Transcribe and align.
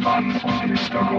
Sitzmann 0.00 0.40
und 0.42 0.66
Mr. 0.66 1.10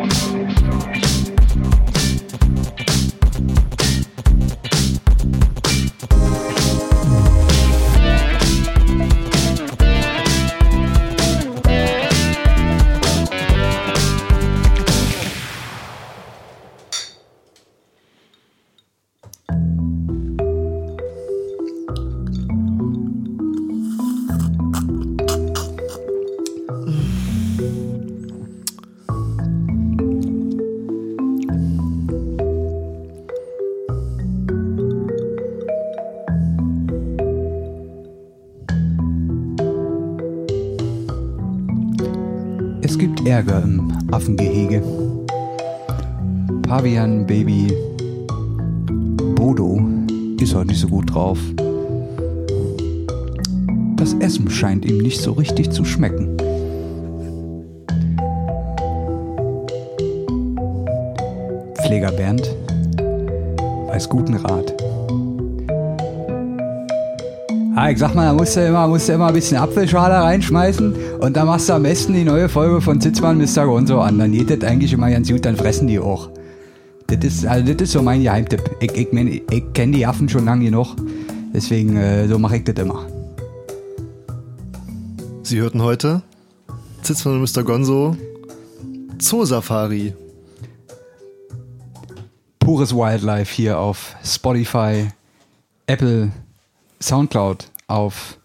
musst 68.41 68.55
du 68.55 68.65
immer, 68.65 68.87
musst 68.87 69.07
du 69.07 69.13
immer 69.13 69.27
ein 69.27 69.35
bisschen 69.35 69.57
Apfelschale 69.57 70.15
reinschmeißen 70.15 70.95
und 71.19 71.37
dann 71.37 71.45
machst 71.45 71.69
du 71.69 71.73
am 71.73 71.83
besten 71.83 72.13
die 72.13 72.23
neue 72.23 72.49
Folge 72.49 72.81
von 72.81 72.99
Sitzmann 72.99 73.37
Mr. 73.37 73.67
Gonzo 73.67 74.01
an. 74.01 74.17
Dann 74.17 74.31
geht 74.31 74.49
das 74.49 74.67
eigentlich 74.67 74.91
immer 74.93 75.11
ganz 75.11 75.29
gut, 75.29 75.45
dann 75.45 75.55
fressen 75.55 75.87
die 75.87 75.99
auch. 75.99 76.31
Das 77.05 77.23
ist, 77.23 77.45
also 77.45 77.71
das 77.71 77.83
ist 77.83 77.91
so 77.91 78.01
mein 78.01 78.23
Geheimtipp. 78.23 78.77
Ich, 78.79 78.93
ich, 78.93 79.11
mein, 79.11 79.27
ich 79.27 79.73
kenne 79.73 79.95
die 79.95 80.07
Affen 80.07 80.27
schon 80.27 80.45
lange 80.45 80.65
genug, 80.65 80.95
deswegen 81.53 81.95
äh, 81.97 82.27
so 82.27 82.39
mache 82.39 82.57
ich 82.57 82.63
das 82.63 82.83
immer. 82.83 83.05
Sie 85.43 85.59
hörten 85.59 85.83
heute 85.83 86.23
Zitzmann 87.03 87.35
und 87.35 87.55
Mr. 87.55 87.63
Gonzo 87.63 88.17
Zoosafari. 89.19 90.15
Pures 92.57 92.95
Wildlife 92.95 93.53
hier 93.53 93.77
auf 93.77 94.15
Spotify, 94.23 95.09
Apple, 95.85 96.31
Soundcloud, 96.99 97.70
auf 97.91 98.37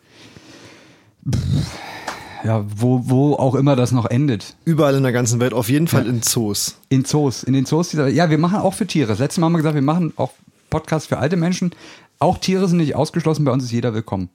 ja, 2.45 2.65
wo, 2.77 3.03
wo 3.05 3.35
auch 3.35 3.55
immer 3.55 3.75
das 3.75 3.91
noch 3.93 4.07
endet. 4.07 4.55
Überall 4.65 4.95
in 4.95 5.03
der 5.03 5.13
ganzen 5.13 5.41
Welt, 5.41 5.53
auf 5.53 5.69
jeden 5.69 5.89
Fall 5.89 6.05
Ja. 6.05 6.11
in 6.11 6.23
Zoos. 6.23 6.77
In 6.89 7.05
Zoos, 7.05 7.43
in 7.43 7.55
den 7.55 7.67
Zoos 7.67 7.89
dieser, 7.89 8.09
ja, 8.09 8.31
wir 8.31 8.39
machen 8.39 8.59
auch 8.59 8.75
für 8.75 8.87
Tiere. 8.87 9.09
Das 9.09 9.19
letzte 9.19 9.41
Mal 9.41 9.47
haben 9.47 9.53
wir 9.55 9.59
gesagt, 9.59 9.75
wir 9.75 9.83
machen 9.83 10.13
auch 10.17 10.31
Podcasts 10.71 11.09
für 11.09 11.19
alte 11.19 11.37
Menschen. 11.37 11.71
Auch 12.19 12.39
Tiere 12.39 12.69
sind 12.69 12.79
nicht 12.79 12.95
ausgeschlossen, 12.95 13.45
bei 13.45 13.53
uns 13.53 13.65
ist 13.65 13.73
jeder 13.73 13.95
willkommen. 13.95 14.29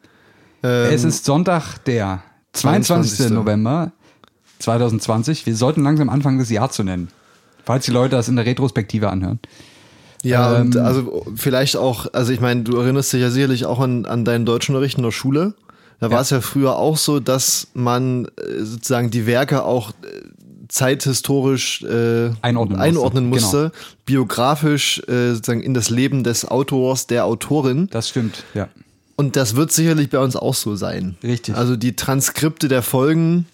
Ähm, 0.64 0.92
es 0.94 1.04
ist 1.04 1.24
Sonntag, 1.26 1.78
der 1.86 2.22
22. 2.54 3.18
22. 3.18 3.30
November 3.32 3.92
2020. 4.60 5.46
Wir 5.46 5.56
sollten 5.56 5.82
langsam 5.84 6.10
anfangen, 6.10 6.38
das 6.38 6.50
Jahr 6.50 6.70
zu 6.70 6.84
nennen. 6.84 7.10
Falls 7.64 7.86
die 7.86 7.92
Leute 7.92 8.16
das 8.18 8.28
in 8.28 8.36
der 8.36 8.46
Retrospektive 8.46 9.10
anhören. 9.10 9.40
Ja, 10.24 10.56
und 10.58 10.76
Ähm, 10.76 10.86
also 10.86 11.26
vielleicht 11.36 11.78
auch, 11.78 12.08
also 12.14 12.32
ich 12.32 12.40
meine, 12.40 12.64
du 12.64 12.78
erinnerst 12.78 13.14
dich 13.14 13.22
ja 13.22 13.30
sicherlich 13.32 13.66
auch 13.66 13.80
an, 13.80 14.06
an 14.06 14.26
deinen 14.26 14.46
Deutschunterricht 14.46 14.98
in 14.98 15.04
der 15.04 15.12
Schule. 15.12 15.54
Da 16.00 16.10
war 16.10 16.22
es 16.22 16.32
ja 16.32 16.42
früher 16.42 16.78
auch 16.78 16.98
so, 16.98 17.20
dass 17.20 17.68
man 17.76 18.26
äh, 18.26 18.64
sozusagen 18.64 19.12
die 19.12 19.28
Werke 19.28 19.64
auch 19.64 19.92
äh, 19.92 19.94
zeithistorisch 20.68 21.84
äh, 21.84 22.32
Einordnen 22.42 22.78
musste. 22.78 22.90
einordnen 22.90 23.24
Genau. 23.26 23.36
musste, 23.36 23.72
biografisch 24.06 25.00
äh, 25.08 25.34
sozusagen 25.34 25.62
in 25.62 25.74
das 25.74 25.90
Leben 25.90 26.24
des 26.24 26.48
Autors, 26.48 27.06
der 27.08 27.26
Autorin. 27.26 27.88
Das 27.92 28.10
stimmt, 28.10 28.44
ja. 28.54 28.68
Und 29.16 29.36
das 29.36 29.56
wird 29.56 29.72
sicherlich 29.72 30.10
bei 30.10 30.18
uns 30.18 30.36
auch 30.36 30.56
so 30.56 30.76
sein. 30.76 31.18
Richtig. 31.22 31.56
Also 31.56 31.76
die 31.76 31.96
Transkripte 31.96 32.68
der 32.68 32.82
Folgen 32.82 33.46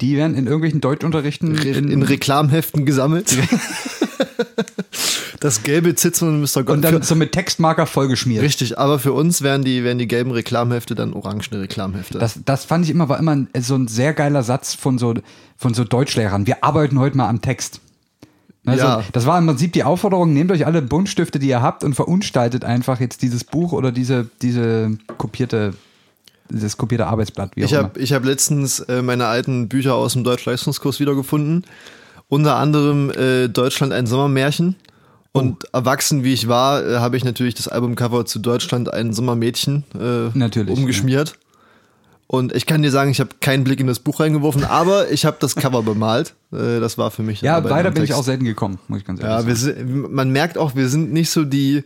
Die 0.00 0.16
werden 0.16 0.36
in 0.36 0.46
irgendwelchen 0.46 0.80
Deutschunterrichten 0.80 1.56
re- 1.56 1.68
in 1.68 2.02
Reklamheften 2.02 2.84
gesammelt. 2.84 3.36
das 5.40 5.62
gelbe 5.62 5.94
Zitzen 5.94 6.28
und 6.28 6.40
Mr. 6.40 6.62
Gott. 6.64 6.76
und 6.76 6.82
dann 6.82 7.02
so 7.02 7.14
mit 7.14 7.32
Textmarker 7.32 7.86
vollgeschmiert. 7.86 8.42
Richtig, 8.42 8.78
aber 8.78 8.98
für 8.98 9.12
uns 9.12 9.42
wären 9.42 9.62
die, 9.64 9.84
wären 9.84 9.98
die 9.98 10.08
gelben 10.08 10.30
Reklamhefte 10.30 10.94
dann 10.94 11.12
orangene 11.12 11.60
Reklamhefte. 11.60 12.18
Das, 12.18 12.38
das 12.44 12.64
fand 12.64 12.84
ich 12.84 12.90
immer, 12.90 13.08
war 13.08 13.18
immer 13.18 13.32
ein, 13.36 13.48
so 13.60 13.74
ein 13.76 13.88
sehr 13.88 14.14
geiler 14.14 14.42
Satz 14.42 14.74
von 14.74 14.98
so, 14.98 15.14
von 15.56 15.74
so 15.74 15.84
Deutschlehrern. 15.84 16.46
Wir 16.46 16.64
arbeiten 16.64 16.98
heute 16.98 17.16
mal 17.16 17.28
am 17.28 17.40
Text. 17.42 17.80
Also, 18.66 18.82
Ja. 18.84 19.04
Das 19.12 19.26
war 19.26 19.38
im 19.38 19.46
Prinzip 19.46 19.74
die 19.74 19.84
Aufforderung, 19.84 20.32
nehmt 20.32 20.50
euch 20.50 20.66
alle 20.66 20.80
Buntstifte, 20.82 21.38
die 21.38 21.48
ihr 21.48 21.60
habt 21.62 21.84
und 21.84 21.94
verunstaltet 21.94 22.64
einfach 22.64 22.98
jetzt 23.00 23.20
dieses 23.22 23.44
Buch 23.44 23.72
oder 23.72 23.92
diese, 23.92 24.28
diese 24.40 24.96
kopierte, 25.18 25.74
dieses 26.54 26.76
kopierte 26.76 27.06
Arbeitsblatt, 27.06 27.56
wie 27.56 27.64
auch 27.64 27.68
ich 27.68 27.74
habe 27.74 28.00
hab 28.00 28.24
letztens 28.24 28.80
äh, 28.80 29.02
meine 29.02 29.26
alten 29.26 29.68
Bücher 29.68 29.94
aus 29.94 30.12
dem 30.14 30.24
Deutschleistungskurs 30.24 31.00
wiedergefunden. 31.00 31.64
Unter 32.28 32.56
anderem 32.56 33.10
äh, 33.10 33.48
Deutschland 33.48 33.92
ein 33.92 34.06
Sommermärchen. 34.06 34.76
Und 35.32 35.64
Oh. 35.64 35.68
erwachsen 35.78 36.22
wie 36.22 36.32
ich 36.32 36.46
war, 36.46 36.84
äh, 36.86 36.96
habe 36.98 37.16
ich 37.16 37.24
natürlich 37.24 37.54
das 37.54 37.66
Albumcover 37.66 38.24
zu 38.24 38.38
Deutschland 38.38 38.92
ein 38.92 39.12
Sommermädchen 39.12 39.82
äh, 39.98 40.62
umgeschmiert. 40.70 41.36
Und 42.26 42.54
ich 42.54 42.66
kann 42.66 42.82
dir 42.82 42.90
sagen, 42.90 43.10
ich 43.10 43.20
habe 43.20 43.30
keinen 43.40 43.64
Blick 43.64 43.80
in 43.80 43.86
das 43.86 43.98
Buch 43.98 44.20
reingeworfen, 44.20 44.64
aber 44.64 45.10
ich 45.10 45.26
habe 45.26 45.36
das 45.40 45.56
Cover 45.56 45.82
bemalt. 45.82 46.34
Äh, 46.52 46.80
das 46.80 46.96
war 46.98 47.10
für 47.10 47.22
mich. 47.22 47.42
Ja, 47.42 47.62
weiter 47.64 47.88
am 47.88 47.94
bin 47.94 48.04
ich 48.04 48.14
auch 48.14 48.24
selten 48.24 48.44
gekommen, 48.44 48.78
muss 48.88 49.00
ich 49.00 49.04
ganz 49.04 49.20
ehrlich 49.20 49.32
Ja, 49.34 49.42
sagen. 49.42 49.56
sind, 49.56 50.12
man 50.12 50.30
merkt 50.30 50.56
auch, 50.56 50.74
wir 50.74 50.88
sind 50.88 51.12
nicht 51.12 51.30
so 51.30 51.44
die 51.44 51.82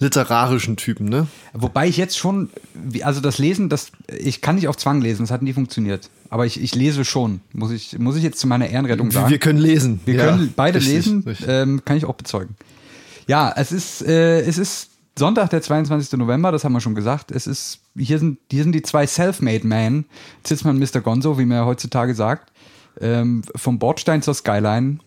literarischen 0.00 0.76
Typen, 0.76 1.08
ne? 1.08 1.26
Wobei 1.54 1.88
ich 1.88 1.96
jetzt 1.96 2.16
schon, 2.18 2.50
wie- 2.74 3.02
also 3.04 3.20
das 3.20 3.38
Lesen, 3.38 3.68
das, 3.68 3.90
ich 4.16 4.40
kann 4.40 4.54
nicht 4.54 4.68
auf 4.68 4.76
Zwang 4.76 5.00
lesen, 5.00 5.22
das 5.24 5.30
hat 5.30 5.42
nie 5.42 5.52
funktioniert. 5.52 6.08
Aber 6.30 6.46
ich, 6.46 6.60
ich 6.62 6.74
lese 6.74 7.04
schon, 7.04 7.40
muss 7.52 7.70
ich, 7.70 7.98
muss 7.98 8.16
ich 8.16 8.22
jetzt 8.22 8.38
zu 8.38 8.46
meiner 8.46 8.68
Ehrenrettung 8.68 9.10
sagen. 9.10 9.30
Wir 9.30 9.38
können 9.38 9.58
lesen. 9.58 10.00
Wir 10.04 10.14
Ja, 10.14 10.24
können 10.26 10.52
beide 10.54 10.78
richtig, 10.78 10.94
lesen, 10.94 11.22
richtig. 11.26 11.46
Ähm, 11.48 11.82
kann 11.84 11.96
ich 11.96 12.04
auch 12.04 12.14
bezeugen. 12.14 12.54
Ja, 13.26 13.52
es 13.56 13.72
ist, 13.72 14.02
äh, 14.06 14.40
es 14.42 14.56
ist 14.58 14.90
Sonntag, 15.18 15.50
der 15.50 15.62
22. 15.62 16.12
November, 16.18 16.52
das 16.52 16.62
haben 16.64 16.72
wir 16.74 16.80
schon 16.80 16.94
gesagt. 16.94 17.32
Es 17.32 17.46
ist, 17.48 17.80
hier 17.96 18.18
sind, 18.20 18.38
hier 18.52 18.62
sind 18.62 18.72
die 18.72 18.82
zwei 18.82 19.06
Self-Made 19.06 19.66
Men, 19.66 20.04
Zitzmann 20.44 20.76
und 20.80 20.94
Mr. 20.94 21.00
Gonzo, 21.00 21.38
wie 21.38 21.44
man 21.44 21.56
ja 21.58 21.64
heutzutage 21.66 22.14
sagt, 22.14 22.52
ähm, 23.00 23.42
vom 23.56 23.78
Bordstein 23.80 24.22
zur 24.22 24.34
Skyline. 24.34 24.98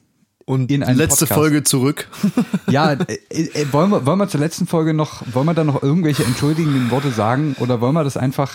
Und 0.51 0.69
in 0.69 0.84
einen 0.84 0.97
letzte 0.97 1.25
Podcast. 1.25 1.39
Folge 1.39 1.63
zurück. 1.63 2.07
Ja, 2.69 2.91
äh, 2.94 3.17
äh, 3.29 3.66
wollen, 3.72 3.89
wir, 3.89 4.06
wollen 4.06 4.19
wir 4.19 4.28
zur 4.28 4.39
letzten 4.41 4.67
Folge 4.67 4.94
noch, 4.94 5.23
wollen 5.34 5.45
wir 5.45 5.53
da 5.53 5.63
noch 5.63 5.81
irgendwelche 5.81 6.23
entschuldigenden 6.25 6.91
Worte 6.91 7.12
sagen 7.12 7.56
oder 7.59 7.79
wollen 7.81 7.94
wir 7.94 8.03
das 8.03 8.17
einfach, 8.17 8.51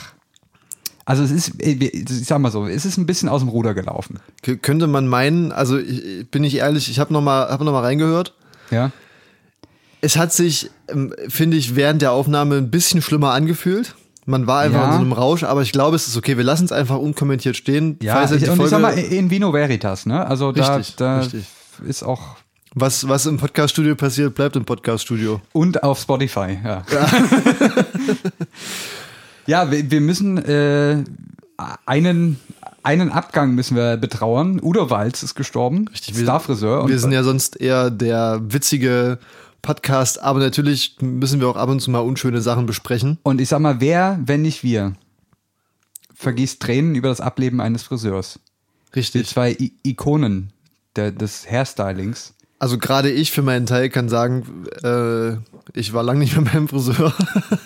also 1.07 1.23
es 1.23 1.31
ist, 1.31 1.61
äh, 1.63 1.73
ich 1.73 2.27
sag 2.27 2.39
mal 2.39 2.51
so, 2.51 2.67
es 2.67 2.85
ist 2.85 2.99
ein 2.99 3.07
bisschen 3.07 3.29
aus 3.31 3.41
dem 3.41 3.49
Ruder 3.49 3.73
gelaufen. 3.75 4.19
K 4.43 4.57
könnte 4.57 4.87
man 4.87 5.07
meinen, 5.07 5.53
also 5.53 5.79
ich, 5.79 6.31
bin 6.31 6.45
ich 6.45 6.57
ehrlich, 6.57 6.91
ich 6.91 6.99
habe 6.99 7.13
nochmal 7.15 7.49
hab 7.49 7.61
noch 7.63 7.73
mal 7.73 7.81
reingehört. 7.83 8.35
Ja, 8.71 8.91
Es 10.03 10.17
hat 10.17 10.33
sich, 10.33 10.71
ähm, 10.89 11.15
finde 11.29 11.57
ich, 11.57 11.77
während 11.77 12.03
der 12.03 12.13
Aufnahme 12.13 12.57
ein 12.57 12.71
bisschen 12.71 13.01
schlimmer 13.03 13.33
angefühlt. 13.33 13.95
Man 14.27 14.47
war 14.47 14.61
einfach 14.61 14.81
Ja. 14.81 14.87
in 14.87 14.93
so 14.93 14.99
einem 14.99 15.13
Rausch, 15.13 15.45
aber 15.45 15.63
ich 15.63 15.73
glaube, 15.73 15.97
es 15.97 16.09
ist 16.09 16.17
okay. 16.17 16.37
Wir 16.37 16.45
lassen 16.45 16.65
es 16.65 16.73
einfach 16.73 16.99
unkommentiert 16.99 17.57
stehen. 17.57 17.97
ja 18.03 18.15
Falls 18.15 18.33
ich, 18.33 18.43
die 18.43 18.49
und 18.49 18.53
ich 18.53 18.57
Folge, 18.57 18.71
sag 18.71 18.81
mal, 18.83 18.99
in 18.99 19.31
vino 19.31 19.53
veritas, 19.53 20.05
ne? 20.07 20.27
Also 20.27 20.49
Richtig, 20.51 20.97
da, 20.97 21.17
da 21.17 21.19
richtig. 21.21 21.45
Ist 21.87 22.03
auch 22.03 22.37
was, 22.75 23.09
was 23.09 23.25
im 23.27 23.39
Podcaststudio 23.39 23.95
passiert, 23.97 24.35
bleibt 24.35 24.55
im 24.57 24.65
Podcaststudio. 24.65 25.41
Und 25.53 25.83
auf 25.83 25.99
Spotify, 26.01 26.59
ja. 26.63 26.85
Ja, 29.47 29.71
wir, 29.71 29.91
wir 29.91 30.01
müssen 30.01 30.39
äh, 30.39 31.03
einen, 31.87 32.39
einen 32.83 33.11
Abgang 33.11 33.55
müssen 33.55 33.77
wir 33.77 33.97
betrauern. 33.97 34.61
Udo 34.63 34.91
Walz 34.91 35.23
ist 35.23 35.35
gestorben, 35.35 35.89
wir- 36.13 36.23
Starfriseur. 36.25 36.89
Wir 36.89 36.99
sind 36.99 37.13
ja 37.13 37.23
sonst 37.23 37.59
eher 37.61 37.91
der 37.91 38.41
witzige 38.43 39.19
Podcast, 39.63 40.21
aber 40.23 40.41
natürlich 40.41 40.97
müssen 41.01 41.41
wir 41.41 41.49
auch 41.49 41.57
ab 41.57 41.69
und 41.71 41.81
zu 41.81 41.91
mal 41.91 42.01
unschöne 42.01 42.41
Sachen 42.41 42.67
besprechen. 42.67 43.19
Und 43.23 43.41
ich 43.41 43.49
sag 43.49 43.61
mal, 43.61 43.81
wer, 43.81 44.21
wenn 44.25 44.43
nicht 44.43 44.63
wir, 44.63 44.93
vergießt 46.15 46.61
Tränen 46.61 46.95
über 46.95 47.09
das 47.09 47.21
Ableben 47.21 47.61
eines 47.61 47.83
Friseurs? 47.83 48.39
Die 48.95 49.01
Richtig. 49.01 49.27
zwei 49.29 49.53
I 49.53 49.73
Ikonen 49.83 50.53
der, 50.97 51.13
des 51.13 51.51
Hairstylings 51.51 52.35
Also 52.59 52.79
gerade 52.79 53.11
ich 53.11 53.33
für 53.33 53.43
meinen 53.43 53.67
Teil 53.67 53.91
kann 53.91 54.09
sagen, 54.09 54.65
äh, 54.83 55.37
ich 55.79 55.93
war 55.93 56.03
lange 56.03 56.21
nicht 56.21 56.37
mehr 56.37 56.51
beim 56.51 56.69
Friseur. 56.69 57.13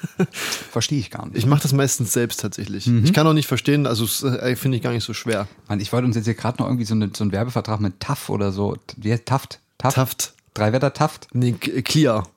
Verstehe 0.70 0.98
ich 0.98 1.10
gar 1.10 1.26
nicht. 1.26 1.36
Ich 1.36 1.46
mache 1.46 1.62
das 1.62 1.72
meistens 1.72 2.12
selbst 2.12 2.40
tatsächlich. 2.40 2.86
Mhm. 2.86 3.04
Ich 3.04 3.12
kann 3.12 3.26
auch 3.26 3.32
nicht 3.32 3.46
verstehen, 3.46 3.86
also 3.86 4.04
äh, 4.26 4.56
finde 4.56 4.76
ich 4.76 4.82
gar 4.82 4.92
nicht 4.92 5.04
so 5.04 5.14
schwer. 5.14 5.46
Mann, 5.68 5.80
ich 5.80 5.92
wollte 5.92 6.06
uns 6.06 6.16
jetzt 6.16 6.24
hier 6.24 6.34
gerade 6.34 6.58
noch 6.62 6.66
irgendwie 6.66 6.84
so, 6.84 6.94
eine, 6.94 7.10
so 7.14 7.24
einen 7.24 7.32
Werbevertrag 7.32 7.80
mit 7.80 8.00
TAF 8.00 8.28
oder 8.30 8.52
so. 8.52 8.76
Wie 8.96 9.12
heißt 9.12 9.26
Taft? 9.26 9.60
Taft? 9.78 9.96
Taft. 9.96 10.34
Dreiwetter 10.54 10.92
Taft? 10.92 11.28
Nee, 11.32 11.52
Clear. 11.52 12.28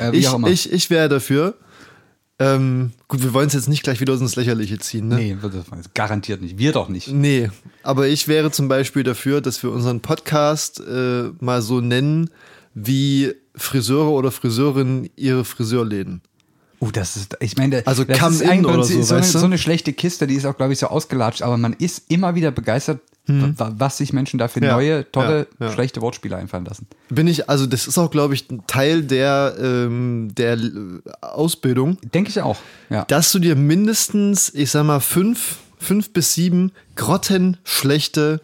Äh, 0.00 0.16
Ich, 0.16 0.28
ich, 0.46 0.72
ich 0.72 0.90
wäre 0.90 1.08
dafür. 1.08 1.54
Ähm, 2.42 2.92
gut, 3.06 3.22
wir 3.22 3.32
wollen 3.34 3.46
es 3.46 3.52
jetzt 3.52 3.68
nicht 3.68 3.84
gleich 3.84 4.00
wieder 4.00 4.14
ins 4.14 4.34
Lächerliche 4.34 4.78
ziehen, 4.78 5.08
ne? 5.08 5.16
nee, 5.16 5.36
garantiert 5.94 6.42
nicht. 6.42 6.58
Wir 6.58 6.72
doch 6.72 6.88
nicht. 6.88 7.08
Nee, 7.08 7.50
aber 7.82 8.08
ich 8.08 8.26
wäre 8.26 8.50
zum 8.50 8.68
Beispiel 8.68 9.04
dafür, 9.04 9.40
dass 9.40 9.62
wir 9.62 9.70
unseren 9.70 10.00
Podcast 10.00 10.80
äh, 10.80 11.30
mal 11.38 11.62
so 11.62 11.80
nennen, 11.80 12.30
wie 12.74 13.32
Friseure 13.54 14.10
oder 14.10 14.32
Friseurinnen 14.32 15.08
ihre 15.14 15.44
Friseurläden. 15.44 16.22
Oh, 16.84 16.90
das 16.92 17.14
ist, 17.16 17.36
ich 17.38 17.56
meine, 17.56 17.86
Also 17.86 18.02
das 18.02 18.18
come 18.18 18.34
ist 18.34 18.40
in 18.42 18.66
oder 18.66 18.82
so, 18.82 19.00
so, 19.02 19.14
eine, 19.14 19.22
so 19.22 19.44
eine 19.44 19.56
schlechte 19.56 19.92
Kiste, 19.92 20.26
die 20.26 20.34
ist 20.34 20.44
auch, 20.46 20.56
glaube 20.56 20.72
ich, 20.72 20.80
so 20.80 20.88
ausgelatscht, 20.88 21.42
aber 21.42 21.56
man 21.56 21.74
ist 21.74 22.10
immer 22.10 22.34
wieder 22.34 22.50
begeistert, 22.50 22.98
wa- 23.28 23.72
was 23.78 23.98
sich 23.98 24.12
Menschen 24.12 24.38
da 24.38 24.48
für 24.48 24.58
Hm. 24.58 24.66
Ja, 24.66 24.74
neue, 24.74 25.12
tolle, 25.12 25.46
ja, 25.60 25.66
ja. 25.66 25.72
schlechte 25.72 26.00
Wortspiele 26.00 26.36
einfallen 26.36 26.64
lassen. 26.64 26.88
Bin 27.08 27.28
ich, 27.28 27.48
also 27.48 27.66
das 27.66 27.86
ist 27.86 27.98
auch, 27.98 28.10
glaube 28.10 28.34
ich, 28.34 28.50
ein 28.50 28.66
Teil 28.66 29.04
der, 29.04 29.54
ähm, 29.60 30.30
der 30.36 30.58
Ausbildung, 31.20 31.98
Denke 32.12 32.30
ich 32.30 32.40
auch, 32.42 32.58
ja. 32.90 33.04
dass 33.04 33.30
du 33.30 33.38
dir 33.38 33.54
mindestens, 33.54 34.52
ich 34.52 34.72
sag 34.72 34.82
mal, 34.84 34.98
fünf, 34.98 35.58
fünf 35.78 36.12
bis 36.12 36.34
sieben 36.34 36.72
grottenschlechte 36.96 38.40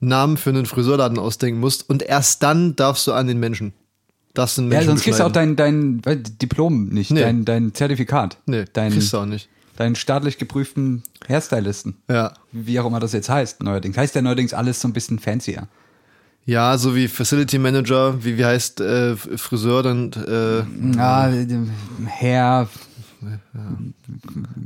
Namen 0.00 0.36
für 0.36 0.50
einen 0.50 0.66
Friseurladen 0.66 1.18
ausdenken 1.18 1.60
musst 1.60 1.88
und 1.88 2.02
erst 2.02 2.42
dann 2.42 2.76
darfst 2.76 3.06
du 3.06 3.12
an 3.12 3.26
den 3.28 3.38
Menschen. 3.38 3.72
Darfst 4.36 4.58
du 4.58 4.62
den 4.62 4.70
Ja, 4.70 4.76
Menschen 4.78 4.88
sonst 4.90 5.02
kriegst 5.02 5.18
du 5.20 5.24
auch 5.24 5.32
dein, 5.32 5.56
dein 5.56 6.00
Diplom 6.40 6.88
nicht, 6.90 7.10
Nee. 7.10 7.20
dein, 7.22 7.44
dein 7.44 7.74
Zertifikat. 7.74 8.36
Nee, 8.46 8.66
dein, 8.72 8.92
kriegst 8.92 9.12
du 9.12 9.18
auch 9.18 9.26
nicht. 9.26 9.48
deinen 9.76 9.96
staatlich 9.96 10.36
geprüften 10.38 11.02
Hairstylisten. 11.28 11.96
Ja. 12.08 12.34
Wie 12.52 12.78
auch 12.78 12.86
immer 12.86 13.00
das 13.00 13.12
jetzt 13.12 13.28
heißt, 13.30 13.62
neuerdings. 13.62 13.96
Heißt 13.96 14.14
ja 14.14 14.22
neuerdings 14.22 14.52
alles 14.54 14.80
so 14.80 14.88
ein 14.88 14.92
bisschen 14.92 15.18
fancier. 15.18 15.68
Ja, 16.44 16.76
so 16.78 16.94
wie 16.94 17.08
Facility 17.08 17.58
Manager, 17.58 18.22
wie, 18.24 18.36
wie 18.38 18.44
heißt 18.44 18.80
äh, 18.80 19.16
Friseur, 19.16 19.82
dann 19.82 20.12
äh, 20.12 20.58
Ja, 20.96 21.32
Hair, 22.20 22.68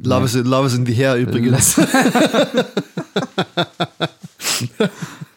Love, 0.03 0.25
is, 0.27 0.35
Love 0.35 0.67
is 0.67 0.75
in 0.75 0.85
the 0.85 0.95
Hair 0.95 1.17
übrigens. 1.17 1.81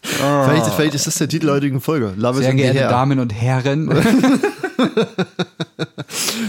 vielleicht, 0.04 0.68
vielleicht 0.68 0.96
ist 0.96 1.08
das 1.08 1.16
der 1.16 1.28
Titel 1.30 1.48
der 1.48 1.56
heutigen 1.56 1.82
Folge. 1.82 2.14
Love 2.18 2.44
sehr 2.44 2.54
geehrte. 2.54 2.80
Damen 2.80 3.20
und 3.20 3.34
Herren. 3.34 3.90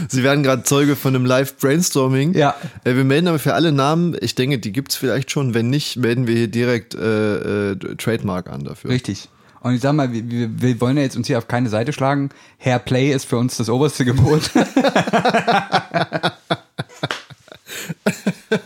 Sie 0.09 0.23
werden 0.23 0.43
gerade 0.43 0.65
Zeuge 0.65 0.97
von 0.97 1.15
einem 1.15 1.25
Live-Brainstorming. 1.25 2.35
Ja. 2.35 2.55
Äh, 2.85 2.97
wir 2.97 3.05
melden 3.05 3.29
aber 3.29 3.39
für 3.39 3.55
alle 3.55 3.73
Namen, 3.73 4.17
ich 4.21 4.35
denke, 4.35 4.59
die 4.59 4.73
gibt's 4.73 4.97
vielleicht 4.97 5.31
schon. 5.31 5.55
Wenn 5.55 5.71
nicht, 5.71 5.97
melden 5.97 6.27
wir 6.27 6.35
hier 6.37 6.49
direkt 6.49 6.95
äh, 6.95 7.71
äh, 7.71 7.77
Trademark 7.97 8.51
an 8.51 8.65
dafür. 8.65 8.91
Richtig. 8.91 9.29
Und 9.61 9.75
ich 9.75 9.81
sag 9.81 9.95
mal, 9.95 10.12
wir, 10.12 10.29
wir, 10.31 10.51
wir 10.61 10.81
wollen 10.81 10.97
ja 10.97 11.03
jetzt 11.03 11.17
uns 11.17 11.27
hier 11.27 11.39
auf 11.39 11.49
keine 11.49 11.69
Seite 11.69 11.93
schlagen. 11.93 12.29
Hair 12.59 12.81
Play 12.81 13.12
ist 13.12 13.25
für 13.25 13.39
uns 13.39 13.56
das 13.56 13.71
oberste 13.71 14.05
Gebot. 14.05 14.51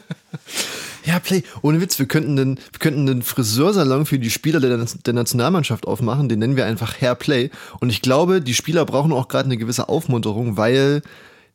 Ja, 1.08 1.20
Play. 1.20 1.42
Ohne 1.62 1.80
Witz, 1.80 1.98
wir 1.98 2.04
könnten 2.04 2.36
den, 2.36 2.56
wir 2.56 2.78
könnten 2.80 3.06
den 3.06 3.22
Friseursalon 3.22 4.04
für 4.04 4.18
die 4.18 4.28
Spieler 4.28 4.60
der, 4.60 4.84
der 5.06 5.14
Nationalmannschaft 5.14 5.86
aufmachen. 5.86 6.28
Den 6.28 6.38
nennen 6.38 6.56
wir 6.56 6.66
einfach 6.66 7.00
Hair 7.00 7.14
Play. 7.14 7.50
Und 7.80 7.88
ich 7.88 8.02
glaube, 8.02 8.42
die 8.42 8.52
Spieler 8.52 8.84
brauchen 8.84 9.12
auch 9.12 9.28
gerade 9.28 9.46
eine 9.46 9.56
gewisse 9.56 9.88
Aufmunterung, 9.88 10.58
weil 10.58 11.00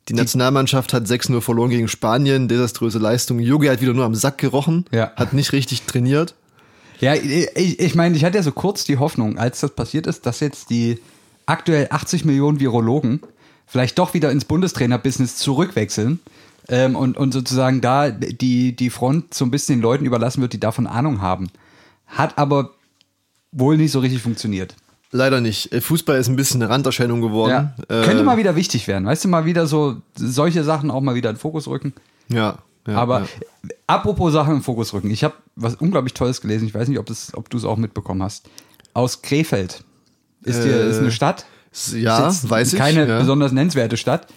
die 0.10 0.16
Nationalmannschaft 0.16 0.92
hat 0.92 1.06
6-0 1.06 1.40
verloren 1.42 1.70
gegen 1.70 1.88
Spanien. 1.88 2.48
Desaströse 2.48 2.98
Leistung. 2.98 3.38
Yogi 3.38 3.68
hat 3.68 3.80
wieder 3.80 3.94
nur 3.94 4.06
am 4.06 4.16
Sack 4.16 4.40
gerochen. 4.40 4.86
Ja. 4.92 5.12
Hat 5.16 5.34
nicht 5.34 5.54
richtig 5.54 5.84
trainiert. 5.84 6.34
ja, 7.00 7.14
ich, 7.14 7.80
ich 7.80 7.94
meine, 7.94 8.18
ich 8.18 8.26
hatte 8.26 8.38
ja 8.38 8.44
so 8.44 8.52
kurz 8.52 8.86
die 8.86 8.98
Hoffnung, 8.98 9.38
als 9.38 9.60
das 9.60 9.76
passiert 9.76 10.08
ist, 10.08 10.26
dass 10.26 10.40
jetzt 10.40 10.72
die 10.72 10.98
aktuell 11.46 11.88
80 11.92 12.26
Millionen 12.26 12.60
Virologen 12.60 13.20
vielleicht 13.68 14.00
doch 14.00 14.16
wieder 14.16 14.32
ins 14.32 14.46
Bundestrainer-Business 14.46 15.36
zurückwechseln 15.36 16.22
ähm, 16.70 16.96
und, 16.96 17.18
und 17.18 17.32
sozusagen 17.34 17.82
da 17.82 18.10
die, 18.10 18.76
die 18.76 18.90
Front 18.90 19.34
so 19.34 19.46
ein 19.46 19.52
bisschen 19.52 19.78
den 19.78 19.82
Leuten 19.82 20.06
überlassen 20.06 20.42
wird, 20.42 20.54
die 20.54 20.60
davon 20.60 20.88
Ahnung 20.88 21.22
haben. 21.22 21.50
Hat 22.08 22.38
aber 22.38 22.72
wohl 23.52 23.78
nicht 23.78 23.92
so 23.92 24.00
richtig 24.00 24.22
funktioniert. 24.22 24.76
Leider 25.12 25.42
nicht. 25.42 25.72
Äh, 25.72 25.82
Fußball 25.82 26.18
ist 26.18 26.28
ein 26.28 26.36
bisschen 26.36 26.62
eine 26.62 26.72
Randerscheinung 26.72 27.22
geworden. 27.22 27.74
Ja. 27.90 28.02
Äh, 28.02 28.04
Könnte 28.04 28.24
mal 28.24 28.38
wieder 28.38 28.56
wichtig 28.56 28.88
werden. 28.88 29.06
Weißt 29.06 29.24
du, 29.24 29.28
mal 29.28 29.46
wieder 29.46 29.68
so 29.68 29.98
solche 30.16 30.64
Sachen 30.64 30.90
auch 30.90 31.02
mal 31.02 31.16
wieder 31.16 31.30
in 31.30 31.36
den 31.36 31.40
Fokus 31.40 31.68
rücken. 31.68 31.94
Ja. 32.30 32.58
ja 32.88 32.96
Aber 32.98 33.22
ja. 33.22 33.28
apropos 33.86 34.34
Sachen 34.34 34.56
im 34.56 34.64
Fokus 34.64 34.92
rücken. 34.94 35.12
Ich 35.12 35.24
habe 35.24 35.36
was 35.56 35.76
unglaublich 35.76 36.16
Tolles 36.16 36.42
gelesen. 36.42 36.68
Ich 36.68 36.74
weiß 36.74 36.88
nicht, 36.88 36.98
ob, 36.98 37.06
das, 37.06 37.34
ob 37.36 37.50
du 37.50 37.58
es 37.58 37.66
auch 37.66 37.78
mitbekommen 37.78 38.24
hast. 38.24 38.50
Aus 38.96 39.22
Krefeld. 39.22 39.84
Ist, 40.44 40.64
hier, 40.64 40.74
Äh, 40.74 40.90
ist 40.90 41.00
eine 41.00 41.12
Stadt. 41.12 41.46
ja, 41.94 42.32
weiß 42.50 42.74
ich. 42.74 42.80
Keine 42.80 43.06
besonders 43.06 43.52
nennenswerte 43.52 43.98
Stadt. 43.98 44.28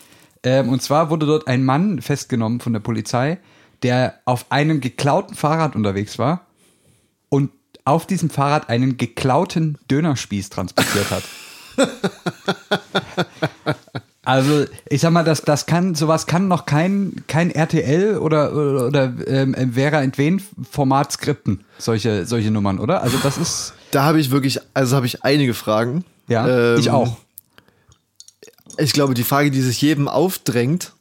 Ähm, 0.43 0.69
und 0.69 0.83
zwar 0.83 1.11
wurde 1.11 1.27
dort 1.27 1.49
ein 1.49 1.65
Mann 1.65 2.01
festgenommen 2.01 2.61
von 2.61 2.73
der 2.73 2.81
Polizei, 2.81 3.39
der 3.83 4.15
auf 4.25 4.47
einem 4.51 4.81
geklauten 4.81 5.35
Fahrrad 5.35 5.77
unterwegs 5.77 6.19
war 6.19 6.47
und 7.29 7.51
auf 7.85 8.07
diesem 8.07 8.31
Fahrrad 8.31 8.69
einen 8.69 8.97
geklauten 8.97 9.79
Dönerspieß 9.91 10.51
transportiert 10.51 11.11
hat. 11.11 11.23
Also, 14.27 14.65
ich 14.89 15.01
sag 15.03 15.13
mal, 15.13 15.23
das, 15.23 15.43
das 15.43 15.67
kann, 15.67 15.95
sowas 15.95 16.27
kann 16.27 16.49
noch 16.49 16.67
kein, 16.67 17.23
kein 17.29 17.53
RTL 17.53 18.19
oder, 18.19 18.53
oder, 18.53 18.87
oder 18.89 19.13
ähm, 19.29 19.55
Vera 19.73 20.03
Entwen 20.03 20.43
Format 20.69 21.13
skripten, 21.13 21.65
solche, 21.79 22.27
solche 22.27 22.51
Nummern, 22.51 22.81
oder? 22.81 23.03
Also, 23.03 23.19
das 23.19 23.39
ist, 23.39 23.73
Da 23.93 24.03
habe 24.03 24.19
ich 24.19 24.33
wirklich, 24.33 24.59
also 24.75 24.97
habe 24.97 25.07
ich 25.07 25.23
einige 25.23 25.55
Fragen. 25.55 26.05
ja, 26.27 26.73
Ähm, 26.75 26.81
ich 26.81 26.91
auch. 26.91 27.17
Ich 28.79 28.93
glaube, 28.93 29.15
die 29.15 29.25
Frage, 29.25 29.51
die 29.51 29.61
sich 29.63 29.81
jedem 29.81 30.09
aufdrängt, 30.09 30.93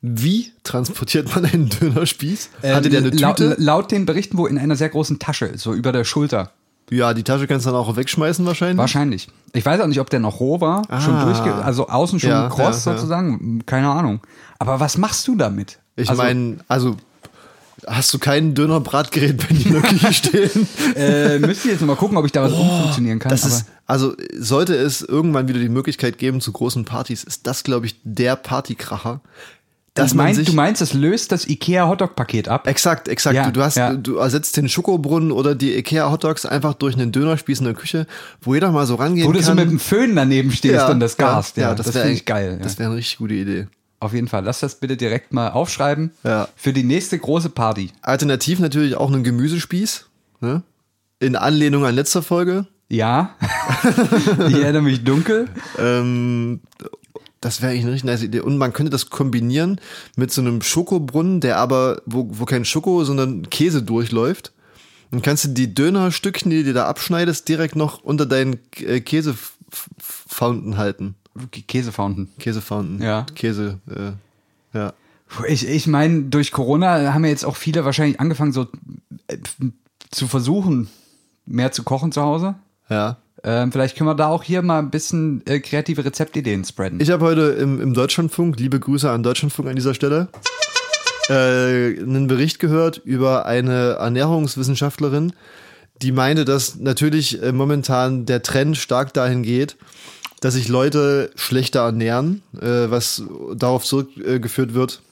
wie 0.00 0.52
transportiert 0.62 1.34
man 1.34 1.44
einen 1.44 1.68
Dönerspieß? 1.68 2.50
Hatte 2.62 2.88
der 2.88 3.00
eine 3.00 3.08
Ähm, 3.08 3.16
Tüte? 3.16 3.56
laut 3.58 3.90
den 3.90 4.06
Berichten 4.06 4.38
wohl 4.38 4.48
in 4.48 4.58
einer 4.58 4.76
sehr 4.76 4.88
großen 4.88 5.18
Tasche, 5.18 5.52
so 5.56 5.74
über 5.74 5.90
der 5.92 6.04
Schulter. 6.04 6.52
ja, 6.90 7.12
die 7.12 7.22
Tasche 7.24 7.46
kannst 7.46 7.66
du 7.66 7.70
dann 7.70 7.78
auch 7.80 7.96
wegschmeißen 7.96 8.46
wahrscheinlich. 8.46 8.78
Wahrscheinlich. 8.78 9.28
Ich 9.52 9.66
weiß 9.66 9.80
auch 9.80 9.86
nicht, 9.88 10.00
ob 10.00 10.08
der 10.08 10.20
noch 10.20 10.40
roh 10.40 10.60
war, 10.60 10.84
schon 11.02 11.14
Ah. 11.16 11.24
durchge 11.24 11.54
also 11.54 11.88
außen 11.88 12.18
schon 12.20 12.30
Ja, 12.30 12.48
kross 12.48 12.84
ja. 12.86 12.92
sozusagen, 12.94 13.62
keine 13.66 13.90
Ahnung. 13.90 14.20
Aber 14.58 14.80
was 14.80 14.96
machst 14.96 15.26
du 15.28 15.34
damit? 15.36 15.78
Ich 15.96 16.08
also, 16.08 16.22
meine, 16.22 16.58
also 16.68 16.96
hast 17.86 18.12
du 18.12 18.18
kein 18.18 18.54
Dönerbratgerät 18.54 19.36
bei 19.36 19.54
dir 19.54 19.66
in 19.66 19.72
der 19.72 19.82
Küche 19.82 20.12
stehen? 20.12 20.68
äh, 20.96 21.38
müsste 21.38 21.68
ich 21.68 21.74
jetzt 21.74 21.82
mal 21.82 21.96
gucken, 21.96 22.16
ob 22.16 22.26
ich 22.26 22.32
da 22.32 22.42
was 22.42 22.52
umfunktionieren 22.52 23.18
kann. 23.18 23.30
Das 23.30 23.44
ist, 23.44 23.66
also 23.86 24.14
sollte 24.36 24.74
es 24.74 25.02
irgendwann 25.02 25.48
wieder 25.48 25.60
die 25.60 25.68
Möglichkeit 25.68 26.18
geben 26.18 26.40
zu 26.40 26.52
großen 26.52 26.84
Partys, 26.84 27.24
ist 27.24 27.46
das, 27.46 27.64
glaube 27.64 27.86
ich, 27.86 27.96
der 28.04 28.36
Partykracher. 28.36 29.20
Dass 29.94 30.14
meinst, 30.14 30.38
sich 30.38 30.48
du 30.48 30.54
meinst, 30.54 30.80
das 30.80 30.94
löst 30.94 31.32
das 31.32 31.48
IKEA 31.48 31.88
Hotdog-Paket 31.88 32.48
ab? 32.48 32.66
Exakt, 32.66 33.08
exakt. 33.08 33.34
Ja, 33.34 33.46
du, 33.46 33.52
du 33.52 33.62
hast, 33.62 33.76
ja. 33.76 33.94
du, 33.94 34.16
ersetzt 34.16 34.56
den 34.56 34.68
Schokobrunnen 34.68 35.32
oder 35.32 35.54
die 35.54 35.76
Ikea 35.76 36.10
Hotdogs 36.10 36.46
einfach 36.46 36.74
durch 36.74 36.94
einen 36.94 37.10
Dönerspieß 37.10 37.60
in 37.60 37.64
der 37.64 37.74
Küche, 37.74 38.06
wo 38.40 38.54
jeder 38.54 38.70
mal 38.70 38.86
so 38.86 38.94
rangehen 38.94 39.26
Wo 39.26 39.32
du 39.32 39.40
so 39.42 39.48
kann. 39.48 39.56
mit 39.56 39.70
dem 39.70 39.80
Föhn 39.80 40.14
daneben 40.14 40.52
stehst 40.52 40.88
und 40.88 41.00
das 41.00 41.16
Gas. 41.16 41.54
Ja, 41.56 41.74
das, 41.74 41.86
das, 41.86 41.96
finde 41.96 42.12
ich 42.12 42.24
geil. 42.24 42.56
Ja. 42.58 42.62
Das 42.62 42.78
wäre 42.78 42.90
eine 42.90 42.98
richtig 42.98 43.18
gute 43.18 43.34
Idee. 43.34 43.66
Auf 44.00 44.12
jeden 44.14 44.28
Fall. 44.28 44.44
Lass 44.44 44.60
das 44.60 44.78
bitte 44.78 44.96
direkt 44.96 45.32
mal 45.32 45.50
aufschreiben 45.50 46.12
Ja. 46.24 46.48
für 46.56 46.72
die 46.72 46.84
nächste 46.84 47.18
große 47.18 47.50
Party. 47.50 47.90
Alternativ 48.02 48.60
natürlich 48.60 48.94
auch 48.96 49.10
einen 49.12 49.24
Gemüsespieß, 49.24 50.06
ne? 50.40 50.62
In 51.20 51.34
Anlehnung 51.34 51.84
an 51.84 51.94
letzter 51.96 52.22
Folge. 52.22 52.66
Ja, 52.88 53.34
ich 54.48 54.54
erinnere 54.54 54.82
mich 54.82 55.02
dunkel. 55.04 55.48
Ähm, 55.78 56.60
das 57.40 57.60
wäre 57.60 57.72
eigentlich 57.72 57.82
eine 57.84 57.92
richtig 57.92 58.06
nice 58.06 58.22
Idee. 58.22 58.40
Und 58.40 58.56
man 58.56 58.72
könnte 58.72 58.90
das 58.90 59.10
kombinieren 59.10 59.80
mit 60.16 60.30
so 60.32 60.40
einem 60.40 60.62
Schokobrunnen, 60.62 61.40
der 61.40 61.58
aber, 61.58 62.02
wo, 62.06 62.28
wo 62.30 62.44
kein 62.44 62.64
Schoko, 62.64 63.04
sondern 63.04 63.50
Käse 63.50 63.82
durchläuft. 63.82 64.52
Dann 65.10 65.22
kannst 65.22 65.44
du 65.44 65.48
die 65.48 65.74
Dönerstückchen, 65.74 66.50
die 66.50 66.62
du 66.64 66.72
da 66.72 66.86
abschneidest, 66.86 67.48
direkt 67.48 67.76
noch 67.76 68.02
unter 68.02 68.26
deinen 68.26 68.58
äh, 68.76 69.00
Käsefountain 69.00 70.76
halten. 70.76 71.14
Käsefountain. 71.66 72.28
Käsefountain. 72.38 73.02
Ja. 73.02 73.26
Käse, 73.34 73.78
äh, 73.88 74.78
ja. 74.78 74.92
Ich, 75.46 75.68
ich 75.68 75.86
meine, 75.86 76.22
durch 76.22 76.52
Corona 76.52 77.12
haben 77.12 77.24
ja 77.24 77.30
jetzt 77.30 77.44
auch 77.44 77.56
viele 77.56 77.84
wahrscheinlich 77.84 78.18
angefangen, 78.18 78.52
so 78.52 78.66
äh, 79.26 79.36
zu 80.10 80.26
versuchen, 80.26 80.88
mehr 81.44 81.72
zu 81.72 81.82
kochen 81.82 82.12
zu 82.12 82.22
Hause. 82.22 82.54
Ja. 82.88 83.18
Ähm, 83.44 83.70
vielleicht 83.70 83.96
können 83.96 84.08
wir 84.08 84.14
da 84.14 84.28
auch 84.28 84.42
hier 84.42 84.62
mal 84.62 84.80
ein 84.80 84.90
bisschen 84.90 85.42
äh, 85.46 85.60
kreative 85.60 86.04
Rezeptideen 86.04 86.64
spreaden. 86.64 87.00
Ich 87.00 87.10
habe 87.10 87.24
heute 87.24 87.42
im, 87.42 87.80
im 87.80 87.94
Deutschlandfunk, 87.94 88.58
liebe 88.58 88.80
Grüße 88.80 89.08
an 89.08 89.22
Deutschlandfunk 89.22 89.68
an 89.68 89.76
dieser 89.76 89.94
Stelle, 89.94 90.28
äh, 91.28 92.00
einen 92.00 92.26
Bericht 92.26 92.58
gehört 92.58 92.98
über 93.04 93.46
eine 93.46 93.96
Ernährungswissenschaftlerin, 94.00 95.32
die 96.02 96.12
meinte, 96.12 96.44
dass 96.44 96.76
natürlich 96.76 97.42
äh, 97.42 97.52
momentan 97.52 98.26
der 98.26 98.42
Trend 98.42 98.76
stark 98.76 99.12
dahin 99.14 99.42
geht, 99.42 99.76
dass 100.40 100.54
sich 100.54 100.68
Leute 100.68 101.30
schlechter 101.36 101.80
ernähren, 101.80 102.42
äh, 102.60 102.90
was 102.90 103.22
darauf 103.56 103.84
zurückgeführt 103.84 104.74
wird, 104.74 105.02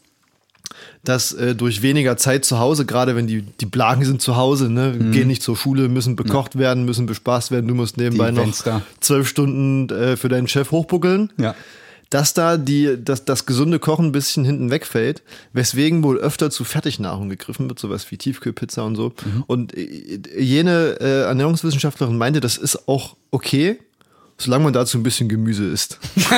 dass 1.04 1.32
äh, 1.32 1.54
durch 1.54 1.82
weniger 1.82 2.16
Zeit 2.16 2.44
zu 2.44 2.58
Hause, 2.58 2.86
gerade 2.86 3.14
wenn 3.16 3.26
die, 3.26 3.42
die 3.42 3.66
Blagen 3.66 4.04
sind 4.04 4.20
zu 4.20 4.36
Hause, 4.36 4.68
ne, 4.68 4.94
Mhm. 4.98 5.12
gehen 5.12 5.28
nicht 5.28 5.42
zur 5.42 5.56
Schule, 5.56 5.88
müssen 5.88 6.16
bekocht 6.16 6.58
werden, 6.58 6.84
müssen 6.84 7.06
bespaßt 7.06 7.50
werden, 7.50 7.68
du 7.68 7.74
musst 7.74 7.96
nebenbei 7.96 8.30
noch 8.30 8.52
zwölf 9.00 9.28
Stunden 9.28 9.88
äh, 9.94 10.16
für 10.16 10.28
deinen 10.28 10.48
Chef 10.48 10.70
hochbuckeln. 10.70 11.32
Ja. 11.38 11.54
Dass 12.10 12.34
da 12.34 12.56
die, 12.56 12.96
dass 13.02 13.24
das 13.24 13.46
gesunde 13.46 13.80
Kochen 13.80 14.06
ein 14.06 14.12
bisschen 14.12 14.44
hinten 14.44 14.70
wegfällt, 14.70 15.22
weswegen 15.52 16.04
wohl 16.04 16.18
öfter 16.18 16.50
zu 16.52 16.62
Fertignahrung 16.62 17.28
gegriffen 17.28 17.68
wird, 17.68 17.80
sowas 17.80 18.08
wie 18.12 18.16
Tiefkühlpizza 18.16 18.82
und 18.82 18.94
so. 18.94 19.08
Mhm. 19.24 19.44
Und 19.48 19.76
äh, 19.76 20.40
jene 20.40 20.98
äh, 21.00 21.22
Ernährungswissenschaftlerin 21.22 22.16
meinte, 22.16 22.38
das 22.40 22.58
ist 22.58 22.88
auch 22.88 23.16
okay, 23.32 23.78
solange 24.38 24.64
man 24.64 24.72
dazu 24.72 24.98
ein 24.98 25.02
bisschen 25.02 25.28
Gemüse 25.28 25.66
isst. 25.66 25.98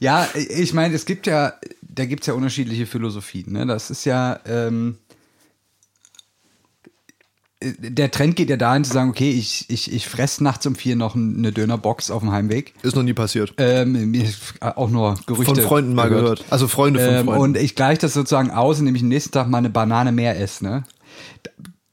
Ja, 0.00 0.28
ich 0.34 0.74
meine, 0.74 0.94
es 0.94 1.04
gibt 1.04 1.28
ja, 1.28 1.52
da 1.80 2.04
gibt 2.06 2.22
es 2.22 2.26
ja 2.26 2.34
unterschiedliche 2.34 2.86
Philosophien. 2.86 3.52
Ne? 3.52 3.66
Das 3.66 3.88
ist 3.88 4.04
ja, 4.04 4.40
ähm, 4.46 4.98
der 7.62 8.10
Trend 8.10 8.34
geht 8.34 8.50
ja 8.50 8.56
dahin 8.56 8.82
zu 8.82 8.92
sagen, 8.92 9.10
okay, 9.10 9.30
ich, 9.30 9.66
ich, 9.68 9.92
ich 9.92 10.08
fresse 10.08 10.42
nachts 10.42 10.66
um 10.66 10.74
vier 10.74 10.96
noch 10.96 11.14
eine 11.14 11.52
Dönerbox 11.52 12.10
auf 12.10 12.22
dem 12.22 12.32
Heimweg. 12.32 12.74
Ist 12.82 12.96
noch 12.96 13.04
nie 13.04 13.12
passiert. 13.12 13.54
Ähm, 13.58 14.20
auch 14.60 14.90
nur 14.90 15.14
Gerüchte. 15.26 15.54
Von 15.54 15.62
Freunden 15.62 15.94
mal 15.94 16.08
gehört. 16.08 16.44
Also 16.50 16.66
Freunde 16.66 16.98
von 16.98 17.14
Ähm, 17.14 17.24
Freunden. 17.26 17.40
und 17.40 17.56
ich 17.56 17.76
gleiche 17.76 18.00
das 18.00 18.14
sozusagen 18.14 18.50
aus, 18.50 18.80
indem 18.80 18.96
ich 18.96 19.02
am 19.02 19.08
nächsten 19.08 19.30
Tag 19.30 19.48
mal 19.48 19.58
eine 19.58 19.70
Banane 19.70 20.10
mehr 20.10 20.40
esse. 20.40 20.64
Ne? 20.64 20.82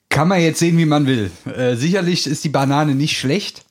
Kann 0.10 0.28
man 0.28 0.42
jetzt 0.42 0.58
sehen, 0.58 0.80
wie 0.80 0.86
man 0.86 1.06
will. 1.06 1.30
Äh, 1.46 1.76
sicherlich 1.76 2.26
ist 2.26 2.44
die 2.44 2.50
Banane 2.50 2.96
nicht 2.96 3.20
schlecht, 3.20 3.66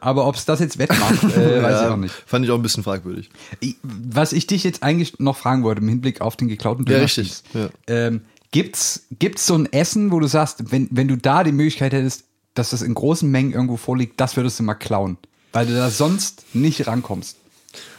aber 0.00 0.26
ob 0.26 0.34
es 0.36 0.44
das 0.44 0.60
jetzt 0.60 0.78
wettmacht, 0.78 1.22
äh, 1.36 1.62
weiß 1.62 1.76
ich 1.76 1.82
Ja, 1.82 1.92
auch 1.92 1.96
nicht. 1.96 2.14
Fand 2.26 2.44
ich 2.44 2.50
auch 2.50 2.56
ein 2.56 2.62
bisschen 2.62 2.82
fragwürdig. 2.82 3.30
Ich- 3.60 3.76
Was 3.82 4.32
ich 4.32 4.46
dich 4.46 4.64
jetzt 4.64 4.82
eigentlich 4.82 5.18
noch 5.20 5.36
fragen 5.36 5.62
wollte 5.62 5.80
im 5.82 5.88
Hinblick 5.88 6.20
auf 6.20 6.36
den 6.36 6.48
geklauten 6.48 6.84
Ja, 6.86 6.94
Dönerspieß. 6.96 7.24
richtig, 7.24 7.42
ja. 7.54 7.68
Ähm, 7.86 8.22
gibt's, 8.52 9.06
gibt's 9.18 9.46
so 9.46 9.54
ein 9.54 9.72
Essen, 9.72 10.10
wo 10.10 10.20
du 10.20 10.26
sagst, 10.26 10.72
wenn, 10.72 10.88
wenn 10.90 11.08
du 11.08 11.16
da 11.16 11.44
die 11.44 11.52
Möglichkeit 11.52 11.92
hättest, 11.92 12.24
dass 12.54 12.70
das 12.70 12.82
in 12.82 12.94
großen 12.94 13.30
Mengen 13.30 13.52
irgendwo 13.52 13.76
vorliegt, 13.76 14.20
das 14.20 14.36
würdest 14.36 14.58
du 14.58 14.62
mal 14.64 14.74
klauen? 14.74 15.18
Weil 15.52 15.66
du 15.66 15.74
da 15.74 15.90
sonst 15.90 16.44
nicht 16.54 16.86
rankommst. 16.86 17.36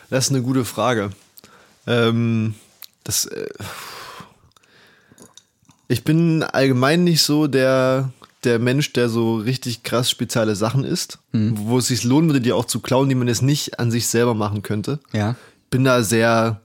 Das 0.10 0.26
ist 0.26 0.32
eine 0.32 0.42
gute 0.42 0.66
Frage. 0.66 1.12
Ähm, 1.88 2.56
das, 3.04 3.26
äh, 3.26 3.48
ich 5.88 6.04
bin 6.04 6.44
allgemein 6.44 7.04
nicht 7.04 7.22
so 7.22 7.48
der, 7.48 8.12
der 8.44 8.60
Mensch, 8.60 8.94
der 8.94 9.08
so 9.10 9.36
richtig 9.38 9.84
krass 9.84 10.10
spezielle 10.10 10.56
Sachen 10.56 10.84
isst, 10.84 11.20
Mhm. 11.32 11.54
wo 11.58 11.78
es 11.78 11.88
sich 11.88 12.04
lohnen 12.04 12.30
würde, 12.30 12.42
die 12.42 12.54
auch 12.54 12.66
zu 12.66 12.80
klauen, 12.80 13.10
die 13.10 13.16
man 13.16 13.28
jetzt 13.28 13.42
nicht 13.44 13.80
an 13.80 13.92
sich 13.92 14.08
selber 14.08 14.34
machen 14.34 14.62
könnte. 14.64 15.00
Ja. 15.14 15.36
Bin 15.70 15.84
da 15.84 16.04
sehr 16.04 16.62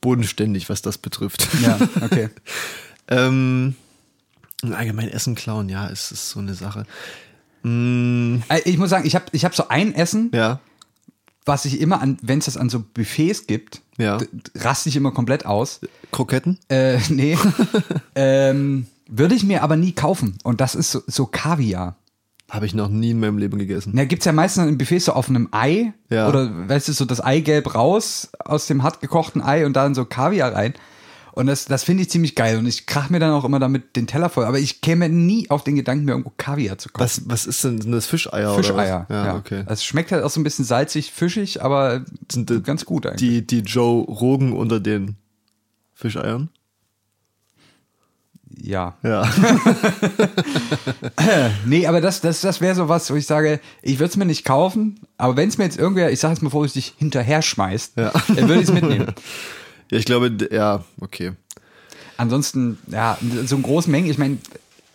bodenständig, 0.00 0.68
was 0.70 0.80
das 0.82 0.98
betrifft. 0.98 1.46
Ja, 1.62 1.78
okay. 2.02 2.28
ähm, 3.08 3.74
allgemein 4.62 5.08
Essen 5.08 5.34
klauen, 5.34 5.68
ja, 5.68 5.88
es 5.88 6.10
ist 6.12 6.30
so 6.30 6.40
eine 6.40 6.54
Sache. 6.54 6.86
Äh, 7.64 8.60
Ich 8.64 8.78
muss 8.78 8.90
sagen, 8.90 9.06
ich 9.06 9.14
habe 9.14 9.26
ich 9.32 9.44
hab 9.44 9.54
so 9.54 9.68
ein 9.68 9.94
Essen, 9.94 10.30
ja, 10.34 10.60
was 11.44 11.64
ich 11.64 11.80
immer 11.80 12.00
an, 12.02 12.18
wenn 12.22 12.38
es 12.38 12.44
das 12.44 12.56
an 12.56 12.68
so 12.70 12.80
Buffets 12.94 13.46
gibt, 13.46 13.80
Ja. 13.96 14.18
raste 14.54 14.88
ich 14.88 14.96
immer 14.96 15.12
komplett 15.12 15.46
aus. 15.46 15.80
Kroketten? 16.12 16.58
Äh, 16.68 16.98
nee. 17.08 17.36
ähm, 18.14 18.86
würde 19.08 19.34
ich 19.34 19.44
mir 19.44 19.62
aber 19.62 19.76
nie 19.76 19.92
kaufen. 19.92 20.38
Und 20.44 20.60
das 20.60 20.74
ist 20.74 20.92
so, 20.92 21.02
so 21.06 21.26
Kaviar. 21.26 21.96
Habe 22.50 22.64
ich 22.64 22.74
noch 22.74 22.88
nie 22.88 23.10
in 23.10 23.20
meinem 23.20 23.36
Leben 23.36 23.58
gegessen. 23.58 23.92
Na, 23.94 24.04
gibt's 24.04 24.24
ja 24.24 24.32
meistens 24.32 24.68
in 24.68 24.78
Buffets 24.78 25.06
so 25.06 25.12
auf 25.12 25.28
einem 25.28 25.48
Ei. 25.50 25.92
Ja. 26.08 26.28
Oder, 26.28 26.68
weißt 26.68 26.88
du, 26.88 26.92
so 26.92 27.04
das 27.04 27.20
Eigelb 27.20 27.74
raus 27.74 28.30
aus 28.38 28.66
dem 28.66 28.82
hart 28.82 29.00
gekochten 29.00 29.42
Ei 29.42 29.66
und 29.66 29.74
dann 29.74 29.94
so 29.94 30.04
Kaviar 30.06 30.54
rein. 30.54 30.72
Und 31.32 31.46
das, 31.46 31.66
das 31.66 31.84
finde 31.84 32.02
ich 32.02 32.10
ziemlich 32.10 32.34
geil. 32.34 32.58
Und 32.58 32.66
ich 32.66 32.86
krach 32.86 33.10
mir 33.10 33.20
dann 33.20 33.32
auch 33.32 33.44
immer 33.44 33.60
damit 33.60 33.96
den 33.96 34.06
Teller 34.06 34.28
voll. 34.30 34.44
Aber 34.44 34.58
ich 34.58 34.80
käme 34.80 35.08
nie 35.08 35.50
auf 35.50 35.62
den 35.62 35.76
Gedanken, 35.76 36.04
mir 36.04 36.12
irgendwo 36.12 36.32
Kaviar 36.36 36.78
zu 36.78 36.88
kaufen. 36.88 37.04
Was, 37.04 37.28
was 37.28 37.46
ist 37.46 37.62
denn, 37.62 37.80
sind 37.80 37.92
das 37.92 38.06
Fischeier? 38.06 38.54
Fischeier. 38.54 39.06
Oder 39.08 39.18
was? 39.20 39.26
Ja, 39.26 39.36
okay. 39.36 39.64
Es 39.66 39.84
schmeckt 39.84 40.10
halt 40.10 40.24
auch 40.24 40.30
so 40.30 40.40
ein 40.40 40.44
bisschen 40.44 40.64
salzig, 40.64 41.12
fischig, 41.12 41.62
aber 41.62 42.04
Sind 42.32 42.64
ganz 42.64 42.86
gut 42.86 43.06
eigentlich. 43.06 43.46
Die, 43.46 43.46
die 43.46 43.60
Joe 43.60 44.04
Rogan 44.04 44.52
unter 44.52 44.80
den 44.80 45.16
Fischeiern? 45.94 46.48
Ja. 48.56 48.96
Ja. 49.02 49.28
Nee, 51.66 51.86
aber 51.86 52.00
das, 52.00 52.20
das, 52.20 52.40
das 52.40 52.60
wäre 52.60 52.74
so 52.74 52.88
was, 52.88 53.10
wo 53.10 53.14
ich 53.14 53.26
sage, 53.26 53.60
ich 53.82 53.98
würde 53.98 54.10
es 54.10 54.16
mir 54.16 54.24
nicht 54.24 54.44
kaufen, 54.44 55.00
aber 55.16 55.36
wenn 55.36 55.48
es 55.48 55.58
mir 55.58 55.64
jetzt 55.64 55.78
irgendwer, 55.78 56.10
ich 56.10 56.20
sage 56.20 56.34
jetzt 56.34 56.42
mal 56.42 56.50
vorsichtig, 56.50 56.94
hinterher 56.98 57.42
schmeißt, 57.42 57.96
Ja. 57.96 58.12
dann 58.28 58.48
würde 58.48 58.56
ich 58.62 58.68
es 58.68 58.72
mitnehmen. 58.72 59.14
ja, 59.90 59.98
ich 59.98 60.04
glaube, 60.04 60.36
ja, 60.50 60.84
okay. 61.00 61.32
Ansonsten, 62.16 62.78
ja, 62.88 63.18
so 63.44 63.56
in 63.56 63.62
großen 63.62 63.90
Mengen, 63.90 64.10
ich 64.10 64.18
meine, 64.18 64.38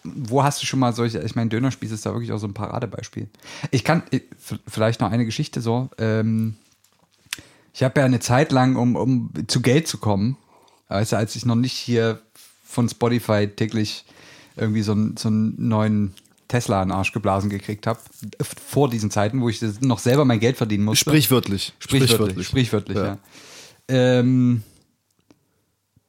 wo 0.03 0.43
hast 0.43 0.61
du 0.61 0.65
schon 0.65 0.79
mal 0.79 0.93
solche, 0.93 1.19
ich 1.19 1.35
meine, 1.35 1.49
Dönerspieß 1.49 1.91
ist 1.91 2.05
da 2.05 2.11
wirklich 2.13 2.31
auch 2.33 2.37
so 2.37 2.47
ein 2.47 2.53
Paradebeispiel. 2.53 3.27
Ich 3.71 3.83
kann, 3.85 4.03
v- 4.37 4.57
vielleicht 4.67 4.99
noch 4.99 5.11
eine 5.11 5.25
Geschichte 5.25 5.61
so, 5.61 5.89
ähm, 5.97 6.55
ich 7.73 7.83
habe 7.83 7.99
ja 8.01 8.05
eine 8.05 8.19
Zeit 8.19 8.51
lang, 8.51 8.75
um, 8.75 8.95
um 8.95 9.31
zu 9.47 9.61
Geld 9.61 9.87
zu 9.87 9.97
kommen, 9.97 10.37
also 10.89 11.15
als 11.15 11.35
ich 11.35 11.45
noch 11.45 11.55
nicht 11.55 11.73
hier 11.73 12.19
von 12.63 12.89
Spotify 12.89 13.47
täglich 13.47 14.05
irgendwie 14.55 14.81
so, 14.81 14.93
einen- 14.93 15.17
so 15.17 15.27
einen 15.29 15.55
neuen 15.57 16.13
Tesla 16.47 16.81
in 16.83 16.89
den 16.89 16.95
Arsch 16.95 17.11
geblasen 17.11 17.49
gekriegt 17.49 17.87
habe, 17.87 17.99
vor 18.43 18.89
diesen 18.89 19.09
Zeiten, 19.11 19.41
wo 19.41 19.49
ich 19.49 19.61
noch 19.81 19.99
selber 19.99 20.23
mein 20.25 20.39
Geld 20.39 20.57
verdienen 20.57 20.83
musste. 20.85 21.09
Sprichwörtlich. 21.09 21.73
Sprichwörtlich, 21.79 22.47
sprichwörtlich, 22.47 22.97
ja. 22.97 23.17
Ähm, 23.87 24.61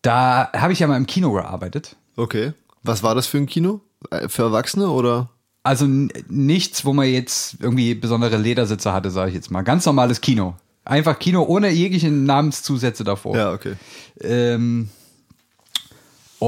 da 0.02 0.50
habe 0.52 0.72
ich 0.72 0.78
ja 0.80 0.86
mal 0.86 0.96
im 0.96 1.06
Kino 1.06 1.32
gearbeitet. 1.32 1.96
Okay. 2.16 2.52
Was 2.82 3.02
war 3.02 3.14
das 3.14 3.26
für 3.26 3.38
ein 3.38 3.46
Kino? 3.46 3.80
Äh, 4.10 4.28
Für 4.28 4.42
Erwachsene 4.42 4.88
oder? 4.90 5.30
Also 5.62 5.86
nichts, 6.28 6.84
wo 6.84 6.92
man 6.92 7.08
jetzt 7.08 7.56
irgendwie 7.60 7.94
besondere 7.94 8.36
Ledersitze 8.36 8.92
hatte, 8.92 9.10
sage 9.10 9.30
ich 9.30 9.34
jetzt 9.34 9.50
mal. 9.50 9.62
Ganz 9.62 9.86
normales 9.86 10.20
Kino. 10.20 10.56
Einfach 10.84 11.18
Kino 11.18 11.42
ohne 11.44 11.70
jegliche 11.70 12.10
Namenszusätze 12.10 13.02
davor. 13.02 13.34
Ja, 13.34 13.52
okay. 13.52 13.74
Ähm, 14.20 14.90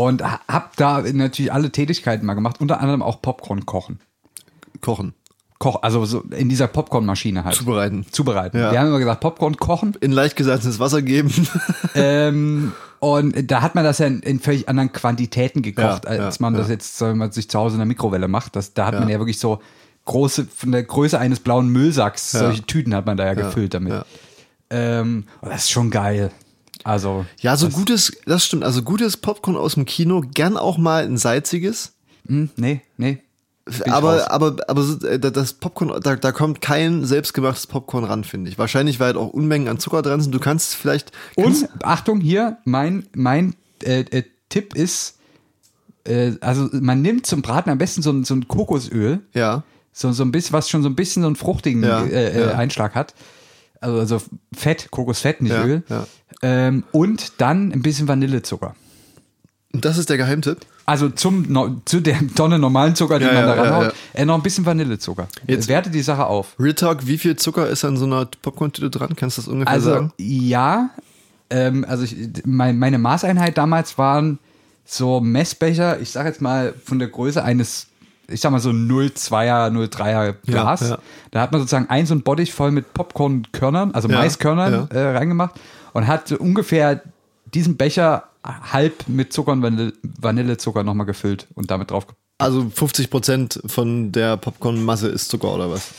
und 0.04 0.22
ha- 0.22 0.40
hab 0.46 0.76
da 0.76 1.00
natürlich 1.00 1.52
alle 1.52 1.70
Tätigkeiten 1.70 2.26
mal 2.26 2.34
gemacht, 2.34 2.60
unter 2.60 2.80
anderem 2.80 3.02
auch 3.02 3.22
Popcorn 3.22 3.64
kochen. 3.64 4.00
Kochen. 4.82 5.14
Koch, 5.58 5.82
also 5.82 6.04
so 6.04 6.20
in 6.20 6.50
dieser 6.50 6.66
Popcornmaschine 6.66 7.44
halt. 7.44 7.54
Zubereiten. 7.54 8.04
Zubereiten. 8.10 8.58
Ja. 8.58 8.72
Wir 8.72 8.80
haben 8.80 8.88
immer 8.88 8.98
gesagt, 8.98 9.22
Popcorn 9.22 9.56
kochen. 9.56 9.96
In 10.00 10.12
leicht 10.12 10.36
gesalzenes 10.36 10.78
Wasser 10.78 11.00
geben. 11.00 11.32
ähm, 11.94 12.72
und 12.98 13.50
da 13.50 13.62
hat 13.62 13.74
man 13.74 13.84
das 13.84 13.98
ja 13.98 14.06
in, 14.06 14.20
in 14.20 14.38
völlig 14.38 14.68
anderen 14.68 14.92
Quantitäten 14.92 15.62
gekocht, 15.62 16.04
Ja, 16.04 16.10
als 16.10 16.36
ja, 16.36 16.42
man 16.42 16.52
das 16.52 16.68
jetzt, 16.68 17.00
wir 17.00 17.14
mal, 17.14 17.32
sich 17.32 17.48
zu 17.48 17.58
Hause 17.58 17.76
in 17.76 17.78
der 17.78 17.86
Mikrowelle 17.86 18.28
macht. 18.28 18.54
Das, 18.54 18.74
da 18.74 18.86
hat 18.86 19.00
man 19.00 19.08
ja 19.08 19.18
wirklich 19.18 19.38
so 19.38 19.62
große, 20.04 20.46
von 20.54 20.72
der 20.72 20.82
Größe 20.82 21.18
eines 21.18 21.40
blauen 21.40 21.68
Müllsacks, 21.70 22.32
solche 22.32 22.64
Tüten 22.64 22.94
hat 22.94 23.06
man 23.06 23.16
da 23.16 23.24
ja, 23.24 23.32
gefüllt 23.32 23.72
damit. 23.72 24.04
Ähm, 24.68 25.24
das 25.40 25.64
ist 25.64 25.70
schon 25.70 25.90
geil. 25.90 26.32
Also, 26.86 27.26
ja, 27.40 27.56
so 27.56 27.68
gutes, 27.68 28.16
das 28.26 28.44
stimmt. 28.44 28.62
Also 28.62 28.82
gutes 28.82 29.16
Popcorn 29.16 29.56
aus 29.56 29.74
dem 29.74 29.86
Kino, 29.86 30.22
gern 30.32 30.56
auch 30.56 30.78
mal 30.78 31.04
ein 31.04 31.16
salziges. 31.16 31.94
hm, 32.28 32.50
nee, 32.56 32.80
nee. 32.96 33.18
Aber, 33.90 34.30
aber, 34.30 34.56
aber 34.68 34.82
äh, 35.02 35.18
das 35.18 35.54
Popcorn, 35.54 36.00
da, 36.00 36.14
da 36.14 36.30
kommt 36.30 36.60
kein 36.60 37.04
selbstgemachtes 37.04 37.66
Popcorn 37.66 38.04
ran, 38.04 38.22
finde 38.22 38.48
ich. 38.48 38.58
Wahrscheinlich, 38.58 39.00
weil 39.00 39.08
halt 39.08 39.16
auch 39.16 39.30
Unmengen 39.30 39.66
an 39.66 39.80
Zucker 39.80 40.02
dran 40.02 40.20
sind. 40.20 40.32
Du 40.32 40.38
kannst 40.38 40.76
vielleicht. 40.76 41.10
Kannst, 41.34 41.62
Und 41.64 41.84
Achtung, 41.84 42.20
hier, 42.20 42.58
mein, 42.64 43.08
mein 43.16 43.56
äh, 43.82 44.02
äh, 44.02 44.22
Tipp 44.48 44.76
ist, 44.76 45.18
äh, 46.04 46.34
also 46.40 46.68
man 46.70 47.02
nimmt 47.02 47.26
zum 47.26 47.42
Braten 47.42 47.68
am 47.68 47.78
besten 47.78 48.02
so 48.02 48.12
ein, 48.12 48.22
so 48.22 48.34
ein 48.34 48.46
Kokosöl. 48.46 49.22
ja. 49.34 49.64
so, 49.92 50.12
so 50.12 50.22
ein 50.22 50.30
bisschen, 50.30 50.52
was 50.52 50.68
schon 50.70 50.84
so 50.84 50.88
ein 50.88 50.94
bisschen 50.94 51.22
so 51.22 51.26
einen 51.26 51.34
fruchtigen 51.34 51.82
Ja, 51.82 52.04
äh, 52.04 52.28
äh, 52.28 52.40
ja. 52.42 52.52
Einschlag 52.52 52.94
hat. 52.94 53.14
Also, 53.80 53.98
also 53.98 54.22
Fett, 54.54 54.92
Kokosfett, 54.92 55.42
nicht 55.42 55.52
Ja, 55.52 55.64
Öl. 55.64 55.82
Ähm, 56.42 56.84
und 56.92 57.40
dann 57.40 57.72
ein 57.72 57.82
bisschen 57.82 58.08
Vanillezucker. 58.08 58.74
Und 59.72 59.84
das 59.84 59.98
ist 59.98 60.08
der 60.10 60.16
Geheimtipp. 60.16 60.58
Also 60.86 61.08
zum, 61.08 61.42
no, 61.50 61.80
zu 61.84 62.00
der 62.00 62.16
Tonne 62.34 62.58
normalen 62.58 62.94
Zucker, 62.94 63.18
den 63.18 63.28
Ja, 63.28 63.34
man 63.34 63.42
da 63.46 63.56
ja, 63.56 63.62
ranhaut, 63.62 63.84
ja. 64.14 64.20
Äh, 64.20 64.24
noch 64.24 64.36
ein 64.36 64.42
bisschen 64.42 64.64
Vanillezucker. 64.64 65.26
Jetzt- 65.46 65.68
Werte 65.68 65.90
die 65.90 66.02
Sache 66.02 66.26
auf. 66.26 66.54
Real 66.60 66.74
Talk, 66.74 67.06
wie 67.06 67.18
viel 67.18 67.36
Zucker 67.36 67.68
ist 67.68 67.84
an 67.84 67.96
so 67.96 68.04
einer 68.06 68.26
Popcorn-Tüte 68.42 68.90
dran? 68.90 69.16
Kannst 69.16 69.36
du 69.38 69.42
das 69.42 69.48
ungefähr 69.48 69.72
Also 69.72 69.90
sagen? 69.90 70.12
ja, 70.18 70.90
ähm, 71.50 71.84
also 71.88 72.04
ich, 72.04 72.16
mein, 72.44 72.78
meine 72.78 72.98
Maßeinheit 72.98 73.58
damals 73.58 73.98
waren 73.98 74.38
so 74.84 75.20
Messbecher, 75.20 76.00
ich 76.00 76.10
sag 76.10 76.26
jetzt 76.26 76.40
mal 76.40 76.72
von 76.84 77.00
der 77.00 77.08
Größe 77.08 77.42
eines, 77.42 77.88
ich 78.28 78.40
sag 78.40 78.52
mal 78.52 78.60
so 78.60 78.70
0,2er, 78.70 79.70
0,3er 79.70 80.34
Glas. 80.46 80.94
Da 81.32 81.40
hat 81.40 81.50
man 81.50 81.60
sozusagen 81.60 81.90
ein 81.90 82.06
so 82.06 82.14
ein 82.14 82.22
Bottich 82.22 82.52
voll 82.52 82.70
mit 82.70 82.94
Popcornkörnern, 82.94 83.92
also 83.92 84.06
Maiskörnern 84.08 84.88
äh, 84.90 84.98
reingemacht 85.00 85.56
und 85.96 86.06
hat 86.06 86.28
so 86.28 86.36
ungefähr 86.36 87.00
diesen 87.54 87.78
Becher 87.78 88.24
halb 88.44 89.08
mit 89.08 89.32
Zucker 89.32 89.52
und 89.52 89.62
Vanille, 89.62 89.94
Vanillezucker 90.20 90.84
nochmal 90.84 91.06
gefüllt 91.06 91.46
und 91.54 91.70
damit 91.70 91.90
drauf. 91.90 92.06
Also 92.36 92.68
50 92.68 93.08
Prozent 93.08 93.60
von 93.64 94.12
der 94.12 94.36
Popcorn-Masse 94.36 95.08
ist 95.08 95.30
Zucker 95.30 95.54
oder 95.54 95.70
was? 95.70 95.90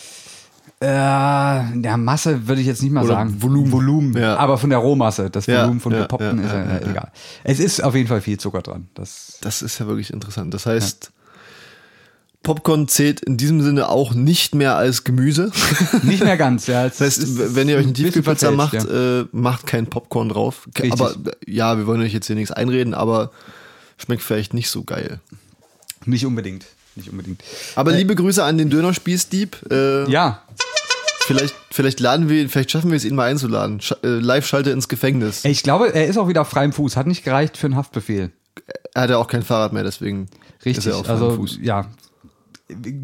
Äh, 0.80 0.86
ja, 0.88 1.98
Masse 1.98 2.48
würde 2.48 2.62
ich 2.62 2.68
jetzt 2.68 2.84
nicht 2.84 2.92
mal 2.92 3.04
Oder 3.04 3.16
sagen. 3.16 3.42
Volumen. 3.42 3.72
Volumen. 3.72 4.16
Ja. 4.16 4.38
Aber 4.38 4.60
von 4.60 4.70
der 4.70 4.78
Rohmasse. 4.78 5.32
Das 5.32 5.48
Ja, 5.48 5.64
Volumen 5.64 5.80
von 5.80 5.92
ja, 5.94 6.02
gepoppten 6.02 6.38
ist 6.44 6.52
ja. 6.52 6.80
egal. 6.80 7.12
Es 7.44 7.60
ist 7.60 7.84
auf 7.84 7.96
jeden 7.96 8.08
Fall 8.08 8.22
viel 8.22 8.38
Zucker 8.38 8.62
dran. 8.62 8.88
Das, 8.94 9.40
Das 9.42 9.64
ist 9.64 9.80
ja 9.80 9.88
wirklich 9.88 10.14
interessant. 10.14 10.54
Das 10.54 10.68
heißt, 10.68 11.12
Popcorn 12.48 12.88
zählt 12.88 13.20
in 13.20 13.36
diesem 13.38 13.62
Sinne 13.62 13.90
auch 13.90 14.14
nicht 14.14 14.56
mehr 14.56 14.76
als 14.78 15.04
Gemüse. 15.04 15.52
nicht 16.04 16.24
mehr 16.24 16.38
ganz, 16.38 16.66
ja. 16.68 16.86
Das 16.88 17.00
heißt, 17.02 17.18
ist 17.20 17.56
wenn 17.56 17.68
ihr 17.68 17.76
euch 17.76 17.82
ein 17.82 17.88
einen 17.88 17.94
bisschen 17.94 18.14
Tiefkühlpizza 18.14 18.52
macht, 18.52 18.74
ja. 18.74 19.20
äh, 19.22 19.26
macht 19.34 19.68
kein 19.68 19.88
Popcorn 19.88 20.30
drauf. 20.30 20.68
Richtig. 20.76 20.92
Aber 20.94 21.12
äh, 21.12 21.32
ja, 21.52 21.78
wir 21.78 21.86
wollen 21.88 22.02
euch 22.02 22.14
jetzt 22.14 22.28
hier 22.28 22.36
nichts 22.38 22.52
einreden, 22.52 22.94
aber 22.94 23.32
schmeckt 23.98 24.24
vielleicht 24.24 24.54
nicht 24.54 24.70
so 24.70 24.84
geil. 24.84 25.20
Nicht 26.06 26.26
unbedingt. 26.26 26.66
Nicht 26.96 27.10
unbedingt. 27.12 27.44
Aber 27.76 27.92
liebe 27.92 28.16
Grüße 28.16 28.44
an 28.44 28.58
den 28.58 28.70
Dönerspießdieb. 28.70 29.58
Äh, 29.72 30.10
Ja, 30.10 30.44
Vielleicht, 31.28 31.56
vielleicht 31.72 32.00
laden 32.00 32.30
wir, 32.30 32.42
ihn- 32.42 32.48
vielleicht 32.48 32.72
schaffen 32.72 32.90
wir 32.90 32.96
es, 32.96 33.04
ihn 33.04 33.14
mal 33.14 33.30
einzuladen. 33.30 33.82
Sch 33.82 33.92
äh, 34.02 34.08
Live-Schalte 34.08 34.70
ins 34.72 34.88
Gefängnis. 34.88 35.44
ich 35.44 35.62
glaube, 35.62 35.94
er 35.94 36.08
ist 36.08 36.18
auch 36.18 36.30
wieder 36.30 36.40
auf 36.44 36.48
freiem 36.48 36.72
Fuß. 36.72 36.96
Hat 36.96 37.06
nicht 37.06 37.26
gereicht 37.26 37.58
für 37.58 37.68
einen 37.68 37.76
Haftbefehl. 37.76 38.32
Er 38.94 39.02
hat 39.02 39.10
ja 39.10 39.18
auch 39.18 39.28
kein 39.28 39.44
Fahrrad 39.44 39.74
mehr, 39.74 39.84
deswegen 39.84 40.28
Richtig. 40.64 40.78
ist 40.78 40.86
er 40.86 40.96
auf 40.98 41.06
freiem 41.06 41.22
also, 41.22 41.36
Fuß. 41.36 41.60
ja. 41.62 41.86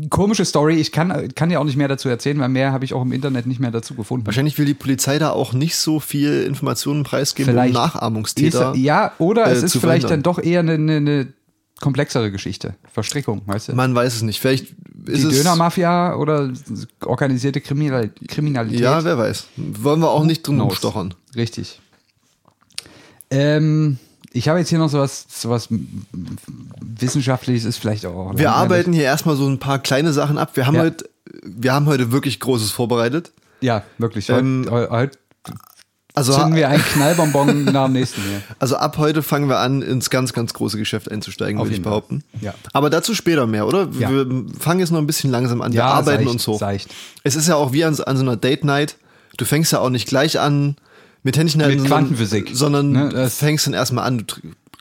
Komische 0.10 0.44
Story. 0.44 0.76
Ich 0.76 0.92
kann, 0.92 1.34
kann 1.36 1.50
ja 1.50 1.60
auch 1.60 1.64
nicht 1.64 1.78
mehr 1.78 1.88
dazu 1.88 2.10
erzählen, 2.10 2.38
weil 2.40 2.50
mehr 2.50 2.74
habe 2.74 2.84
ich 2.84 2.94
auch 2.94 3.02
im 3.02 3.14
Internet 3.14 3.46
nicht 3.46 3.62
mehr 3.62 3.72
dazu 3.72 3.96
gefunden. 3.96 4.26
Wahrscheinlich 4.26 4.58
will 4.58 4.66
die 4.66 4.74
Polizei 4.74 5.20
da 5.20 5.32
auch 5.32 5.54
nicht 5.54 5.78
so 5.78 6.02
viel 6.02 6.44
Informationen 6.44 7.04
preisgeben, 7.04 7.54
Vielleicht 7.54 7.76
um 7.76 7.82
Nachahmungstäter. 7.82 8.74
Ist, 8.74 8.80
ja, 8.80 9.14
oder 9.20 9.48
äh, 9.48 9.52
es 9.52 9.64
ist 9.64 9.72
vielleicht 9.78 10.08
verhindern. 10.08 10.10
dann 10.10 10.24
doch 10.24 10.40
eher 10.40 10.60
eine, 10.60 10.74
eine, 10.74 10.98
eine 10.98 11.34
komplexere 11.80 12.30
Geschichte. 12.30 12.76
Verstrickung, 12.92 13.42
weißt 13.46 13.70
du? 13.70 13.76
Man 13.76 13.96
weiß 13.96 14.16
es 14.16 14.22
nicht. 14.22 14.42
Vielleicht 14.42 14.76
ist 15.06 15.24
die 15.24 15.28
es. 15.28 15.38
Dönermafia 15.38 16.16
oder 16.16 16.52
organisierte 17.06 17.62
Kriminal 17.62 18.10
Kriminalität. 18.28 18.82
Ja, 18.82 19.04
wer 19.04 19.18
weiß. 19.18 19.48
Wollen 19.56 20.02
wir 20.02 20.12
auch 20.12 20.26
nicht 20.26 20.46
drum 20.46 20.70
stochern. 20.72 21.14
Richtig. 21.36 21.80
Ähm, 23.30 23.98
ich 24.34 24.50
habe 24.50 24.60
jetzt 24.60 24.70
hier 24.70 24.80
noch 24.80 24.90
sowas, 24.90 25.26
sowas 25.30 25.70
Wissenschaftliches, 26.82 27.66
ist 27.66 27.78
vielleicht 27.78 28.06
auch. 28.06 28.34
Wir 28.38 28.52
arbeiten 28.52 28.94
hier 28.94 29.04
erstmal 29.04 29.36
so 29.36 29.48
ein 29.48 29.60
paar 29.60 29.80
kleine 29.80 30.14
Sachen 30.14 30.38
ab. 30.38 30.52
Wir 30.56 30.68
haben 30.68 30.76
Ja. 30.76 30.82
heute, 30.82 31.10
wir 31.44 31.74
haben 31.74 31.86
heute 31.86 32.12
wirklich 32.12 32.40
Großes 32.40 32.72
vorbereitet. 32.72 33.32
Ja, 33.62 33.84
wirklich. 33.98 34.30
Ähm, 34.30 34.66
Heute, 34.70 34.90
heute 34.92 35.18
Also, 36.16 36.34
zünden 36.34 36.56
wir 36.56 36.68
einen 36.70 36.84
Knallbonbon 36.84 37.64
nach 37.72 37.86
dem 37.86 37.94
nächsten 37.94 38.22
hier. 38.22 38.42
also 38.60 38.76
ab 38.76 38.98
heute 38.98 39.24
fangen 39.24 39.48
wir 39.50 39.60
an, 39.60 39.82
ins 39.82 40.10
ganz, 40.10 40.34
ganz 40.34 40.54
große 40.54 40.78
Geschäft 40.78 41.10
einzusteigen, 41.12 41.60
Auf 41.60 41.66
würde 41.68 41.76
ich 41.78 41.82
Fall. 41.82 41.92
behaupten. 41.92 42.24
Ja. 42.42 42.54
Aber 42.74 42.90
dazu 42.90 43.16
später 43.16 43.48
mehr, 43.48 43.66
oder? 43.68 43.88
Ja. 43.98 44.10
Wir 44.12 44.28
fangen 44.60 44.80
jetzt 44.82 44.92
noch 44.92 45.00
ein 45.00 45.08
bisschen 45.08 45.32
langsam 45.32 45.62
an. 45.62 45.72
Wir 45.72 45.80
Ja, 45.80 45.88
arbeiten 45.88 46.24
seicht, 46.24 46.30
uns 46.32 46.48
hoch. 46.48 46.60
seicht. 46.60 46.94
Es 47.24 47.36
ist 47.36 47.48
ja 47.48 47.56
auch 47.56 47.72
wie 47.72 47.84
an, 47.86 47.98
an 48.02 48.18
so 48.18 48.22
einer 48.24 48.36
Date 48.36 48.64
Night. 48.64 48.98
Du 49.38 49.46
fängst 49.46 49.72
ja 49.72 49.80
auch 49.80 49.90
nicht 49.90 50.08
gleich 50.08 50.40
an 50.40 50.76
mit 51.24 51.38
Händchen 51.38 51.62
halten, 51.64 51.82
Mit 51.82 51.88
Quantenphysik. 51.90 52.52
sondern 52.54 52.92
Ne, 52.92 53.10
das- 53.10 53.38
fängst 53.38 53.66
dann 53.68 53.74
erstmal 53.74 54.06
an. 54.06 54.20
Du 54.20 54.26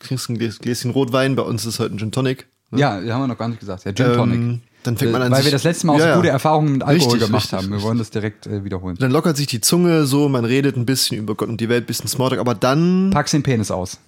trinkst 0.00 0.28
ein 0.28 0.36
Gläs- 0.38 0.58
Gläschen 0.58 0.90
Rotwein. 0.90 1.36
Bei 1.36 1.42
uns 1.42 1.64
ist 1.64 1.78
heute 1.78 1.94
ein 1.94 1.98
Gin 1.98 2.12
Tonic. 2.12 2.46
Ja, 2.74 3.00
das 3.00 3.10
haben 3.12 3.22
wir 3.22 3.26
noch 3.28 3.38
gar 3.38 3.48
nicht 3.48 3.60
gesagt. 3.60 3.84
Ja, 3.84 3.92
Gin 3.92 4.12
Tonic. 4.14 4.38
Ähm, 4.38 4.60
dann 4.82 4.96
fängt 4.96 5.12
man 5.12 5.22
an, 5.22 5.30
Weil 5.30 5.44
wir 5.44 5.52
das 5.52 5.62
letzte 5.62 5.86
Mal 5.86 5.92
auch 5.94 5.98
so 5.98 6.04
Ja, 6.04 6.10
ja. 6.10 6.16
gute 6.16 6.28
Erfahrungen 6.30 6.72
mit 6.72 6.82
Alkohol 6.82 7.12
Richtig, 7.12 7.26
gemacht 7.28 7.42
richtig, 7.44 7.52
haben. 7.58 7.68
Wir 7.68 7.74
richtig. 7.76 7.86
wollen 7.88 7.98
das 7.98 8.10
direkt 8.10 8.46
äh, 8.48 8.64
wiederholen. 8.64 8.96
Dann 8.98 9.12
lockert 9.12 9.36
sich 9.36 9.46
die 9.46 9.60
Zunge 9.60 10.06
so, 10.06 10.28
man 10.28 10.44
redet 10.44 10.76
ein 10.76 10.84
bisschen 10.86 11.18
über 11.18 11.36
Gott 11.36 11.48
und 11.48 11.60
die 11.60 11.68
Welt, 11.68 11.86
bisschen 11.86 12.08
Smalltalk, 12.08 12.40
aber 12.40 12.54
dann 12.56 13.10
Packst 13.12 13.32
den 13.34 13.44
Penis 13.44 13.70
aus. 13.70 13.98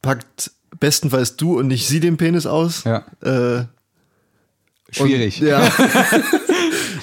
packt 0.00 0.50
bestenfalls 0.80 1.36
du 1.36 1.58
und 1.58 1.66
nicht 1.68 1.86
sie 1.86 2.00
den 2.00 2.16
Penis 2.16 2.46
aus. 2.46 2.84
Ja. 2.84 3.04
Äh, 3.22 3.66
Schwierig. 4.90 5.40
Und, 5.42 5.48
ja. 5.48 5.60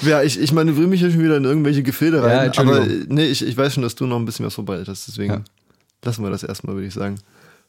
ja, 0.01 0.21
ich, 0.23 0.39
ich 0.39 0.51
manövriere 0.51 0.87
mich 0.87 0.99
hier 1.01 1.11
schon 1.11 1.21
wieder 1.23 1.37
in 1.37 1.43
irgendwelche 1.45 1.83
Gefilde 1.83 2.17
Ja, 2.17 2.23
rein. 2.23 2.51
aber 2.57 2.77
Entschuldigung. 2.81 3.15
nee, 3.15 3.25
ich, 3.25 3.45
ich 3.45 3.55
weiß 3.57 3.73
schon, 3.73 3.83
dass 3.83 3.95
du 3.95 4.05
noch 4.05 4.17
ein 4.17 4.25
bisschen 4.25 4.45
was 4.45 4.55
vorbereitet 4.55 4.87
hast, 4.87 5.07
deswegen 5.07 5.33
Ja. 5.33 5.41
lassen 6.03 6.23
wir 6.23 6.29
das 6.29 6.43
erstmal, 6.43 6.75
würde 6.75 6.87
ich 6.87 6.93
sagen. 6.93 7.15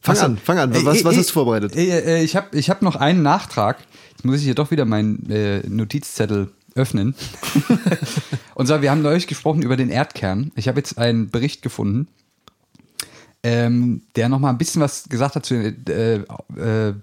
Fang 0.01 0.17
so. 0.17 0.25
an, 0.25 0.37
fang 0.39 0.59
an. 0.59 0.75
Was, 0.85 1.01
äh, 1.01 1.05
was 1.05 1.17
hast 1.17 1.29
du 1.31 1.33
vorbereitet? 1.35 1.77
Äh, 1.77 2.19
äh, 2.21 2.25
ich 2.25 2.35
habe 2.35 2.57
ich 2.59 2.69
hab 2.71 2.83
noch 2.83 2.97
einen 2.97 3.23
Nachtrag. 3.23 3.79
Jetzt 4.11 4.25
muss 4.25 4.39
ich 4.39 4.45
hier 4.45 4.55
doch 4.57 4.71
wieder 4.73 4.85
meinen 4.85 5.31
äh, 5.31 5.61
Notizzettel 5.69 6.49
öffnen. 6.75 7.15
Und 8.55 8.67
zwar, 8.67 8.83
wir 8.83 8.91
haben 8.91 9.03
neulich 9.03 9.27
gesprochen 9.29 9.63
über 9.63 9.77
den 9.77 9.91
Erdkern. 9.91 10.51
Ich 10.57 10.67
habe 10.69 10.79
jetzt 10.81 10.99
einen 10.99 11.31
Bericht 11.31 11.63
gefunden, 11.63 12.09
ähm, 13.45 14.03
der 14.17 14.29
noch 14.29 14.39
mal 14.39 14.51
ein 14.51 14.59
bisschen 14.59 14.83
was 14.83 15.09
gesagt 15.09 15.37
hat, 15.37 15.47
zu, 15.47 15.55
äh, 15.55 16.17
äh, 16.57 16.95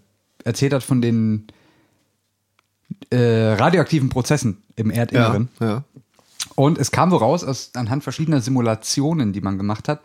erzählt 0.43 0.73
hat 0.73 0.83
von 0.83 1.01
den 1.01 1.47
äh, 3.11 3.53
radioaktiven 3.53 4.09
Prozessen 4.09 4.61
im 4.75 4.91
ja, 4.91 4.97
Erdinneren. 4.97 5.49
ja. 5.59 5.83
Und 6.55 6.77
es 6.77 6.91
kam 6.91 7.11
wohl 7.11 7.19
raus, 7.19 7.43
aus, 7.43 7.71
anhand 7.75 8.03
verschiedener 8.03 8.41
Simulationen, 8.41 9.33
die 9.33 9.41
man 9.41 9.57
gemacht 9.57 9.87
hat, 9.87 10.01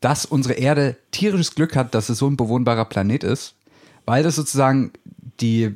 dass 0.00 0.24
unsere 0.24 0.54
Erde 0.54 0.96
tierisches 1.10 1.54
Glück 1.54 1.76
hat, 1.76 1.94
dass 1.94 2.08
es 2.08 2.18
so 2.18 2.26
ein 2.28 2.36
bewohnbarer 2.36 2.86
Planet 2.86 3.22
ist, 3.24 3.54
weil 4.06 4.22
das 4.22 4.36
sozusagen 4.36 4.92
die, 5.40 5.74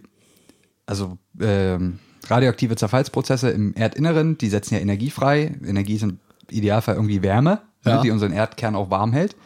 also 0.86 1.18
ähm, 1.40 1.98
radioaktive 2.26 2.76
Zerfallsprozesse 2.76 3.50
im 3.50 3.74
Erdinneren, 3.74 4.38
die 4.38 4.48
setzen 4.48 4.74
ja 4.74 4.80
Energie 4.80 5.10
frei. 5.10 5.54
Energie 5.66 5.94
ist 5.94 6.02
im 6.02 6.18
Idealfall 6.50 6.94
irgendwie 6.96 7.22
Wärme, 7.22 7.60
Ja. 7.84 7.96
ne, 7.96 8.00
die 8.02 8.10
unseren 8.10 8.32
Erdkern 8.32 8.76
auch 8.76 8.90
warm 8.90 9.12
hält. 9.12 9.36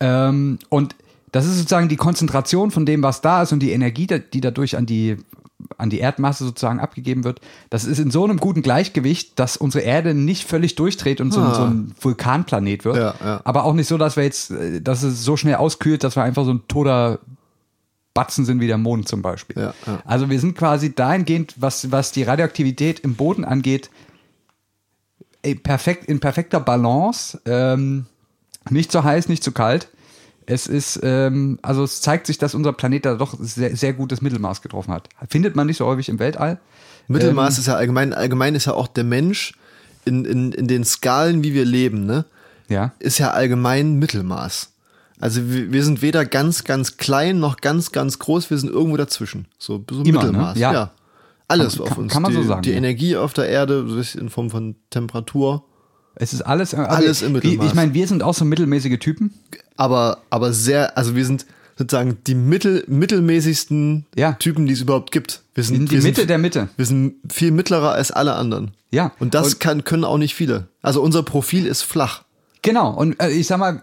Ähm, 0.00 0.58
und 0.68 0.94
das 1.32 1.44
ist 1.46 1.56
sozusagen 1.56 1.88
die 1.88 1.96
Konzentration 1.96 2.70
von 2.70 2.86
dem, 2.86 3.02
was 3.02 3.20
da 3.20 3.42
ist 3.42 3.52
und 3.52 3.60
die 3.60 3.72
Energie, 3.72 4.06
die 4.06 4.40
dadurch 4.40 4.76
an 4.76 4.86
die, 4.86 5.16
an 5.76 5.90
die 5.90 5.98
Erdmasse 5.98 6.44
sozusagen 6.44 6.78
abgegeben 6.80 7.24
wird. 7.24 7.40
Das 7.70 7.84
ist 7.84 7.98
in 7.98 8.10
so 8.10 8.24
einem 8.24 8.38
guten 8.38 8.62
Gleichgewicht, 8.62 9.38
dass 9.38 9.56
unsere 9.56 9.82
Erde 9.84 10.14
nicht 10.14 10.44
völlig 10.48 10.76
durchdreht 10.76 11.20
und 11.20 11.32
so, 11.32 11.40
Ah. 11.40 11.54
so 11.54 11.62
ein 11.64 11.94
Vulkanplanet 12.00 12.84
wird. 12.84 12.96
Ja, 12.96 13.14
ja. 13.24 13.40
Aber 13.44 13.64
auch 13.64 13.74
nicht 13.74 13.88
so, 13.88 13.98
dass 13.98 14.16
wir 14.16 14.22
jetzt, 14.24 14.50
äh, 14.52 14.80
dass 14.80 15.02
es 15.02 15.24
so 15.24 15.36
schnell 15.36 15.56
auskühlt, 15.56 16.04
dass 16.04 16.14
wir 16.16 16.22
einfach 16.22 16.44
so 16.44 16.52
ein 16.52 16.62
toter 16.68 17.18
Batzen 18.14 18.44
sind 18.44 18.60
wie 18.60 18.66
der 18.66 18.78
Mond 18.78 19.08
zum 19.08 19.22
Beispiel. 19.22 19.56
Ja, 19.60 19.74
ja. 19.86 20.00
Also 20.04 20.30
wir 20.30 20.38
sind 20.40 20.56
quasi 20.56 20.94
dahingehend, 20.94 21.54
was, 21.56 21.90
was 21.92 22.12
die 22.12 22.22
Radioaktivität 22.22 23.00
im 23.00 23.14
Boden 23.14 23.44
angeht, 23.44 23.90
perfekt, 25.62 26.04
in 26.06 26.20
perfekter 26.20 26.60
Balance. 26.60 27.40
Ähm, 27.46 28.06
nicht 28.70 28.92
zu 28.92 29.02
heiß, 29.04 29.28
nicht 29.28 29.42
zu 29.44 29.52
kalt. 29.52 29.88
Es 30.50 30.66
ist, 30.66 30.98
ähm, 31.02 31.58
also 31.60 31.84
es 31.84 32.00
zeigt 32.00 32.26
sich, 32.26 32.38
dass 32.38 32.54
unser 32.54 32.72
Planet 32.72 33.04
da 33.04 33.14
doch 33.16 33.36
sehr, 33.38 33.76
sehr 33.76 33.92
gutes 33.92 34.22
Mittelmaß 34.22 34.62
getroffen 34.62 34.92
hat. 34.94 35.08
Findet 35.28 35.54
man 35.54 35.66
nicht 35.66 35.76
so 35.76 35.84
häufig 35.86 36.08
im 36.08 36.18
Weltall. 36.18 36.58
Mittelmaß 37.06 37.56
Ähm, 37.56 37.60
ist 37.60 37.66
ja 37.66 37.74
allgemein, 37.74 38.14
allgemein 38.14 38.54
ist 38.54 38.64
ja 38.64 38.72
auch 38.72 38.88
der 38.88 39.04
Mensch 39.04 39.52
in, 40.06 40.24
in, 40.24 40.52
in 40.52 40.66
den 40.66 40.84
Skalen, 40.84 41.44
wie 41.44 41.52
wir 41.52 41.64
leben, 41.66 42.06
ne? 42.06 42.24
Ja. 42.70 42.92
ist 42.98 43.18
ja 43.18 43.30
allgemein 43.30 43.98
Mittelmaß. 43.98 44.72
Also 45.20 45.50
wir, 45.50 45.72
wir 45.72 45.82
sind 45.84 46.02
weder 46.02 46.24
ganz, 46.24 46.64
ganz 46.64 46.96
klein 46.96 47.38
noch 47.40 47.58
ganz, 47.58 47.92
ganz 47.92 48.18
groß, 48.18 48.50
wir 48.50 48.58
sind 48.58 48.70
irgendwo 48.70 48.96
dazwischen. 48.96 49.46
So, 49.58 49.84
so 49.90 50.02
Immer, 50.02 50.22
ne? 50.22 50.26
Mittelmaß. 50.28 50.58
Ja. 50.58 50.92
Alles 51.46 51.76
Kann- 51.78 51.86
auf 51.88 51.98
uns. 51.98 52.12
kann 52.12 52.22
man 52.22 52.32
die, 52.32 52.36
so 52.36 52.42
sagen, 52.44 52.62
Die 52.62 52.70
ja. 52.70 52.76
Energie 52.76 53.16
auf 53.16 53.32
der 53.32 53.48
Erde 53.48 53.86
in 54.18 54.28
Form 54.28 54.50
von 54.50 54.76
Temperatur, 54.90 55.64
Es 56.20 56.32
ist 56.32 56.42
alles, 56.42 56.74
Alles 56.74 57.22
im 57.22 57.32
Mittelmaß. 57.32 57.66
Ich 57.68 57.74
meine, 57.74 57.94
wir 57.94 58.06
sind 58.08 58.22
auch 58.22 58.34
so 58.34 58.44
mittelmäßige 58.44 58.98
Typen. 58.98 59.32
aber, 59.76 60.18
aber 60.30 60.52
sehr, 60.52 60.96
also 60.98 61.14
wir 61.14 61.24
sind 61.24 61.46
sozusagen 61.76 62.18
die 62.26 62.34
mittel, 62.34 62.82
mittelmäßigsten 62.88 64.04
Ja. 64.16 64.32
Typen, 64.32 64.66
die 64.66 64.72
es 64.72 64.80
überhaupt 64.80 65.12
gibt. 65.12 65.42
Wir 65.54 65.62
sind 65.62 65.76
In 65.76 65.86
die 65.86 65.92
wir 65.92 66.02
Mitte 66.02 66.20
sind, 66.22 66.30
der 66.30 66.38
Mitte. 66.38 66.68
Wir 66.76 66.86
sind 66.86 67.14
viel 67.32 67.52
mittlerer 67.52 67.92
als 67.92 68.10
alle 68.10 68.34
anderen. 68.34 68.72
Ja. 68.90 69.12
Und 69.20 69.34
das 69.34 69.54
Und- 69.54 69.60
kann, 69.60 69.84
können 69.84 70.04
auch 70.04 70.18
nicht 70.18 70.34
viele. 70.34 70.66
Also 70.82 71.02
unser 71.02 71.22
Profil 71.22 71.66
ist 71.66 71.82
flach. 71.82 72.22
Genau, 72.62 72.90
und 72.90 73.22
äh, 73.22 73.30
ich 73.30 73.46
sag 73.46 73.58
mal, 73.58 73.80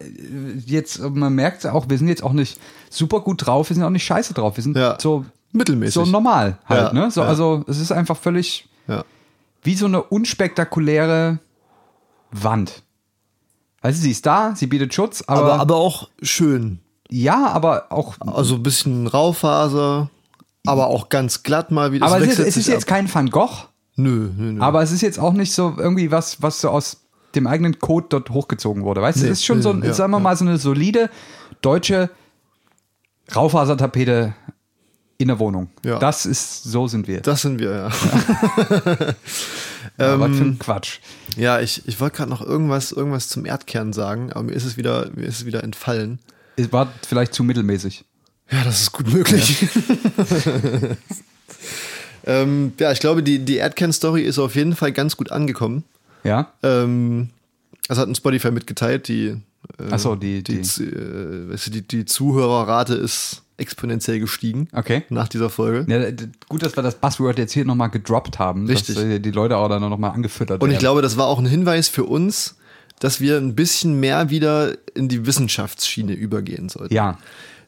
jetzt, 0.65 0.99
man 1.01 1.33
merkt 1.33 1.65
auch, 1.65 1.87
wir 1.87 1.97
sind 1.97 2.09
jetzt 2.09 2.21
auch 2.23 2.33
nicht 2.33 2.59
super 2.89 3.21
gut 3.21 3.45
drauf, 3.47 3.69
wir 3.69 3.75
sind 3.75 3.83
auch 3.85 3.89
nicht 3.89 4.03
scheiße 4.03 4.33
drauf, 4.33 4.57
wir 4.57 4.63
sind 4.63 4.75
Ja. 4.75 4.97
so, 4.99 5.23
Mittelmäßig. 5.53 5.93
so 5.93 6.05
normal 6.05 6.57
halt, 6.65 6.87
Ja, 6.87 6.93
ne? 6.93 7.09
So. 7.09 7.21
Also 7.21 7.63
es 7.69 7.79
ist 7.79 7.93
einfach 7.93 8.17
völlig 8.17 8.67
wie 9.63 9.73
so 9.75 9.85
eine 9.87 10.03
unspektakuläre 10.03 11.39
Wand. 12.43 12.83
Also 13.81 14.01
sie 14.01 14.11
ist 14.11 14.25
da, 14.25 14.53
sie 14.55 14.67
bietet 14.67 14.93
Schutz, 14.93 15.23
aber, 15.27 15.41
Aber, 15.53 15.59
aber 15.59 15.75
auch 15.75 16.09
schön. 16.21 16.79
ja, 17.09 17.47
aber 17.47 17.91
auch, 17.91 18.15
Also 18.19 18.55
ein 18.55 18.63
bisschen 18.63 19.05
Raufaser, 19.07 20.09
aber 20.65 20.87
auch 20.87 21.09
ganz 21.09 21.43
glatt 21.43 21.69
mal 21.71 21.91
wieder. 21.91 22.05
aber 22.05 22.19
es 22.19 22.39
ist, 22.39 22.39
es 22.39 22.57
ist 22.57 22.67
jetzt 22.67 22.83
ab. 22.85 22.89
kein 22.89 23.13
Van 23.13 23.29
Gogh, 23.29 23.67
Nö, 23.95 24.29
nö, 24.35 24.51
nö. 24.53 24.61
aber 24.61 24.81
es 24.81 24.91
ist 24.91 25.01
jetzt 25.01 25.19
auch 25.19 25.33
nicht 25.33 25.53
so 25.53 25.73
irgendwie 25.77 26.09
was, 26.11 26.41
was 26.41 26.59
so 26.61 26.69
aus 26.69 26.97
dem 27.35 27.45
eigenen 27.47 27.79
Code 27.79 28.07
dort 28.09 28.29
hochgezogen 28.31 28.83
wurde. 28.83 29.01
Weißt 29.01 29.19
du, 29.19 29.25
Nee, 29.25 29.31
es 29.31 29.39
ist 29.39 29.45
schon 29.45 29.61
so, 29.61 29.69
ein, 29.71 29.83
ja, 29.83 29.93
sagen 29.93 30.11
wir 30.11 30.17
ja. 30.17 30.23
mal, 30.23 30.35
so 30.35 30.45
eine 30.45 30.57
solide 30.57 31.09
deutsche 31.61 32.09
Raufasertapete 33.35 34.33
in 35.17 35.27
der 35.29 35.39
Wohnung. 35.39 35.69
Ja. 35.85 35.99
Das 35.99 36.25
ist, 36.25 36.63
so 36.63 36.87
sind 36.87 37.07
wir. 37.07 37.21
das 37.21 37.41
sind 37.41 37.59
wir, 37.59 37.71
ja. 37.71 37.89
Ja, 39.97 40.19
was 40.19 40.31
für 40.31 40.43
ähm, 40.43 40.49
ein 40.51 40.59
Quatsch. 40.59 40.99
Ja, 41.37 41.59
ich, 41.61 41.87
ich 41.87 41.99
wollte 41.99 42.17
gerade 42.17 42.29
noch 42.29 42.41
irgendwas, 42.41 42.91
irgendwas 42.91 43.29
zum 43.29 43.45
Erdkern 43.45 43.93
sagen, 43.93 44.31
aber 44.33 44.43
mir 44.43 44.53
ist 44.53 44.65
es 44.65 44.77
wieder, 44.77 45.09
mir 45.15 45.25
ist 45.25 45.39
es 45.39 45.45
wieder 45.45 45.63
entfallen. 45.63 46.19
Es 46.57 46.71
war 46.71 46.91
vielleicht 47.07 47.33
zu 47.33 47.43
mittelmäßig. 47.43 48.03
Ja, 48.51 48.63
das 48.63 48.81
ist 48.81 48.91
gut 48.91 49.11
möglich. 49.11 49.65
ähm, 52.25 52.73
ja, 52.79 52.91
ich 52.91 52.99
glaube, 52.99 53.23
die, 53.23 53.39
die 53.39 53.57
Erdkern-Story 53.57 54.23
ist 54.23 54.39
auf 54.39 54.55
jeden 54.55 54.75
Fall 54.75 54.91
ganz 54.91 55.17
gut 55.17 55.31
angekommen. 55.31 55.83
Ja. 56.23 56.51
Ähm, 56.63 57.29
das 57.87 57.97
hat 57.97 58.07
ein 58.07 58.15
Spotify 58.15 58.51
mitgeteilt, 58.51 59.07
die, 59.07 59.37
äh, 59.77 59.97
so, 59.97 60.15
die- 60.15 60.43
die, 60.43 60.61
die- 60.61 60.83
äh, 60.83 61.49
weißt 61.51 61.67
du, 61.67 61.71
die, 61.71 61.81
die 61.87 62.05
Zuhörerrate 62.05 62.95
ist 62.95 63.43
exponentiell 63.57 64.19
gestiegen 64.19 64.67
Okay. 64.73 65.03
nach 65.09 65.27
dieser 65.27 65.49
Folge. 65.49 65.85
Ja, 65.91 66.11
gut, 66.49 66.63
dass 66.63 66.75
wir 66.75 66.83
das 66.83 66.95
Buzzword 66.95 67.37
jetzt 67.37 67.53
hier 67.53 67.65
nochmal 67.65 67.89
gedroppt 67.89 68.37
haben, 68.39 68.65
Richtig. 68.67 68.95
dass 68.95 69.03
äh, 69.03 69.19
die 69.19 69.31
Leute 69.31 69.57
auch 69.57 69.69
dann 69.69 69.81
nochmal 69.81 70.11
angefüttert 70.11 70.61
Und 70.61 70.69
ich 70.69 70.73
werden. 70.73 70.79
glaube, 70.81 71.01
das 71.01 71.15
war 71.17 71.27
auch 71.27 71.39
ein 71.39 71.45
Hinweis 71.45 71.87
für 71.87 72.03
uns, 72.03 72.57
dass 72.99 73.21
wir 73.21 73.37
ein 73.37 73.55
bisschen 73.55 73.99
mehr 73.99 74.29
wieder 74.29 74.75
in 74.93 75.07
die 75.09 75.25
Wissenschaftsschiene 75.25 76.13
übergehen 76.13 76.69
sollten. 76.69 76.93
Ja, 76.93 77.17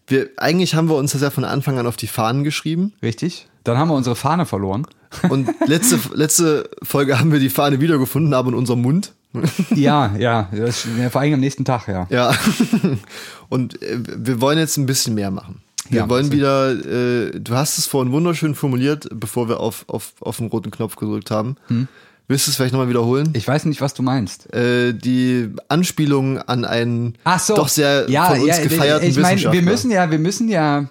Wir, 0.08 0.30
eigentlich 0.38 0.76
haben 0.76 0.89
wir 0.89 0.95
uns 0.95 1.12
das 1.13 1.21
ja 1.21 1.30
von 1.30 1.43
Anfang 1.43 1.78
an 1.78 1.88
auf 1.88 1.97
die 1.97 2.08
Fahnen 2.08 2.43
geschrieben. 2.43 2.93
richtig. 3.04 3.47
Dann 3.63 3.78
haben 3.78 3.89
wir 3.89 3.95
unsere 3.95 4.15
Fahne 4.15 4.45
verloren. 4.45 4.88
Und 5.30 5.50
letzte, 5.67 6.00
letzte 6.13 6.69
Folge 6.84 7.19
haben 7.19 7.32
wir 7.34 7.39
die 7.39 7.50
Fahne 7.50 7.80
wiedergefunden, 7.82 8.34
aber 8.34 8.50
in 8.50 8.56
unserem 8.56 8.82
Mund. 8.82 9.13
ja, 9.76 10.15
ja, 10.17 10.50
das, 10.54 10.88
vor 11.12 11.21
allem 11.21 11.34
am 11.36 11.39
nächsten 11.41 11.65
Tag, 11.65 11.88
ja. 11.89 12.08
Ja. 12.10 12.34
Und 13.50 13.82
äh, 13.82 14.00
wir 14.06 14.41
wollen 14.41 14.58
jetzt 14.58 14.78
ein 14.78 14.86
bisschen 14.86 15.13
mehr 15.15 15.32
machen. 15.32 15.62
Wir 15.89 16.02
Ja, 16.02 16.10
wollen 16.10 16.32
wieder, 16.32 16.71
äh, 16.71 17.39
du 17.39 17.54
hast 17.56 17.78
es 17.78 17.86
vorhin 17.86 18.12
wunderschön 18.12 18.56
formuliert, 18.56 19.08
bevor 19.13 19.47
wir 19.50 19.60
auf, 19.60 19.86
auf, 19.88 20.13
auf 20.19 20.38
den 20.38 20.47
roten 20.47 20.71
Knopf 20.71 20.95
gedrückt 20.95 21.32
haben. 21.32 21.56
Willst 22.28 22.45
du 22.45 22.52
es 22.52 22.58
vielleicht 22.58 22.73
nochmal 22.73 22.89
wiederholen? 22.89 23.28
Hm? 23.28 23.34
Ich 23.36 23.47
weiß 23.47 23.65
nicht, 23.65 23.80
was 23.80 23.93
du 23.93 24.04
meinst. 24.04 24.54
äh, 24.54 24.93
die 24.93 25.50
Anspielung 25.69 26.39
an 26.39 26.65
einen 26.65 27.15
so. 27.39 27.56
doch 27.56 27.69
sehr 27.69 28.10
ja, 28.10 28.26
von 28.32 28.39
uns 28.41 28.58
ja, 28.58 28.63
gefeierten 28.63 29.08
Ich 29.08 29.15
meine, 29.15 29.28
Wissenschaftler. 29.38 29.54
wir 29.54 29.62
müssen 29.62 29.91
ja, 29.91 30.12
wir 30.12 30.19
müssen 30.19 30.50
ja. 30.50 30.89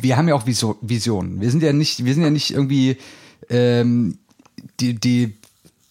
Wir 0.00 0.16
haben 0.16 0.28
ja 0.28 0.34
auch 0.34 0.46
Visionen. 0.46 1.40
Wir 1.40 1.50
sind 1.50 1.62
ja 1.62 1.72
nicht, 1.72 2.04
wir 2.04 2.14
sind 2.14 2.22
ja 2.22 2.30
nicht 2.30 2.50
irgendwie 2.50 2.96
ähm, 3.48 4.18
die, 4.80 4.94
die, 4.94 5.34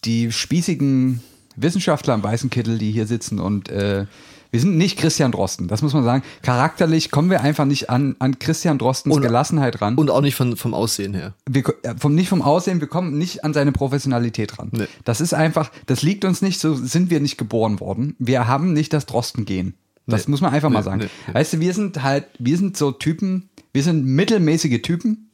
die 0.04 0.30
spießigen 0.32 1.22
Wissenschaftler 1.56 2.14
im 2.14 2.22
weißen 2.22 2.50
Kittel, 2.50 2.78
die 2.78 2.90
hier 2.90 3.06
sitzen 3.06 3.38
und 3.38 3.68
äh, 3.68 4.06
wir 4.52 4.60
sind 4.60 4.76
nicht 4.76 4.98
Christian 4.98 5.32
Drosten, 5.32 5.66
das 5.66 5.82
muss 5.82 5.94
man 5.94 6.04
sagen. 6.04 6.22
Charakterlich 6.42 7.10
kommen 7.10 7.30
wir 7.30 7.40
einfach 7.40 7.64
nicht 7.64 7.90
an, 7.90 8.14
an 8.20 8.38
Christian 8.38 8.78
Drostens 8.78 9.16
Und- 9.16 9.22
Gelassenheit 9.22 9.80
ran. 9.80 9.96
Und 9.96 10.10
auch 10.10 10.20
nicht 10.20 10.34
von, 10.36 10.56
vom 10.56 10.74
Aussehen 10.74 11.14
her. 11.14 11.34
wir, 11.48 11.64
äh, 11.82 11.94
vom, 11.98 12.14
nicht 12.14 12.28
vom 12.28 12.42
Aussehen, 12.42 12.80
wir 12.80 12.86
kommen 12.86 13.16
nicht 13.18 13.44
an 13.44 13.54
seine 13.54 13.72
Professionalität 13.72 14.58
ran. 14.58 14.68
Nee. 14.72 14.86
Das 15.04 15.20
ist 15.20 15.32
einfach, 15.34 15.70
das 15.86 16.02
liegt 16.02 16.24
uns 16.24 16.42
nicht, 16.42 16.60
so 16.60 16.74
sind 16.74 17.10
wir 17.10 17.18
nicht 17.20 17.38
geboren 17.38 17.80
worden. 17.80 18.14
Wir 18.18 18.46
haben 18.46 18.72
nicht 18.72 18.92
das 18.92 19.06
Drosten-Gen. 19.06 19.74
Das 20.06 20.26
Nee. 20.26 20.32
muss 20.32 20.40
man 20.40 20.52
einfach 20.52 20.68
mal 20.70 20.80
Nee, 20.80 20.84
sagen. 20.84 20.98
nee, 21.00 21.08
nee. 21.28 21.34
Weißt 21.34 21.54
du, 21.54 21.60
wir 21.60 21.72
sind 21.74 22.02
halt, 22.02 22.26
wir 22.38 22.56
sind 22.58 22.76
so 22.76 22.92
Typen, 22.92 23.48
wir 23.72 23.82
sind 23.82 24.04
mittelmäßige 24.04 24.82
Typen, 24.82 25.30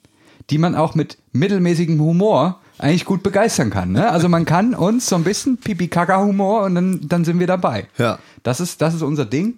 die 0.51 0.59
man 0.59 0.75
auch 0.77 0.95
mit 0.95 1.19
mittelmäßigem 1.33 2.01
Humor 2.01 2.61
eigentlich 2.79 3.05
gut 3.05 3.23
begeistern 3.23 3.71
kann. 3.71 3.93
Ne? 3.93 4.11
Also 4.11 4.29
man 4.29 4.45
kann 4.45 4.75
uns 4.75 5.07
so 5.09 5.17
ein 5.17 5.25
bisschen 5.25 5.57
Pipi-Kaka-Humor 5.59 6.63
und 6.65 6.75
dann, 6.75 7.01
dann 7.09 7.25
sind 7.25 7.39
wir 7.41 7.47
dabei. 7.47 7.87
Ja. 7.99 8.19
Das 8.43 8.61
ist, 8.61 8.81
das 8.81 8.95
ist 8.95 9.03
unser 9.03 9.25
Ding. 9.25 9.57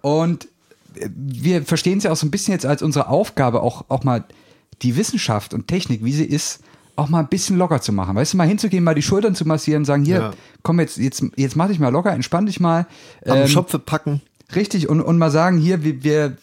Und 0.00 0.48
wir 0.94 1.62
verstehen 1.64 1.98
es 1.98 2.04
ja 2.04 2.12
auch 2.12 2.16
so 2.16 2.26
ein 2.26 2.30
bisschen 2.30 2.52
jetzt 2.52 2.66
als 2.66 2.82
unsere 2.82 3.08
Aufgabe, 3.08 3.62
auch, 3.62 3.84
auch 3.88 4.04
mal 4.04 4.24
die 4.82 4.96
Wissenschaft 4.96 5.54
und 5.54 5.68
Technik, 5.68 6.04
wie 6.04 6.12
sie 6.12 6.24
ist, 6.24 6.60
auch 6.96 7.08
mal 7.08 7.20
ein 7.20 7.28
bisschen 7.28 7.56
locker 7.56 7.80
zu 7.80 7.92
machen. 7.92 8.14
Weißt 8.16 8.32
du, 8.34 8.36
mal 8.36 8.46
hinzugehen, 8.46 8.84
mal 8.84 8.94
die 8.94 9.02
Schultern 9.02 9.34
zu 9.34 9.46
massieren, 9.46 9.84
sagen, 9.84 10.04
hier, 10.04 10.16
Ja. 10.18 10.30
komm 10.62 10.80
jetzt, 10.80 10.98
jetzt, 10.98 11.24
jetzt 11.36 11.56
mach 11.56 11.68
dich 11.68 11.78
mal 11.78 11.88
locker, 11.88 12.12
entspann 12.12 12.46
dich 12.46 12.60
mal. 12.60 12.86
Am 13.26 13.38
Ähm, 13.38 13.48
Schopfe 13.48 13.78
packen. 13.78 14.20
Richtig, 14.54 14.88
und, 14.88 15.00
und 15.00 15.16
mal 15.16 15.30
sagen, 15.30 15.56
hier, 15.56 15.82
wir, 15.82 16.04
wir, 16.04 16.36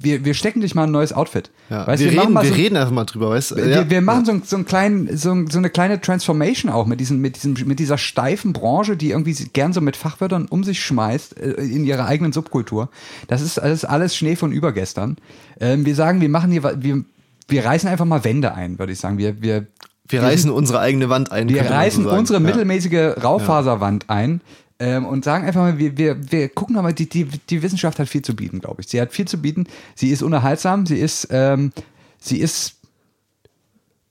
wir, 0.00 0.24
wir 0.24 0.34
stecken 0.34 0.60
dich 0.60 0.74
mal 0.74 0.84
ein 0.84 0.90
neues 0.90 1.12
Outfit. 1.12 1.50
Ja. 1.70 1.86
Weißt, 1.86 2.02
wir, 2.02 2.10
machen 2.12 2.20
reden, 2.20 2.32
mal 2.34 2.42
wir 2.44 2.50
so, 2.50 2.54
reden 2.56 2.76
einfach 2.76 2.92
mal 2.92 3.04
drüber, 3.04 3.30
weißt 3.30 3.52
du? 3.52 3.56
wir, 3.56 3.66
Ja. 3.68 3.90
wir 3.90 4.00
machen 4.02 4.24
so, 4.24 4.32
ein- 4.32 4.42
so, 4.44 4.56
einen 4.56 4.64
kleinen, 4.64 5.16
so, 5.16 5.32
ein- 5.32 5.46
so 5.48 5.58
eine 5.58 5.70
kleine 5.70 6.00
Transformation 6.00 6.70
auch 6.72 6.86
mit, 6.86 7.00
diesem, 7.00 7.20
mit, 7.20 7.36
diesem, 7.36 7.54
mit 7.66 7.78
dieser 7.78 7.96
steifen 7.98 8.52
Branche, 8.52 8.96
die 8.96 9.10
irgendwie 9.10 9.34
gern 9.52 9.72
so 9.72 9.80
mit 9.80 9.96
Fachwörtern 9.96 10.46
um 10.46 10.64
sich 10.64 10.82
schmeißt 10.84 11.38
äh, 11.38 11.50
in 11.62 11.84
ihrer 11.84 12.06
eigenen 12.06 12.32
Subkultur. 12.32 12.88
Das 13.28 13.40
ist, 13.40 13.56
das 13.58 13.70
ist 13.70 13.84
alles 13.84 14.16
Schnee 14.16 14.36
von 14.36 14.52
übergestern. 14.52 15.16
Ähm, 15.60 15.84
wir 15.86 15.94
sagen, 15.94 16.20
wir 16.20 16.28
machen 16.28 16.50
hier, 16.50 16.62
wir, 16.82 17.04
wir 17.48 17.64
reißen 17.64 17.88
einfach 17.88 18.04
mal 18.06 18.24
Wände 18.24 18.54
ein, 18.54 18.78
würde 18.78 18.92
ich 18.92 18.98
sagen. 18.98 19.18
Wir, 19.18 19.40
wir, 19.42 19.66
wir 20.08 20.22
reißen 20.22 20.50
unsere 20.50 20.80
eigene 20.80 21.08
Wand 21.08 21.32
ein. 21.32 21.48
wir 21.48 21.62
so 21.64 21.68
reißen 21.72 22.04
sagen. 22.04 22.18
unsere 22.18 22.38
Ja. 22.40 22.44
mittelmäßige 22.46 23.22
Raufaserwand 23.22 24.10
ein 24.10 24.40
ähm, 24.78 25.06
und 25.06 25.24
sagen 25.24 25.46
einfach 25.46 25.60
mal, 25.60 25.78
wir, 25.78 25.96
wir, 25.96 26.32
wir 26.32 26.48
gucken 26.48 26.76
aber, 26.76 26.92
die, 26.92 27.08
die, 27.08 27.24
die 27.24 27.62
Wissenschaft 27.62 27.98
hat 27.98 28.08
viel 28.08 28.22
zu 28.22 28.34
bieten, 28.34 28.60
glaube 28.60 28.82
ich. 28.82 28.88
Sie 28.88 29.00
hat 29.00 29.12
viel 29.12 29.26
zu 29.26 29.38
bieten. 29.38 29.66
Sie 29.94 30.10
ist 30.10 30.22
unerhaltsam, 30.22 30.86
sie 30.86 30.98
ist, 30.98 31.28
ähm, 31.30 31.72
sie 32.18 32.38
ist 32.38 32.74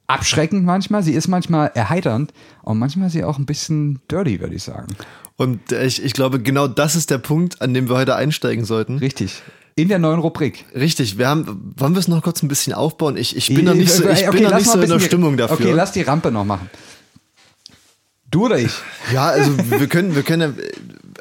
abschreckend 0.07 0.65
manchmal, 0.65 1.03
sie 1.03 1.13
ist 1.13 1.27
manchmal 1.27 1.71
erheiternd 1.73 2.33
und 2.61 2.79
manchmal 2.79 3.07
ist 3.07 3.13
sie 3.13 3.23
auch 3.23 3.37
ein 3.37 3.45
bisschen 3.45 3.99
dirty, 4.09 4.39
würde 4.39 4.55
ich 4.55 4.63
sagen. 4.63 4.95
Und 5.35 5.71
äh, 5.71 5.85
ich, 5.85 6.03
ich 6.03 6.13
glaube, 6.13 6.39
genau 6.39 6.67
das 6.67 6.95
ist 6.95 7.09
der 7.09 7.17
Punkt, 7.17 7.61
an 7.61 7.73
dem 7.73 7.89
wir 7.89 7.95
heute 7.95 8.15
einsteigen 8.15 8.65
sollten. 8.65 8.97
Richtig. 8.97 9.41
In 9.75 9.87
der 9.87 9.97
neuen 9.97 10.19
Rubrik. 10.19 10.65
Richtig, 10.75 11.17
wir 11.17 11.27
haben, 11.27 11.73
wollen 11.77 11.93
wir 11.93 11.99
es 11.99 12.07
noch 12.07 12.21
kurz 12.21 12.43
ein 12.43 12.47
bisschen 12.47 12.73
aufbauen? 12.73 13.17
Ich, 13.17 13.35
ich 13.35 13.47
bin 13.47 13.65
noch 13.65 13.73
nicht 13.73 13.91
so, 13.91 14.07
ich 14.07 14.27
Okay, 14.27 14.37
bin 14.37 14.43
noch 14.43 14.57
nicht 14.57 14.69
so 14.69 14.79
in 14.79 14.89
der 14.89 14.99
Stimmung 14.99 15.35
dafür. 15.35 15.55
Okay, 15.55 15.71
lass 15.71 15.91
die 15.93 16.03
Rampe 16.03 16.31
noch 16.31 16.45
machen. 16.45 16.69
Du 18.33 18.45
oder 18.45 18.57
ich? 18.57 18.71
Ja, 19.13 19.27
also 19.27 19.55
wir 19.69 19.87
können, 19.87 20.15
wir 20.15 20.23
können, 20.23 20.57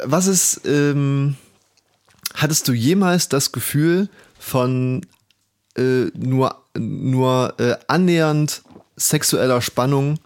was 0.03 0.27
ist, 0.27 0.62
ähm, 0.64 1.37
hattest 2.35 2.66
du 2.68 2.72
jemals 2.72 3.29
das 3.29 3.53
Gefühl 3.53 4.09
von 4.38 5.05
äh, 5.77 6.07
nur, 6.14 6.62
nur 6.75 7.53
äh, 7.61 7.77
annähernd 7.87 8.62
sexueller 8.96 9.61
Spannung, 9.61 10.20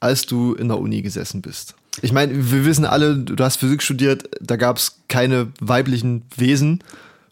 als 0.00 0.26
du 0.26 0.54
in 0.54 0.66
der 0.66 0.80
Uni 0.80 1.00
gesessen 1.02 1.42
bist? 1.42 1.76
Ich 2.00 2.12
meine, 2.12 2.50
wir 2.50 2.64
wissen 2.64 2.86
alle, 2.86 3.18
du 3.18 3.44
hast 3.44 3.58
Physik 3.58 3.80
studiert, 3.80 4.28
da 4.40 4.56
gab 4.56 4.78
es 4.78 4.96
keine 5.06 5.52
weiblichen 5.60 6.24
Wesen. 6.34 6.82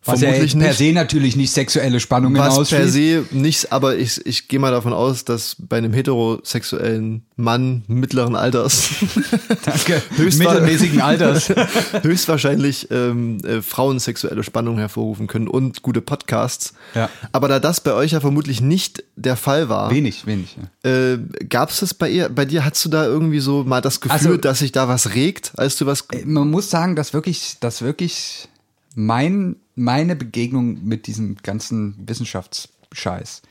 Was 0.04 0.22
ja 0.22 0.28
vermutlich 0.30 0.56
per 0.58 0.68
nicht. 0.68 0.78
se 0.78 0.92
natürlich 0.92 1.36
nicht 1.36 1.50
sexuelle 1.52 2.00
Spannungen 2.00 2.40
Was 2.40 2.54
per 2.54 2.60
ausschließt. 2.62 2.92
se 2.92 3.24
nichts, 3.32 3.70
aber 3.70 3.96
ich, 3.98 4.24
ich 4.24 4.48
gehe 4.48 4.58
mal 4.58 4.70
davon 4.70 4.94
aus, 4.94 5.24
dass 5.26 5.56
bei 5.58 5.76
einem 5.76 5.92
heterosexuellen 5.92 7.22
Mann 7.36 7.82
mittleren 7.86 8.34
Alters 8.34 8.88
Danke. 9.64 10.02
Mittelmäßigen 10.16 11.00
Alters. 11.02 11.50
höchstwahrscheinlich 12.02 12.88
ähm, 12.90 13.38
äh, 13.44 13.62
Frauen 13.62 13.98
sexuelle 13.98 14.42
Spannung 14.42 14.78
hervorrufen 14.78 15.26
können 15.26 15.48
und 15.48 15.82
gute 15.82 16.00
Podcasts. 16.00 16.72
Ja. 16.94 17.08
Aber 17.32 17.48
da 17.48 17.60
das 17.60 17.80
bei 17.80 17.92
euch 17.92 18.12
ja 18.12 18.20
vermutlich 18.20 18.60
nicht 18.60 19.04
der 19.16 19.36
Fall 19.36 19.68
war, 19.68 19.90
wenig, 19.90 20.26
wenig. 20.26 20.56
Ja. 20.84 20.90
äh, 20.90 21.18
gab 21.48 21.70
es 21.70 21.80
das 21.80 21.94
bei 21.94 22.08
ihr? 22.08 22.28
Bei 22.28 22.44
dir 22.44 22.64
hattest 22.64 22.84
du 22.86 22.88
da 22.88 23.04
irgendwie 23.04 23.40
so 23.40 23.64
mal 23.64 23.80
das 23.80 24.00
Gefühl, 24.00 24.12
Also- 24.18 24.36
dass 24.36 24.60
sich 24.60 24.72
da 24.72 24.88
was 24.88 25.14
regt, 25.14 25.52
als 25.56 25.76
du 25.76 25.86
was? 25.86 26.06
man 26.24 26.50
muss 26.50 26.70
sagen, 26.70 26.96
dass 26.96 27.12
wirklich, 27.12 27.56
dass 27.60 27.82
wirklich 27.82 28.48
mein, 28.94 29.56
meine 29.80 30.14
Begegnung 30.14 30.84
mit 30.84 31.06
diesem 31.06 31.36
ganzen 31.42 31.96
Wissenschaftsscheiß, 32.06 33.42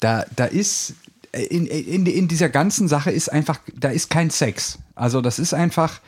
da, 0.00 0.24
da 0.34 0.44
ist, 0.44 0.94
in, 1.32 1.66
in, 1.66 2.06
in 2.06 2.28
dieser 2.28 2.48
ganzen 2.48 2.88
Sache 2.88 3.10
ist 3.10 3.30
einfach, 3.30 3.60
da 3.74 3.90
ist 3.90 4.10
kein 4.10 4.30
Sex. 4.30 4.78
Also 4.94 5.20
das 5.20 5.38
ist 5.38 5.54
einfach, 5.54 6.00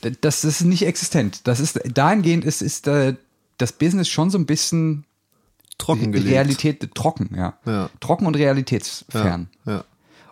das, 0.00 0.18
das 0.20 0.44
ist 0.44 0.62
nicht 0.62 0.84
existent. 0.84 1.42
Das 1.44 1.60
ist, 1.60 1.80
dahingehend 1.84 2.44
ist, 2.44 2.60
ist 2.60 2.86
äh, 2.88 3.14
das 3.58 3.72
Business 3.72 4.08
schon 4.08 4.30
so 4.30 4.38
ein 4.38 4.46
bisschen 4.46 5.04
Trockengelegt. 5.78 6.30
Realität 6.30 6.94
trocken, 6.94 7.30
ja. 7.36 7.58
Ja. 7.66 7.90
Trocken 8.00 8.26
und 8.26 8.36
realitätsfern. 8.36 9.48
Ja. 9.64 9.84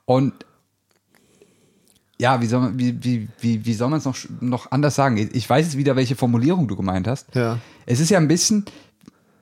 Und 0.07 0.33
ja, 2.19 2.41
wie 2.41 2.47
soll 2.47 2.61
man, 2.61 2.79
wie, 2.79 3.03
wie, 3.03 3.29
wie, 3.41 3.65
wie 3.67 3.75
soll 3.75 3.89
man 3.91 3.99
es 3.99 4.05
noch, 4.05 4.17
noch 4.41 4.71
anders 4.71 4.95
sagen? 4.95 5.29
Ich 5.33 5.49
weiß 5.49 5.67
jetzt 5.67 5.77
wieder, 5.77 5.97
welche 5.97 6.17
Formulierung 6.17 6.69
du 6.69 6.77
gemeint 6.77 7.09
hast. 7.09 7.35
Ja. 7.35 7.59
Es 7.87 8.01
ist 8.01 8.11
ja 8.11 8.19
ein 8.19 8.29
bisschen, 8.29 8.65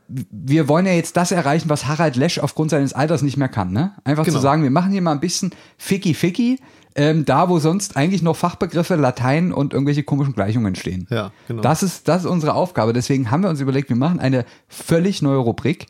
wir 0.09 0.69
wollen 0.69 0.87
ja 0.87 0.93
jetzt 0.93 1.17
das 1.17 1.33
erreichen, 1.33 1.69
was 1.69 1.87
Harald 1.87 2.17
Lesch 2.17 2.39
aufgrund 2.39 2.71
seines 2.71 2.93
Alters 2.93 3.23
nicht 3.23 3.37
mehr 3.37 3.49
kann, 3.49 3.73
ne? 3.73 3.93
Einfach 4.05 4.25
Genau. 4.25 4.37
zu 4.37 4.43
sagen, 4.43 4.63
wir 4.63 4.71
machen 4.71 4.93
hier 4.93 5.03
mal 5.03 5.13
ein 5.13 5.21
bisschen 5.21 5.51
ficky 5.79 6.15
ficky, 6.15 6.59
ähm, 6.95 7.25
da 7.25 7.49
wo 7.49 7.59
sonst 7.59 7.97
eigentlich 7.97 8.23
noch 8.23 8.37
Fachbegriffe, 8.37 8.97
Latein 8.97 9.53
und 9.53 9.73
irgendwelche 9.73 10.03
komischen 10.03 10.35
Gleichungen 10.35 10.75
stehen. 10.75 11.07
Ja, 11.11 11.31
genau. 11.49 11.63
Das 11.63 11.83
ist, 11.83 12.09
das 12.09 12.25
ist 12.25 12.31
unsere 12.31 12.55
Aufgabe. 12.55 12.93
Deswegen 12.93 13.31
haben 13.31 13.43
wir 13.43 13.49
uns 13.51 13.61
überlegt, 13.61 13.89
wir 13.89 13.97
machen 13.97 14.21
eine 14.21 14.45
völlig 14.69 15.23
neue 15.23 15.39
Rubrik. 15.39 15.87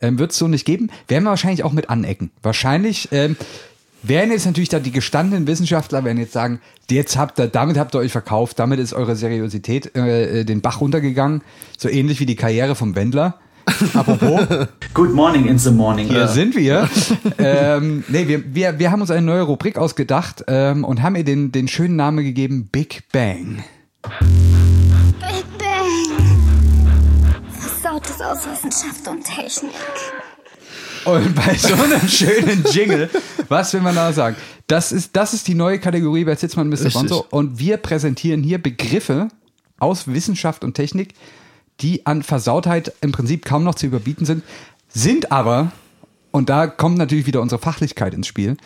Ähm, 0.00 0.18
Wird 0.18 0.32
es 0.32 0.38
so 0.38 0.46
nicht 0.48 0.64
geben. 0.64 0.90
Werden 1.08 1.24
wir 1.24 1.30
wahrscheinlich 1.30 1.64
auch 1.64 1.72
mit 1.72 1.90
anecken. 1.90 2.30
Wahrscheinlich 2.42 3.08
ähm, 3.12 3.36
werden 4.08 4.30
jetzt 4.30 4.46
natürlich 4.46 4.68
da 4.68 4.78
die 4.78 4.92
gestandenen 4.92 5.46
Wissenschaftler 5.46 6.04
werden 6.04 6.18
jetzt 6.18 6.32
sagen, 6.32 6.60
jetzt 6.90 7.16
habt 7.16 7.38
ihr, 7.38 7.48
damit 7.48 7.78
habt 7.78 7.94
ihr 7.94 7.98
euch 7.98 8.12
verkauft, 8.12 8.58
damit 8.58 8.78
ist 8.78 8.92
eure 8.92 9.16
Seriosität 9.16 9.96
äh, 9.96 10.40
äh, 10.40 10.44
den 10.44 10.60
Bach 10.60 10.80
runtergegangen. 10.80 11.42
So 11.78 11.88
ähnlich 11.88 12.20
wie 12.20 12.26
die 12.26 12.36
Karriere 12.36 12.74
vom 12.74 12.94
Wendler. 12.94 13.38
Apropos, 13.94 14.66
Good 14.92 15.14
morning 15.14 15.46
in 15.46 15.58
the 15.58 15.70
morning. 15.70 16.08
hier 16.08 16.28
sind 16.28 16.54
wir. 16.54 16.86
ähm, 17.38 18.04
nee, 18.08 18.28
wir, 18.28 18.54
wir, 18.54 18.78
wir 18.78 18.90
haben 18.90 19.00
uns 19.00 19.10
eine 19.10 19.22
neue 19.24 19.42
Rubrik 19.42 19.78
ausgedacht 19.78 20.44
ähm, 20.48 20.84
und 20.84 21.02
haben 21.02 21.16
ihr 21.16 21.24
den, 21.24 21.50
den 21.50 21.66
schönen 21.66 21.96
Namen 21.96 22.24
gegeben 22.24 22.68
Big 22.70 23.04
Bang. 23.10 23.64
Big 24.02 25.46
Bang. 25.58 26.60
Versautes 27.58 28.20
aus 28.20 28.46
Wissenschaft 28.46 29.08
und 29.08 29.24
Technik. 29.24 29.72
Und 31.04 31.34
bei 31.34 31.54
so 31.56 31.74
einem 31.82 32.08
schönen 32.08 32.64
Jingle 32.70 33.10
Was 33.48 33.72
will 33.74 33.80
man 33.80 33.94
da 33.94 34.12
sagen? 34.12 34.36
Das 34.66 34.92
ist, 34.92 35.14
das 35.16 35.34
ist 35.34 35.46
die 35.48 35.54
neue 35.54 35.78
Kategorie 35.78 36.24
bei 36.24 36.34
Zitzmann 36.36 36.68
Mr. 36.68 36.90
Bonzo. 36.90 37.26
Und 37.30 37.58
wir 37.58 37.76
präsentieren 37.76 38.42
hier 38.42 38.58
Begriffe 38.62 39.28
aus 39.78 40.08
Wissenschaft 40.08 40.64
und 40.64 40.74
Technik, 40.74 41.14
die 41.80 42.06
an 42.06 42.22
Versautheit 42.22 42.92
im 43.00 43.12
Prinzip 43.12 43.44
kaum 43.44 43.64
noch 43.64 43.74
zu 43.74 43.86
überbieten 43.86 44.24
sind, 44.24 44.42
sind 44.88 45.32
aber, 45.32 45.72
und 46.30 46.48
da 46.48 46.66
kommt 46.66 46.96
natürlich 46.96 47.26
wieder 47.26 47.40
unsere 47.42 47.60
Fachlichkeit 47.60 48.14
ins 48.14 48.26
Spiel, 48.26 48.56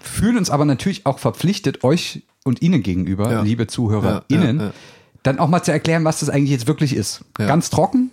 fühlen 0.00 0.36
uns 0.36 0.50
aber 0.50 0.64
natürlich 0.64 1.06
auch 1.06 1.18
verpflichtet, 1.18 1.84
euch 1.84 2.22
und 2.44 2.60
Ihnen 2.62 2.82
gegenüber, 2.82 3.30
Ja. 3.30 3.42
liebe 3.42 3.66
ZuhörerInnen, 3.66 4.58
Ja, 4.58 4.66
ja, 4.66 4.72
dann 5.22 5.38
auch 5.38 5.48
mal 5.48 5.62
zu 5.62 5.72
erklären, 5.72 6.04
was 6.04 6.20
das 6.20 6.30
eigentlich 6.30 6.50
jetzt 6.50 6.66
wirklich 6.66 6.94
ist. 6.94 7.24
Ganz 7.34 7.70
trocken, 7.70 8.10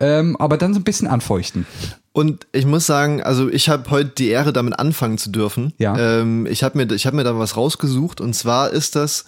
ähm, 0.00 0.36
aber 0.38 0.56
dann 0.56 0.74
so 0.74 0.80
ein 0.80 0.84
bisschen 0.84 1.08
anfeuchten. 1.08 1.66
Und 2.12 2.46
ich 2.52 2.64
muss 2.64 2.86
sagen, 2.86 3.22
also 3.22 3.48
ich 3.48 3.68
habe 3.68 3.90
heute 3.90 4.10
die 4.10 4.28
Ehre, 4.28 4.52
damit 4.52 4.78
anfangen 4.78 5.18
zu 5.18 5.30
dürfen. 5.30 5.72
Ja. 5.78 5.98
Ähm, 5.98 6.46
ich 6.46 6.62
habe 6.62 6.78
mir, 6.78 6.92
ich 6.94 7.06
hab 7.06 7.14
mir 7.14 7.24
da 7.24 7.36
was 7.38 7.56
rausgesucht 7.56 8.20
und 8.20 8.34
zwar 8.34 8.70
ist 8.70 8.94
das, 8.94 9.24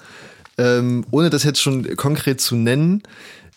ähm, 0.57 1.05
ohne 1.11 1.29
das 1.31 1.43
jetzt 1.43 1.61
schon 1.61 1.97
konkret 1.97 2.41
zu 2.41 2.55
nennen, 2.55 3.03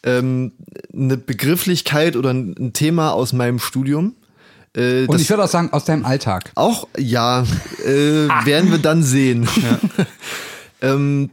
ähm, 0.04 0.54
eine 0.93 1.17
Begrifflichkeit 1.17 2.15
oder 2.15 2.32
ein 2.32 2.74
Thema 2.74 3.12
aus 3.12 3.34
meinem 3.34 3.60
Studium. 3.60 4.15
Äh, 4.76 5.06
Und 5.06 5.19
ich 5.19 5.30
würde 5.30 5.43
auch 5.43 5.50
sagen, 5.50 5.69
aus 5.74 5.86
deinem 5.86 6.06
Alltag. 6.06 6.52
Auch, 6.56 6.88
ja, 6.98 7.43
äh, 7.86 8.28
werden 8.45 8.72
wir 8.72 8.78
dann 8.78 9.04
sehen. 9.04 9.48
ähm, 10.82 11.32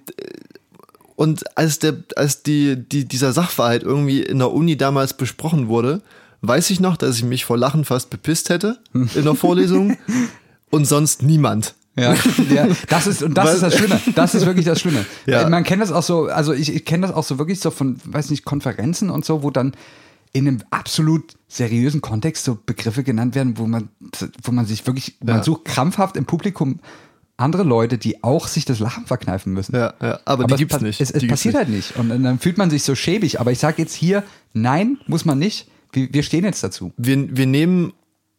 und 1.16 1.56
als, 1.56 1.78
der, 1.78 1.94
als 2.14 2.42
die, 2.42 2.76
die, 2.76 3.06
dieser 3.06 3.32
Sachverhalt 3.32 3.82
irgendwie 3.82 4.22
in 4.22 4.38
der 4.38 4.52
Uni 4.52 4.76
damals 4.76 5.14
besprochen 5.14 5.68
wurde, 5.68 6.02
weiß 6.42 6.70
ich 6.70 6.78
noch, 6.80 6.96
dass 6.96 7.16
ich 7.16 7.24
mich 7.24 7.44
vor 7.44 7.56
Lachen 7.58 7.84
fast 7.84 8.10
bepisst 8.10 8.50
hätte 8.50 8.78
in 8.92 9.08
der 9.24 9.34
Vorlesung 9.34 9.96
und 10.70 10.84
sonst 10.86 11.22
niemand. 11.22 11.74
Ja, 11.98 12.14
ja, 12.54 12.68
das 12.90 13.06
ist 13.06 13.22
und 13.22 13.32
das 13.38 13.46
Was- 13.46 13.54
ist 13.54 13.62
das 13.62 13.76
Schlimme. 13.78 13.98
Das 14.14 14.34
ist 14.34 14.44
wirklich 14.44 14.66
das 14.66 14.78
Schlimme. 14.80 15.06
Ja. 15.26 15.48
Man 15.48 15.64
kennt 15.64 15.80
das 15.80 15.90
auch 15.92 16.02
so, 16.02 16.26
also 16.26 16.52
ich, 16.52 16.74
ich 16.74 16.84
kenne 16.84 17.06
das 17.06 17.16
auch 17.16 17.24
so 17.24 17.38
wirklich 17.38 17.58
so 17.60 17.70
von, 17.70 17.96
weiß 18.04 18.28
nicht, 18.30 18.44
Konferenzen 18.44 19.08
und 19.08 19.24
so, 19.24 19.42
wo 19.42 19.50
dann 19.50 19.72
in 20.34 20.46
einem 20.46 20.58
absolut 20.68 21.32
seriösen 21.48 22.02
Kontext 22.02 22.44
so 22.44 22.58
Begriffe 22.66 23.02
genannt 23.02 23.34
werden, 23.34 23.56
wo 23.56 23.66
man, 23.66 23.88
wo 24.42 24.52
man 24.52 24.66
sich 24.66 24.86
wirklich, 24.86 25.16
man 25.24 25.36
Ja. 25.36 25.42
sucht 25.42 25.64
krampfhaft 25.64 26.18
im 26.18 26.26
Publikum 26.26 26.80
andere 27.36 27.62
Leute, 27.64 27.98
die 27.98 28.22
auch 28.24 28.48
sich 28.48 28.64
das 28.64 28.78
Lachen 28.78 29.06
verkneifen 29.06 29.52
müssen. 29.52 29.74
Ja, 29.76 29.94
ja, 30.00 30.20
aber 30.24 30.44
die 30.44 30.54
es 30.54 30.58
gibt's 30.58 30.80
nicht. 30.80 31.00
Es, 31.00 31.10
es 31.10 31.20
Die 31.20 31.26
passiert 31.26 31.54
halt 31.54 31.68
nicht. 31.68 31.96
Und 31.96 32.08
dann 32.08 32.38
fühlt 32.38 32.56
man 32.58 32.70
sich 32.70 32.82
so 32.82 32.94
schäbig. 32.94 33.40
Aber 33.40 33.52
ich 33.52 33.58
sage 33.58 33.82
jetzt 33.82 33.94
hier, 33.94 34.22
nein, 34.52 34.98
muss 35.06 35.24
man 35.24 35.38
nicht. 35.38 35.68
Wir, 35.92 36.12
wir 36.12 36.22
stehen 36.22 36.44
jetzt 36.44 36.62
dazu. 36.62 36.92
Wir, 36.96 37.36
wir 37.36 37.46
nehmen 37.46 37.92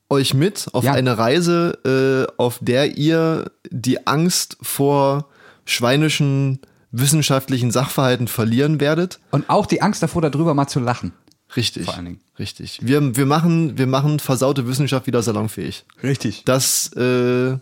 euch 0.10 0.34
mit 0.34 0.68
auf 0.74 0.84
Ja. 0.84 0.94
eine 0.94 1.18
Reise, 1.18 2.28
äh, 2.30 2.34
auf 2.42 2.60
der 2.62 2.98
ihr 2.98 3.52
die 3.70 4.08
Angst 4.08 4.58
vor 4.62 5.28
schweinischen 5.66 6.60
wissenschaftlichen 6.92 7.72
Sachverhalten 7.72 8.28
verlieren 8.28 8.80
werdet. 8.80 9.20
Und 9.32 9.50
auch 9.50 9.66
die 9.66 9.82
Angst 9.82 10.02
davor, 10.02 10.22
darüber 10.22 10.54
mal 10.54 10.68
zu 10.68 10.80
lachen. 10.80 11.12
Richtig. 11.56 11.86
Vor 11.86 11.96
allen 11.96 12.06
Dingen. 12.06 12.20
Richtig. 12.40 12.80
Wir, 12.82 13.16
wir, 13.16 13.26
machen, 13.26 13.78
wir 13.78 13.88
machen 13.88 14.20
versaute 14.20 14.68
Wissenschaft 14.68 15.08
wieder 15.08 15.22
salonfähig. 15.22 15.86
Richtig. 16.04 16.44
Das, 16.46 16.92
äh, 16.94 17.58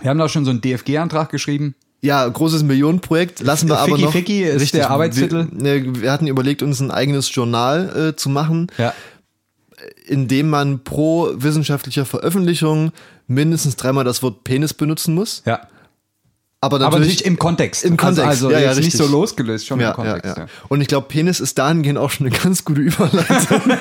Wir 0.00 0.10
haben 0.10 0.18
da 0.18 0.28
schon 0.28 0.44
so 0.44 0.50
einen 0.50 0.60
DFG-Antrag 0.60 1.30
geschrieben. 1.30 1.74
ja, 2.02 2.26
großes 2.26 2.62
Millionenprojekt. 2.62 3.40
Lassen 3.40 3.68
wir 3.68 3.78
aber 3.78 3.92
Ficky 3.96 4.02
noch. 4.04 4.12
Ficky 4.12 4.42
ist 4.44 4.74
der 4.74 4.90
Arbeitstitel. 4.90 5.48
Wir, 5.52 5.80
ne, 5.80 6.00
wir 6.02 6.10
hatten 6.12 6.26
überlegt, 6.26 6.62
uns 6.62 6.80
ein 6.80 6.90
eigenes 6.90 7.34
Journal 7.34 8.10
äh, 8.12 8.16
zu 8.16 8.28
machen, 8.30 8.68
Ja. 8.78 8.94
in 10.06 10.28
dem 10.28 10.48
man 10.50 10.82
pro 10.84 11.30
wissenschaftlicher 11.34 12.04
Veröffentlichung 12.06 12.92
mindestens 13.26 13.76
dreimal 13.76 14.04
das 14.04 14.22
Wort 14.22 14.44
Penis 14.44 14.74
benutzen 14.74 15.14
muss. 15.14 15.42
Ja. 15.46 15.60
Aber 16.62 16.76
Aber 16.76 16.84
natürlich, 16.84 17.08
natürlich 17.08 17.24
im 17.24 17.38
Kontext. 17.38 17.84
Im 17.84 17.96
Kontext, 17.96 18.28
Also, 18.28 18.48
also 18.48 18.58
ja, 18.58 18.72
ja, 18.72 18.78
nicht 18.78 18.92
so 18.94 19.06
losgelöst, 19.06 19.66
schon 19.66 19.80
ja, 19.80 19.90
im 19.90 19.96
Kontext. 19.96 20.36
ja. 20.36 20.46
Und 20.68 20.82
ich 20.82 20.88
glaube, 20.88 21.08
Penis 21.08 21.40
ist 21.40 21.56
dahingehend 21.58 21.98
auch 21.98 22.10
schon 22.10 22.26
eine 22.26 22.36
ganz 22.36 22.66
gute 22.66 22.82
Überleitung. 22.82 23.62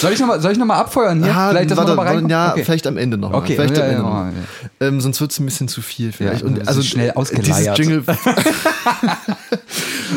Soll 0.00 0.12
ich 0.12 0.18
nochmal 0.18 0.40
noch 0.40 0.66
mal 0.66 0.78
abfeuern 0.78 1.22
hier? 1.22 1.32
Ah, 1.32 1.50
vielleicht, 1.50 1.70
warte, 1.76 1.92
wir 1.92 1.96
noch 1.96 2.02
mal 2.04 2.14
warte, 2.14 2.28
ja, 2.28 2.52
okay. 2.52 2.64
vielleicht 2.64 2.86
am 2.88 2.96
Ende 2.96 3.18
noch. 3.18 3.30
Mal. 3.30 3.38
Okay, 3.38 3.54
vielleicht 3.54 3.76
ja, 3.76 3.84
am 3.84 3.90
Ende 3.90 4.02
noch. 4.02 4.26
Ähm, 4.80 5.00
sonst 5.00 5.20
wird 5.20 5.30
es 5.30 5.38
ein 5.38 5.44
bisschen 5.44 5.68
zu 5.68 5.80
viel 5.80 6.10
vielleicht. 6.10 6.42
Und 6.42 6.66
also 6.66 6.82
schnell 6.82 7.12
ausgeleiert. 7.12 7.78
Dieses 7.78 7.88
Jingle 7.88 8.04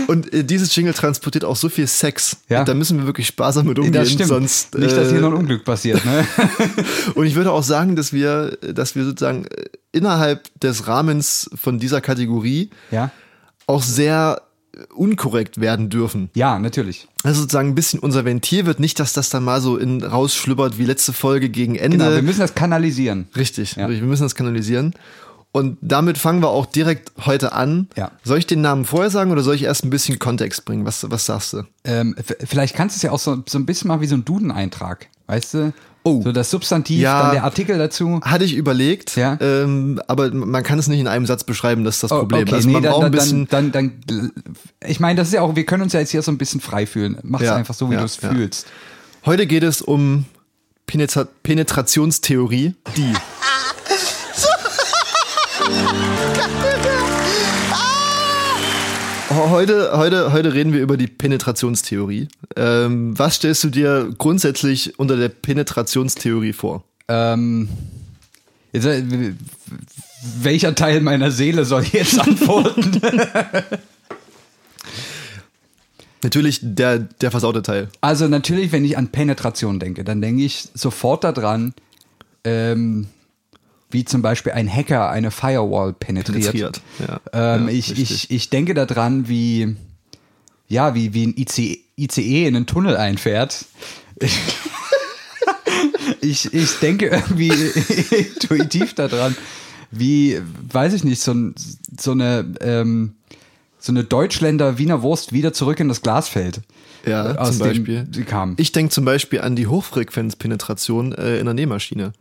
und 0.08 0.34
äh, 0.34 0.44
dieses 0.44 0.76
Jingle 0.76 0.94
transportiert 0.94 1.46
auch 1.46 1.56
so 1.56 1.70
viel 1.70 1.88
Sex. 1.88 2.38
Ja. 2.50 2.64
Da 2.64 2.74
müssen 2.74 2.98
wir 3.00 3.06
wirklich 3.06 3.28
sparsam 3.28 3.68
mit 3.68 3.78
umgehen. 3.80 3.94
das 3.94 4.12
stimmt. 4.12 4.30
Sonst, 4.30 4.78
nicht, 4.78 4.96
dass 4.96 5.10
hier 5.10 5.18
äh, 5.20 5.22
noch 5.22 5.30
ein 5.32 5.38
Unglück 5.38 5.64
passiert. 5.66 6.04
Ne? 6.06 6.26
Und 7.16 7.26
ich 7.26 7.36
würde 7.36 7.52
auch 7.52 7.64
sagen, 7.64 7.96
dass 7.96 8.14
wir, 8.14 8.58
dass 8.62 8.96
wir 8.96 9.06
sozusagen 9.06 9.46
äh, 9.46 9.66
innerhalb 9.92 10.50
des 10.60 10.88
Rahmens 10.88 11.50
von 11.56 11.80
dieser 11.80 12.02
Kategorie 12.02 12.70
ja? 12.92 13.12
auch 13.68 13.84
sehr 13.84 14.42
äh, 14.76 14.80
unkorrekt 14.94 15.62
werden 15.62 15.90
dürfen. 15.90 16.30
ja, 16.34 16.60
natürlich. 16.60 17.08
Also 17.24 17.42
sozusagen 17.42 17.70
ein 17.70 17.76
bisschen 17.76 18.00
unser 18.00 18.26
Ventil 18.26 18.66
wird, 18.66 18.82
nicht, 18.82 19.00
dass 19.00 19.14
das 19.14 19.30
dann 19.30 19.44
mal 19.46 19.62
so 19.62 19.78
in 19.78 20.04
rausschlüppert 20.04 20.78
wie 20.78 20.84
letzte 20.86 21.14
Folge 21.14 21.48
gegen 21.50 21.76
Ende. 21.76 21.98
Genau, 21.98 22.12
wir 22.12 22.22
müssen 22.22 22.42
das 22.42 22.54
kanalisieren. 22.54 23.28
Richtig, 23.38 23.78
Ja. 23.78 23.86
richtig, 23.86 24.02
wir 24.02 24.10
müssen 24.10 24.24
das 24.24 24.36
kanalisieren. 24.36 24.94
Und 25.56 25.78
damit 25.82 26.18
fangen 26.18 26.42
wir 26.42 26.50
auch 26.50 26.66
direkt 26.66 27.12
heute 27.26 27.54
an. 27.54 27.88
Ja. 27.96 28.12
Soll 28.24 28.40
ich 28.40 28.48
den 28.48 28.62
Namen 28.62 28.86
vorher 28.86 29.12
sagen 29.12 29.32
oder 29.32 29.44
soll 29.44 29.54
ich 29.54 29.64
erst 29.64 29.86
ein 29.86 29.92
bisschen 29.92 30.18
Kontext 30.18 30.66
bringen? 30.66 30.84
Was, 30.86 31.10
was 31.12 31.28
sagst 31.28 31.54
du? 31.54 31.64
Ähm, 31.84 32.16
vielleicht 32.44 32.76
kannst 32.76 32.96
du 32.96 32.98
es 32.98 33.04
ja 33.04 33.12
auch 33.12 33.20
so, 33.20 33.44
so 33.48 33.60
ein 33.60 33.66
bisschen 33.68 33.88
mal 33.88 34.02
wie 34.02 34.08
so 34.08 34.16
ein 34.16 34.26
Duden-Eintrag. 34.26 35.08
Weißt 35.28 35.54
du? 35.54 35.74
Oh. 36.02 36.22
So 36.24 36.32
das 36.32 36.50
Substantiv, 36.50 37.00
Ja. 37.00 37.22
dann 37.22 37.32
der 37.34 37.44
Artikel 37.44 37.78
dazu. 37.78 38.20
Hatte 38.24 38.44
ich 38.46 38.56
überlegt, 38.56 39.16
Ja. 39.16 39.38
ähm, 39.40 40.02
aber 40.08 40.32
man 40.34 40.64
kann 40.64 40.80
es 40.80 40.88
nicht 40.88 41.00
in 41.00 41.08
einem 41.08 41.28
Satz 41.28 41.44
beschreiben, 41.44 41.84
das 41.84 41.96
ist 41.98 42.04
das 42.04 42.12
Oh, 42.12 42.20
Problem. 42.22 42.42
Okay, 42.42 42.56
also 42.56 42.68
nee, 42.68 42.74
man 42.74 42.84
braucht 42.84 42.98
dann, 43.04 43.06
ein 43.06 43.12
bisschen. 43.12 43.48
dann, 43.48 43.72
dann, 43.72 43.92
dann, 44.08 44.32
ich 44.86 45.00
meine, 45.00 45.18
das 45.18 45.28
ist 45.28 45.36
ja 45.36 45.42
auch, 45.42 45.56
wir 45.56 45.66
können 45.66 45.84
uns 45.84 45.94
ja 45.94 46.00
jetzt 46.00 46.10
hier 46.10 46.24
so 46.24 46.32
ein 46.32 46.38
bisschen 46.40 46.62
frei 46.62 46.88
fühlen. 46.88 47.20
Mach 47.22 47.40
es 47.42 47.46
Ja, 47.46 47.56
einfach 47.56 47.76
so, 47.76 47.90
wie 47.90 47.94
ja, 47.94 48.00
du 48.00 48.06
es 48.06 48.20
ja. 48.20 48.30
fühlst. 48.32 48.66
Heute 49.26 49.46
geht 49.48 49.62
es 49.64 49.82
um 49.84 50.26
Penetra 50.88 51.28
Penetrationstheorie. 51.44 52.74
Die. 52.98 53.14
Heute, 59.36 59.98
heute, 59.98 60.32
heute 60.32 60.54
reden 60.54 60.74
wir 60.74 60.82
über 60.82 60.96
die 60.96 61.08
Penetrationstheorie. 61.08 62.28
Ähm, 62.56 63.18
was 63.18 63.36
stellst 63.36 63.64
du 63.64 63.70
dir 63.70 64.14
grundsätzlich 64.16 65.00
unter 65.00 65.18
der 65.18 65.30
Penetrationstheorie 65.30 66.54
vor? 66.54 66.84
Ähm, 67.08 67.68
jetzt, 68.74 68.86
äh, 68.86 69.34
welcher 70.40 70.76
Teil 70.76 71.02
meiner 71.02 71.32
Seele 71.32 71.66
soll 71.66 71.84
jetzt 71.84 72.20
antworten? 72.28 73.02
Natürlich 76.22 76.60
der, 76.62 77.00
der 77.00 77.32
versaute 77.32 77.64
Teil. 77.64 77.90
also 78.02 78.28
natürlich, 78.28 78.72
wenn 78.72 78.86
ich 78.86 78.98
an 79.00 79.08
Penetration 79.08 79.80
denke, 79.80 80.04
dann 80.04 80.22
denke 80.22 80.44
ich 80.44 80.68
sofort 80.76 81.24
daran, 81.24 81.74
ähm, 82.44 83.08
wie 83.94 84.04
zum 84.06 84.22
Beispiel 84.22 84.52
ein 84.54 84.68
Hacker 84.72 85.10
eine 85.10 85.32
Firewall 85.32 85.94
penetriert. 85.94 86.52
Penetriert, 86.52 86.82
ja. 87.08 87.22
Ähm, 87.56 87.68
Ja, 87.68 87.74
ich, 87.74 87.90
richtig. 87.92 88.12
ich, 88.12 88.32
ich 88.32 88.50
denke 88.50 88.74
daran, 88.74 89.28
wie, 89.30 89.76
ja, 90.68 90.96
wie, 90.96 91.14
wie 91.14 91.28
ein 91.28 91.34
ICE, 91.38 91.80
ICE 91.98 92.48
in 92.48 92.56
einen 92.56 92.66
Tunnel 92.66 92.98
einfährt. 92.98 93.66
ich, 96.22 96.54
ich 96.54 96.80
denke 96.80 97.08
irgendwie 97.08 97.50
intuitiv 98.12 98.94
daran, 98.94 99.36
wie, 99.92 100.40
weiß 100.72 100.94
ich 100.94 101.04
nicht, 101.04 101.22
so, 101.22 101.34
so 102.00 102.12
eine, 102.12 102.46
ähm, 102.62 103.14
so 103.80 103.92
eine 103.92 104.04
Deutschländer 104.04 104.78
Wiener 104.78 105.02
Wurst 105.02 105.34
wieder 105.34 105.54
zurück 105.54 105.80
in 105.80 105.88
das 105.90 106.02
Glas 106.02 106.30
fällt. 106.30 106.62
Ja, 107.06 107.34
Äh, 107.34 107.38
aus 107.38 107.50
zum 107.58 107.68
dem 107.68 107.68
Beispiel. 107.84 108.08
sie 108.12 108.24
kam. 108.24 108.54
Ich 108.58 108.72
denke 108.72 108.92
zum 108.92 109.04
Beispiel 109.06 109.42
an 109.42 109.56
die 109.58 109.68
Hochfrequenzpenetration 109.68 111.12
äh, 111.12 111.38
in 111.38 111.46
der 111.46 111.54
Nähmaschine, 111.54 112.14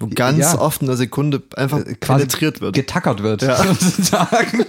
wo 0.00 0.06
ganz 0.08 0.38
Ja. 0.38 0.58
oft 0.58 0.82
in 0.82 0.88
einer 0.88 0.96
Sekunde 0.96 1.42
einfach 1.56 1.78
Äh, 1.80 1.94
quasi 1.94 2.24
penetriert 2.26 2.60
wird. 2.60 2.74
Getackert 2.74 3.22
wird, 3.22 3.42
Ja. 3.42 3.56
sozusagen. 3.80 4.64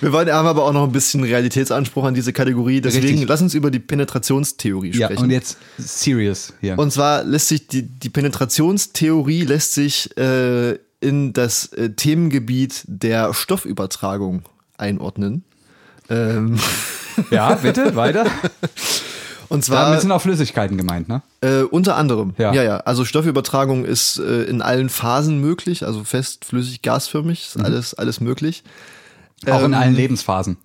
Wir 0.00 0.12
wollen, 0.12 0.30
haben 0.30 0.46
aber 0.46 0.64
auch 0.64 0.72
noch 0.72 0.84
ein 0.84 0.92
bisschen 0.92 1.22
Realitätsanspruch 1.24 2.04
an 2.04 2.14
diese 2.14 2.32
Kategorie, 2.32 2.80
deswegen 2.80 3.06
Richtig. 3.08 3.28
lass 3.28 3.42
uns 3.42 3.54
über 3.54 3.70
die 3.70 3.80
Penetrationstheorie 3.80 4.92
Ja, 4.96 5.08
sprechen. 5.08 5.24
und 5.24 5.30
jetzt 5.30 5.58
serious 5.78 6.52
hier. 6.60 6.78
Und 6.78 6.92
zwar 6.92 7.24
lässt 7.24 7.48
sich 7.48 7.66
die, 7.66 7.82
die 7.82 8.08
Penetrationstheorie 8.08 9.42
lässt 9.44 9.74
sich 9.74 10.16
äh, 10.16 10.78
in 11.00 11.32
das 11.32 11.66
äh, 11.72 11.90
Themengebiet 11.90 12.84
der 12.86 13.34
Stoffübertragung 13.34 14.42
einordnen. 14.78 15.44
Ähm, 16.08 16.58
ja, 17.30 17.54
bitte, 17.54 17.96
weiter. 17.96 18.26
und 19.52 19.64
zwar 19.64 19.86
Damit 19.86 20.00
sind 20.00 20.10
auch 20.12 20.22
Flüssigkeiten 20.22 20.76
gemeint, 20.76 21.08
ne? 21.08 21.22
Äh, 21.42 21.62
unter 21.62 21.96
anderem. 21.96 22.34
Ja. 22.38 22.52
ja, 22.52 22.62
ja. 22.62 22.76
Also 22.78 23.04
Stoffübertragung 23.04 23.84
ist 23.84 24.18
äh, 24.18 24.44
in 24.44 24.62
allen 24.62 24.88
Phasen 24.88 25.40
möglich, 25.40 25.84
also 25.86 26.04
fest, 26.04 26.44
flüssig, 26.44 26.82
gasförmig, 26.82 27.46
ist 27.54 27.62
alles, 27.62 27.94
alles 27.94 28.20
möglich. 28.20 28.64
Auch 29.46 29.60
in 29.60 29.66
Ähm, 29.66 29.74
allen 29.74 29.94
Lebensphasen. 29.94 30.56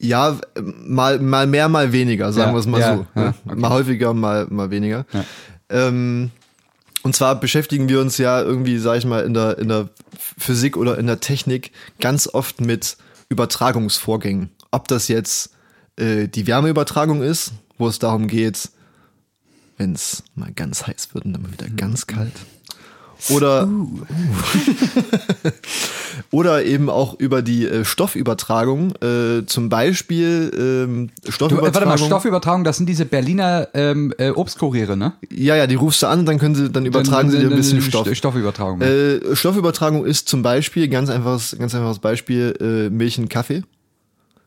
Ja, 0.00 0.30
äh, 0.54 0.60
mal, 0.60 1.18
mal 1.20 1.46
mehr, 1.46 1.68
mal 1.68 1.92
weniger, 1.92 2.32
sagen 2.32 2.48
Ja, 2.50 2.54
wir 2.54 2.60
es 2.60 2.66
mal 2.66 2.80
ja, 2.80 2.96
so. 2.96 3.06
ja, 3.14 3.22
ne? 3.22 3.34
okay. 3.46 3.60
Mal 3.60 3.70
häufiger, 3.70 4.12
mal, 4.12 4.46
mal 4.50 4.70
weniger. 4.70 5.06
Ja. 5.12 5.24
Ähm, 5.68 6.30
Und 7.02 7.14
zwar 7.14 7.38
beschäftigen 7.38 7.88
wir 7.88 8.00
uns 8.00 8.18
ja 8.18 8.40
irgendwie, 8.42 8.78
sag 8.78 8.96
ich 8.98 9.04
mal, 9.04 9.24
in 9.24 9.34
der, 9.34 9.58
in 9.58 9.68
der 9.68 9.88
Physik 10.38 10.76
oder 10.76 10.98
in 10.98 11.06
der 11.06 11.20
Technik 11.20 11.70
ganz 12.00 12.26
oft 12.26 12.60
mit 12.60 12.96
Übertragungsvorgängen. 13.28 14.50
Ob 14.70 14.88
das 14.88 15.08
jetzt 15.08 15.50
äh, 15.96 16.28
die 16.28 16.46
Wärmeübertragung 16.46 17.22
ist, 17.22 17.52
wo 17.78 17.88
es 17.88 17.98
darum 17.98 18.28
geht, 18.28 18.70
wenn 19.76 19.92
es 19.94 20.22
mal 20.34 20.52
ganz 20.52 20.86
heiß 20.86 21.14
wird 21.14 21.24
und 21.24 21.32
dann 21.32 21.42
mal 21.42 21.52
wieder 21.52 21.68
ganz 21.68 22.06
kalt. 22.06 22.32
Oder, 23.30 23.66
oder 26.30 26.64
eben 26.64 26.90
auch 26.90 27.18
über 27.18 27.40
die 27.42 27.64
äh, 27.64 27.84
Stoffübertragung, 27.84 28.94
äh, 28.96 29.46
zum 29.46 29.68
Beispiel 29.70 30.50
ähm, 30.54 31.10
Du, 31.24 31.32
Stoffübertragung. 31.32 31.70
äh, 31.70 31.74
warte 31.74 31.86
mal, 31.86 31.98
Stoffübertragung, 31.98 32.64
das 32.64 32.76
sind 32.76 32.86
diese 32.86 33.06
Berliner 33.06 33.68
ähm, 33.72 34.12
äh, 34.18 34.30
Obstkuriere, 34.30 34.96
ne? 34.96 35.14
Ja, 35.30 35.56
ja, 35.56 35.66
die 35.66 35.76
rufst 35.76 36.02
du 36.02 36.06
an 36.06 36.26
dann 36.26 36.38
können 36.38 36.54
sie, 36.54 36.70
dann 36.70 36.84
übertragen 36.84 37.30
sie 37.30 37.38
dir 37.38 37.48
ein 37.48 37.56
bisschen 37.56 37.80
Stoff. 37.80 38.12
Stoffübertragung. 38.14 38.82
Äh, 38.82 39.34
Stoffübertragung 39.34 40.04
ist 40.04 40.28
zum 40.28 40.42
Beispiel, 40.42 40.88
ganz 40.88 41.08
einfaches, 41.08 41.56
ganz 41.58 41.74
einfaches 41.74 42.00
Beispiel, 42.00 42.54
äh, 42.60 42.90
Milch 42.90 43.18
und 43.18 43.30
Kaffee. 43.30 43.62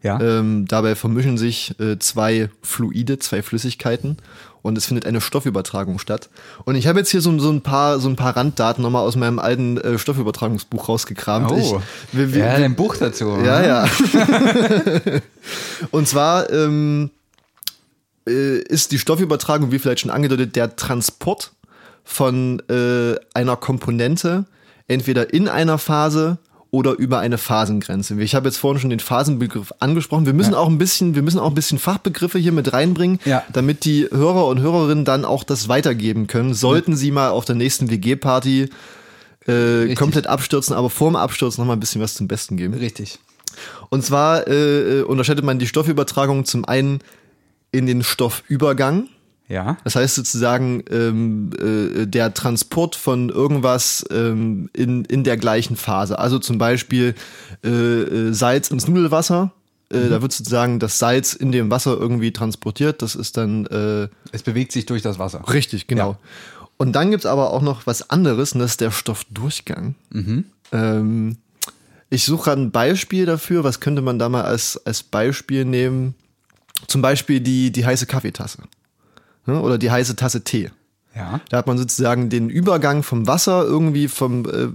Ja. 0.04 0.20
Ähm, 0.22 0.66
dabei 0.68 0.96
vermischen 0.96 1.38
sich 1.38 1.78
äh, 1.80 1.98
zwei 2.00 2.50
Fluide, 2.62 3.20
zwei 3.20 3.42
Flüssigkeiten 3.42 4.18
und 4.62 4.78
es 4.78 4.86
findet 4.86 5.06
eine 5.06 5.22
Stoffübertragung 5.22 5.98
statt. 5.98 6.30
Und 6.66 6.76
ich 6.76 6.88
habe 6.88 7.00
jetzt 7.00 7.10
hier 7.10 7.22
so, 7.22 7.38
so 7.40 7.50
ein 7.50 7.62
paar 7.62 8.00
so 8.00 8.10
ein 8.10 8.16
paar 8.16 8.36
Randdaten 8.36 8.84
nochmal 8.84 9.04
aus 9.04 9.16
meinem 9.16 9.40
alten 9.40 9.78
äh, 9.78 9.98
Stoffübertragungsbuch 9.98 10.90
rausgekramt. 10.90 11.52
oh, 11.52 11.58
Ich, 11.58 12.18
wir, 12.18 12.34
wir, 12.34 12.46
ja, 12.46 12.54
ein 12.54 12.76
Buch 12.76 12.98
dazu. 12.98 13.38
ja, 13.44 13.60
ne? 13.60 13.68
ja. 13.68 15.22
und 15.92 16.08
zwar 16.08 16.52
ähm, 16.52 17.12
äh, 18.28 18.60
ist 18.60 18.92
die 18.92 19.00
Stoffübertragung, 19.00 19.72
wie 19.72 19.80
vielleicht 19.80 20.02
schon 20.02 20.12
angedeutet, 20.12 20.56
der 20.56 20.76
Transport 20.76 21.54
von 22.04 22.62
äh, 22.70 23.16
einer 23.34 23.56
Komponente 23.56 24.46
entweder 24.88 25.34
in 25.34 25.48
einer 25.50 25.78
Phase 25.78 26.38
oder 26.78 26.92
über 26.92 27.18
eine 27.18 27.40
Phasengrenze. 27.40 28.22
Ich 28.22 28.36
habe 28.36 28.48
jetzt 28.48 28.58
vorhin 28.58 28.80
schon 28.80 28.92
den 28.92 29.00
Phasenbegriff 29.00 29.74
angesprochen. 29.80 30.28
Wir 30.28 30.34
müssen 30.34 30.54
auch 30.54 30.68
ein 30.68 30.78
bisschen, 30.78 31.16
wir 31.16 31.24
müssen 31.24 31.40
auch 31.40 31.48
ein 31.50 31.56
bisschen 31.56 31.80
Fachbegriffe 31.80 32.38
hier 32.38 32.52
mit 32.52 32.72
reinbringen, 32.72 33.20
Ja. 33.26 33.42
damit 33.52 33.84
die 33.84 34.08
Hörer 34.12 34.46
und 34.46 34.60
Hörerinnen 34.60 35.04
dann 35.04 35.26
auch 35.26 35.44
das 35.44 35.70
weitergeben 35.70 36.28
können. 36.28 36.54
Sollten 36.54 36.96
sie 36.96 37.10
mal 37.10 37.30
auf 37.30 37.46
der 37.46 37.56
nächsten 37.56 37.90
WG-Party 37.90 38.70
äh, 39.48 39.96
komplett 39.96 40.28
abstürzen, 40.28 40.76
aber 40.76 40.92
vorm 40.92 41.16
Absturz 41.16 41.58
noch 41.58 41.66
mal 41.66 41.74
ein 41.74 41.80
bisschen 41.80 42.00
was 42.00 42.14
zum 42.14 42.28
Besten 42.28 42.58
geben. 42.58 42.76
Richtig. 42.76 43.18
Und 43.90 44.06
zwar 44.06 44.48
äh, 44.48 45.00
äh, 45.00 45.02
unterscheidet 45.02 45.44
man 45.44 45.58
die 45.58 45.66
Stoffübertragung 45.66 46.46
zum 46.46 46.64
einen 46.64 47.00
in 47.72 47.88
den 47.88 48.04
Stoffübergang. 48.04 49.08
Ja. 49.48 49.78
Das 49.84 49.96
heißt 49.96 50.16
sozusagen 50.16 50.84
ähm, 50.92 51.52
äh, 51.58 52.06
der 52.06 52.34
Transport 52.34 52.96
von 52.96 53.30
irgendwas 53.30 54.06
ähm, 54.12 54.70
in, 54.74 55.06
in 55.06 55.24
der 55.24 55.38
gleichen 55.38 55.78
Phase. 55.78 56.20
Also 56.20 56.38
zum 56.40 56.58
Beispiel 56.58 57.16
äh, 57.64 57.70
äh, 57.70 58.34
Salz 58.34 58.70
ins 58.72 58.88
Nudelwasser. 58.88 59.52
Äh, 59.90 60.10
Da 60.10 60.22
wird 60.22 60.34
sozusagen 60.34 60.80
das 60.80 61.00
Salz 61.00 61.34
in 61.34 61.54
dem 61.54 61.72
Wasser 61.72 61.98
irgendwie 61.98 62.34
transportiert. 62.34 63.02
Das 63.02 63.16
ist 63.16 63.38
dann 63.38 63.66
äh, 63.68 64.10
Es 64.34 64.44
bewegt 64.44 64.74
sich 64.74 64.86
durch 64.86 65.02
das 65.02 65.18
Wasser. 65.18 65.44
Richtig, 65.48 65.88
genau. 65.88 66.12
Ja. 66.12 66.20
Und 66.76 66.94
dann 66.94 67.10
gibt's 67.10 67.26
aber 67.26 67.52
auch 67.52 67.62
noch 67.62 67.88
was 67.88 68.10
anderes, 68.10 68.52
und 68.54 68.60
das 68.60 68.72
ist 68.72 68.82
der 68.82 68.92
Stoffdurchgang. 68.92 69.96
Ähm, 70.72 71.38
ich 72.10 72.26
suche 72.26 72.44
gerade 72.44 72.62
ein 72.62 72.72
Beispiel 72.72 73.26
dafür. 73.26 73.64
Was 73.64 73.80
könnte 73.80 74.02
man 74.02 74.20
da 74.20 74.30
mal 74.30 74.44
als, 74.44 74.80
als 74.86 75.04
Beispiel 75.04 75.66
nehmen? 75.66 76.16
Zum 76.88 77.02
Beispiel 77.02 77.40
die, 77.40 77.72
die 77.72 77.86
heiße 77.86 78.06
Kaffeetasse. 78.06 78.60
Ne? 79.48 79.60
Oder 79.62 79.78
die 79.78 79.92
heiße 79.92 80.16
Tasse 80.16 80.44
Tee. 80.44 80.70
Ja. 81.16 81.42
Da 81.50 81.58
hat 81.58 81.68
man 81.68 81.78
sozusagen 81.80 82.30
den 82.30 82.50
Übergang 82.50 83.02
vom 83.02 83.26
Wasser 83.26 83.64
irgendwie 83.66 84.08
vom, 84.08 84.46
äh, 84.46 84.68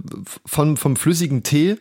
vom, 0.45 0.75
vom 0.75 0.95
flüssigen 0.97 1.43
Tee 1.43 1.77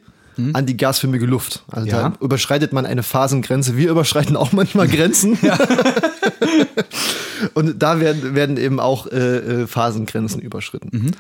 an 0.55 0.65
die 0.65 0.79
gasförmige 0.79 1.27
Luft. 1.27 1.63
Also 1.71 1.89
Ja. 1.89 2.09
da 2.09 2.17
überschreitet 2.25 2.73
man 2.73 2.87
eine 2.87 3.03
Phasengrenze. 3.03 3.77
Wir 3.77 3.91
überschreiten 3.91 4.35
auch 4.35 4.53
manchmal 4.53 4.89
Grenzen. 4.89 5.37
und 7.55 7.83
da 7.83 8.01
werden, 8.01 8.35
werden 8.35 8.57
eben 8.57 8.81
auch 8.81 9.07
äh, 9.07 9.63
äh, 9.63 9.67
Phasengrenzen 9.67 10.41
überschritten. 10.41 11.13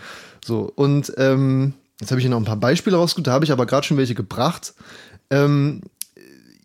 So, 0.45 0.73
und 0.75 1.13
ähm, 1.19 1.75
jetzt 2.01 2.11
habe 2.11 2.21
ich 2.21 2.25
hier 2.25 2.31
noch 2.31 2.39
ein 2.39 2.45
paar 2.47 2.57
Beispiele 2.57 2.97
rausgesucht, 2.97 3.27
da 3.27 3.33
habe 3.33 3.45
ich 3.45 3.53
aber 3.53 3.67
gerade 3.67 3.87
schon 3.87 3.97
welche 3.97 4.15
gebracht. 4.15 4.75
Ähm, 5.31 5.83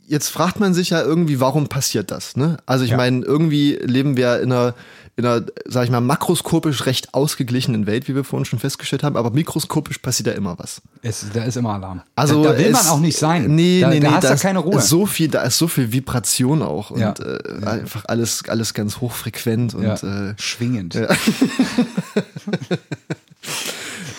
jetzt 0.07 0.29
fragt 0.29 0.59
man 0.59 0.73
sich 0.73 0.89
ja 0.91 1.01
irgendwie, 1.01 1.39
warum 1.39 1.67
passiert 1.67 2.09
das? 2.11 2.35
Ne? 2.37 2.57
Also 2.65 2.83
ich 2.85 2.91
Ja. 2.91 2.97
meine, 2.97 3.23
irgendwie 3.25 3.77
leben 3.83 4.15
wir 4.17 4.39
in 4.39 4.51
einer, 4.51 4.73
in 5.17 5.25
einer, 5.25 5.43
sag 5.65 5.83
ich 5.83 5.89
mal, 5.89 5.99
makroskopisch 5.99 6.85
recht 6.85 7.13
ausgeglichenen 7.13 7.87
Welt, 7.87 8.07
wie 8.07 8.15
wir 8.15 8.23
vorhin 8.23 8.45
schon 8.45 8.59
festgestellt 8.59 9.03
haben, 9.03 9.17
aber 9.17 9.31
mikroskopisch 9.31 9.97
passiert 9.97 10.27
ja 10.27 10.33
immer 10.33 10.57
was. 10.59 10.81
Es, 11.01 11.25
da 11.33 11.43
ist 11.43 11.57
immer 11.57 11.73
Alarm. 11.73 12.03
Also 12.15 12.43
da, 12.43 12.51
da 12.53 12.57
will 12.59 12.71
man 12.71 12.81
es- 12.81 12.87
auch 12.89 12.99
nicht 12.99 13.17
sein. 13.17 13.53
Nee, 13.55 13.81
da, 13.81 13.89
nee, 13.89 13.99
da 13.99 14.07
nee, 14.09 14.13
hast 14.15 14.23
da 14.23 14.27
du 14.29 14.35
ist 14.35 14.41
keine 14.41 14.59
Ruhe. 14.59 14.79
So 14.79 15.05
viel, 15.07 15.27
da 15.27 15.41
ist 15.41 15.57
so 15.57 15.67
viel 15.67 15.91
Vibration 15.91 16.61
auch 16.61 16.91
und 16.91 16.99
Ja. 17.01 17.13
äh, 17.19 17.65
einfach 17.65 18.05
alles, 18.07 18.43
alles 18.47 18.73
ganz 18.73 19.01
hochfrequent 19.01 19.73
und 19.73 19.83
ja. 19.83 19.95
äh, 20.29 20.33
Schwingend. 20.37 20.95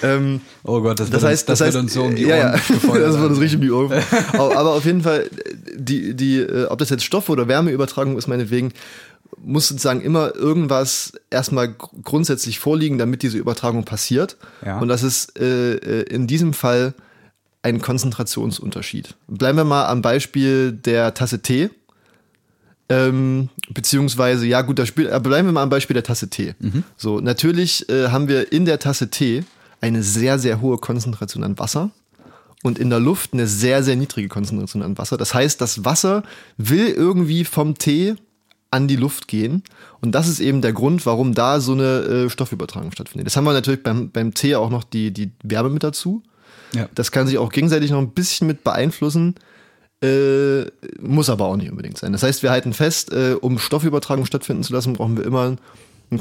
ähm, 0.02 0.40
Oh 0.64 0.80
Gott, 0.80 1.00
das, 1.00 1.10
Das 1.10 1.22
wird, 1.22 1.30
heißt, 1.32 1.48
uns, 1.48 1.58
das, 1.58 1.58
das 1.58 1.66
heißt, 1.66 1.74
wird 1.74 1.84
uns 1.84 1.94
so 1.94 2.02
um 2.04 2.14
die 2.14 2.22
ja, 2.22 2.36
Ohren 2.36 2.52
ja, 2.52 2.52
gefeuert. 2.74 3.06
das 3.08 3.18
wird 3.18 3.30
uns 3.30 3.40
richtig 3.40 3.56
um 3.56 3.62
die 3.62 3.70
Ohren. 3.70 3.92
aber 4.32 4.74
auf 4.74 4.84
jeden 4.84 5.02
Fall, 5.02 5.28
die, 5.78 6.14
die, 6.14 6.38
äh, 6.38 6.66
ob 6.66 6.78
das 6.78 6.90
jetzt 6.90 7.04
Stoff- 7.04 7.28
oder 7.28 7.48
Wärmeübertragung 7.48 8.18
ist, 8.18 8.26
meinetwegen, 8.26 8.72
muss 9.36 9.68
sozusagen 9.68 10.00
immer 10.00 10.34
irgendwas 10.34 11.12
erstmal 11.30 11.68
gr- 11.68 11.88
grundsätzlich 12.02 12.58
vorliegen, 12.58 12.98
damit 12.98 13.22
diese 13.22 13.38
Übertragung 13.38 13.84
passiert. 13.84 14.36
Ja. 14.64 14.78
Und 14.80 14.88
das 14.88 15.02
ist 15.02 15.38
äh, 15.38 15.74
äh, 15.74 16.02
in 16.02 16.26
diesem 16.26 16.52
Fall 16.52 16.94
ein 17.62 17.80
Konzentrationsunterschied. 17.80 19.14
Bleiben 19.26 19.58
wir 19.58 19.64
mal 19.64 19.86
am 19.86 20.02
Beispiel 20.02 20.72
der 20.72 21.14
Tasse 21.14 21.40
Tee. 21.40 21.70
Ähm, 22.88 23.50
beziehungsweise, 23.68 24.46
ja 24.46 24.62
gut, 24.62 24.78
das 24.78 24.88
Spiel, 24.88 25.08
äh, 25.12 25.20
bleiben 25.20 25.48
wir 25.48 25.52
mal 25.52 25.62
am 25.62 25.68
Beispiel 25.68 25.94
der 25.94 26.04
Tasse 26.04 26.28
Tee. 26.28 26.54
So, 26.96 27.20
natürlich 27.20 27.86
äh, 27.90 28.08
haben 28.08 28.28
wir 28.28 28.50
in 28.50 28.64
der 28.64 28.78
Tasse 28.78 29.10
Tee 29.10 29.44
eine 29.80 30.02
sehr, 30.02 30.38
sehr 30.38 30.60
hohe 30.62 30.78
Konzentration 30.78 31.44
an 31.44 31.58
Wasser 31.58 31.90
und 32.62 32.78
in 32.78 32.90
der 32.90 33.00
Luft 33.00 33.32
eine 33.32 33.46
sehr, 33.46 33.82
sehr 33.82 33.96
niedrige 33.96 34.28
Konzentration 34.28 34.82
an 34.82 34.98
Wasser. 34.98 35.16
Das 35.16 35.34
heißt, 35.34 35.60
das 35.60 35.84
Wasser 35.84 36.24
will 36.56 36.88
irgendwie 36.88 37.44
vom 37.44 37.78
Tee 37.78 38.16
an 38.70 38.88
die 38.88 38.96
Luft 38.96 39.28
gehen. 39.28 39.62
Und 40.00 40.14
das 40.14 40.28
ist 40.28 40.40
eben 40.40 40.60
der 40.60 40.72
Grund, 40.72 41.06
warum 41.06 41.34
da 41.34 41.60
so 41.60 41.72
eine 41.72 42.00
äh, 42.00 42.30
Stoffübertragung 42.30 42.92
stattfindet. 42.92 43.26
Das 43.26 43.36
haben 43.36 43.44
wir 43.44 43.52
natürlich 43.52 43.82
beim, 43.82 44.10
beim 44.10 44.34
Tee 44.34 44.56
auch 44.56 44.70
noch 44.70 44.84
die, 44.84 45.10
die 45.12 45.30
Wärme 45.42 45.70
mit 45.70 45.82
dazu. 45.82 46.22
Ja. 46.74 46.88
Das 46.94 47.12
kann 47.12 47.26
sich 47.26 47.38
auch 47.38 47.50
gegenseitig 47.50 47.90
noch 47.90 47.98
ein 47.98 48.10
bisschen 48.10 48.46
mit 48.46 48.64
beeinflussen. 48.64 49.36
Äh, 50.02 50.66
muss 51.00 51.30
aber 51.30 51.46
auch 51.46 51.56
nicht 51.56 51.70
unbedingt 51.70 51.98
sein. 51.98 52.12
Das 52.12 52.22
heißt, 52.22 52.42
wir 52.42 52.50
halten 52.50 52.72
fest, 52.72 53.12
äh, 53.12 53.36
um 53.40 53.58
Stoffübertragung 53.58 54.26
stattfinden 54.26 54.62
zu 54.62 54.72
lassen, 54.72 54.92
brauchen 54.92 55.16
wir 55.16 55.24
immer 55.24 55.56
einen 56.10 56.20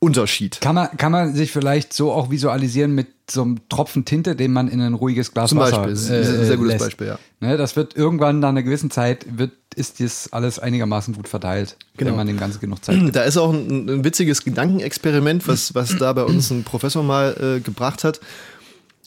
Konzentrationsunterschied. 0.00 0.60
Kann 0.60 0.74
man, 0.74 0.96
kann 0.96 1.12
man 1.12 1.34
sich 1.34 1.52
vielleicht 1.52 1.92
so 1.92 2.12
auch 2.12 2.30
visualisieren 2.30 2.94
mit 2.94 3.08
so 3.30 3.42
einem 3.42 3.68
Tropfen 3.68 4.04
Tinte, 4.04 4.36
den 4.36 4.52
man 4.52 4.68
in 4.68 4.80
ein 4.80 4.94
ruhiges 4.94 5.34
Glas 5.34 5.50
Zum 5.50 5.58
Wasser 5.58 5.82
Beispiel. 5.82 5.90
Das 5.90 6.02
ist 6.02 6.10
äh, 6.10 6.38
ein 6.38 6.46
sehr 6.46 6.56
gutes 6.56 6.72
lässt. 6.72 6.84
Beispiel, 6.84 7.06
ja. 7.08 7.18
Ne, 7.40 7.56
das 7.56 7.76
wird 7.76 7.96
irgendwann 7.96 8.38
nach 8.38 8.48
einer 8.50 8.62
gewissen 8.62 8.90
Zeit 8.90 9.26
wird, 9.36 9.52
ist 9.74 10.00
das 10.00 10.32
alles 10.32 10.58
einigermaßen 10.58 11.14
gut 11.14 11.28
verteilt, 11.28 11.76
Genau. 11.96 12.10
wenn 12.10 12.16
man 12.16 12.26
dem 12.26 12.38
Ganzen 12.38 12.60
genug 12.60 12.84
Zeit 12.84 12.98
gibt. 12.98 13.16
Da 13.16 13.22
ist 13.22 13.36
auch 13.36 13.52
ein, 13.52 13.88
ein 13.88 14.04
witziges 14.04 14.44
Gedankenexperiment, 14.44 15.46
was, 15.46 15.74
was 15.74 15.96
da 15.98 16.12
bei 16.12 16.24
uns 16.24 16.50
ein 16.50 16.64
Professor 16.64 17.02
mal 17.02 17.56
äh, 17.58 17.60
gebracht 17.60 18.04
hat. 18.04 18.20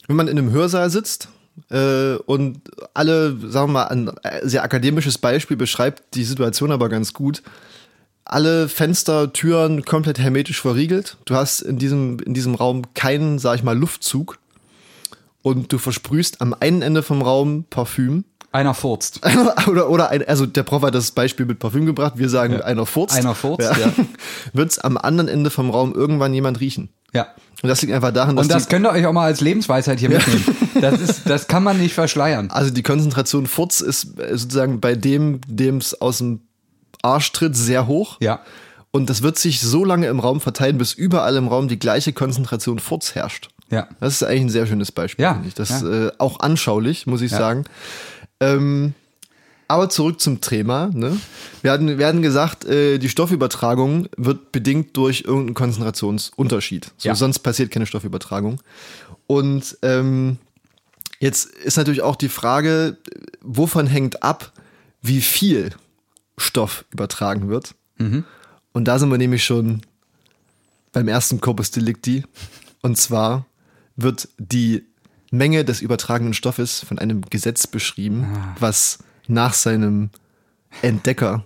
Wenn 0.06 0.16
man 0.16 0.28
in 0.28 0.38
einem 0.38 0.50
Hörsaal 0.50 0.90
sitzt 0.90 1.28
äh, 1.70 2.14
und 2.26 2.60
alle, 2.94 3.36
sagen 3.48 3.68
wir 3.68 3.72
mal, 3.72 3.84
ein 3.88 4.08
äh, 4.22 4.46
sehr 4.46 4.62
akademisches 4.62 5.18
Beispiel 5.18 5.56
beschreibt 5.56 6.14
die 6.14 6.24
Situation 6.24 6.70
aber 6.70 6.88
ganz 6.88 7.12
gut. 7.12 7.42
Alle 8.24 8.68
Fenster, 8.68 9.32
Türen 9.32 9.84
komplett 9.84 10.18
hermetisch 10.18 10.60
verriegelt. 10.60 11.16
Du 11.24 11.34
hast 11.34 11.60
in 11.60 11.78
diesem, 11.78 12.18
in 12.20 12.34
diesem 12.34 12.54
Raum 12.54 12.94
keinen, 12.94 13.38
sag 13.38 13.56
ich 13.56 13.62
mal, 13.62 13.76
Luftzug. 13.76 14.38
Und 15.42 15.72
du 15.72 15.78
versprühst 15.78 16.40
am 16.40 16.54
einen 16.58 16.82
Ende 16.82 17.02
vom 17.02 17.20
Raum 17.20 17.64
Parfüm. 17.68 18.24
Einer 18.52 18.74
furzt. 18.74 19.20
oder, 19.66 19.90
oder 19.90 20.10
ein, 20.10 20.26
also 20.28 20.46
der 20.46 20.62
Prof 20.62 20.82
hat 20.82 20.94
das 20.94 21.10
Beispiel 21.10 21.46
mit 21.46 21.58
Parfüm 21.58 21.86
gebracht. 21.86 22.14
Wir 22.16 22.28
sagen, 22.28 22.60
einer 22.60 22.86
furzt. 22.86 23.16
Einer 23.16 23.34
furzt, 23.34 23.76
ja. 23.76 23.92
Wird's 24.52 24.78
am 24.78 24.96
anderen 24.96 25.28
Ende 25.28 25.50
vom 25.50 25.70
Raum 25.70 25.94
irgendwann 25.94 26.32
jemand 26.32 26.60
riechen. 26.60 26.90
Ja. 27.12 27.28
Und 27.62 27.68
das 27.68 27.82
liegt 27.82 27.92
einfach 27.92 28.12
daran, 28.12 28.36
dass 28.36 28.46
Und 28.46 28.52
das 28.52 28.68
könnt 28.68 28.86
ihr 28.86 28.90
euch 28.90 29.06
auch 29.06 29.12
mal 29.12 29.24
als 29.24 29.40
Lebensweisheit 29.40 30.00
hier 30.00 30.10
mitnehmen. 30.10 30.44
Das, 30.80 31.00
ist, 31.00 31.22
das 31.28 31.46
kann 31.46 31.62
man 31.62 31.78
nicht 31.78 31.94
verschleiern. 31.94 32.50
also 32.50 32.70
die 32.70 32.82
Konzentration 32.82 33.46
Furz 33.46 33.80
ist 33.80 34.14
sozusagen 34.16 34.80
bei 34.80 34.94
dem, 34.94 35.40
dem 35.46 35.76
es 35.76 36.00
aus 36.00 36.18
dem 36.18 36.40
Arsch 37.02 37.32
tritt, 37.32 37.56
sehr 37.56 37.86
hoch. 37.86 38.16
Ja. 38.20 38.40
Und 38.90 39.08
das 39.10 39.22
wird 39.22 39.38
sich 39.38 39.60
so 39.60 39.84
lange 39.84 40.06
im 40.08 40.20
Raum 40.20 40.40
verteilen, 40.40 40.78
bis 40.78 40.92
überall 40.92 41.36
im 41.36 41.48
Raum 41.48 41.68
die 41.68 41.78
gleiche 41.78 42.12
Konzentration 42.12 42.78
Furz 42.78 43.14
herrscht. 43.14 43.48
Ja. 43.70 43.88
Das 44.00 44.14
ist 44.14 44.22
eigentlich 44.22 44.42
ein 44.42 44.50
sehr 44.50 44.66
schönes 44.66 44.92
Beispiel, 44.92 45.22
Ja, 45.22 45.32
finde 45.34 45.48
ich. 45.48 45.54
Das 45.54 45.80
ja. 45.80 46.06
äh, 46.08 46.12
auch 46.18 46.40
anschaulich, 46.40 47.06
muss 47.06 47.22
ich 47.22 47.32
Ja. 47.32 47.38
sagen. 47.38 47.64
Ähm, 48.40 48.94
Aber 49.68 49.88
zurück 49.88 50.20
zum 50.20 50.42
Thema. 50.42 50.90
Ne? 50.92 51.18
Wir, 51.62 51.72
hatten, 51.72 51.96
wir 51.96 52.06
hatten 52.06 52.20
gesagt, 52.20 52.66
äh, 52.66 52.98
die 52.98 53.08
Stoffübertragung 53.08 54.08
wird 54.18 54.52
bedingt 54.52 54.94
durch 54.98 55.22
irgendeinen 55.26 55.54
Konzentrationsunterschied. 55.54 56.90
So, 56.98 57.08
Ja. 57.08 57.14
Sonst 57.14 57.38
passiert 57.38 57.70
keine 57.70 57.86
Stoffübertragung. 57.86 58.60
Und 59.26 59.78
ähm, 59.80 60.36
jetzt 61.20 61.46
ist 61.46 61.78
natürlich 61.78 62.02
auch 62.02 62.16
die 62.16 62.28
Frage, 62.28 62.98
wovon 63.40 63.86
hängt 63.86 64.22
ab, 64.22 64.52
wie 65.00 65.22
viel 65.22 65.70
Stoff 66.42 66.84
übertragen 66.90 67.48
wird. 67.48 67.74
Und 68.72 68.84
da 68.88 68.98
sind 68.98 69.10
wir 69.10 69.18
nämlich 69.18 69.44
schon 69.44 69.82
beim 70.92 71.08
ersten 71.08 71.40
Corpus 71.40 71.70
Delicti. 71.70 72.24
Und 72.82 72.96
zwar 72.96 73.46
wird 73.96 74.28
die 74.38 74.84
Menge 75.30 75.64
des 75.64 75.80
übertragenen 75.80 76.34
Stoffes 76.34 76.80
von 76.80 76.98
einem 76.98 77.22
Gesetz 77.30 77.66
beschrieben, 77.66 78.54
was 78.58 78.98
nach 79.28 79.54
seinem 79.54 80.10
Entdecker 80.82 81.44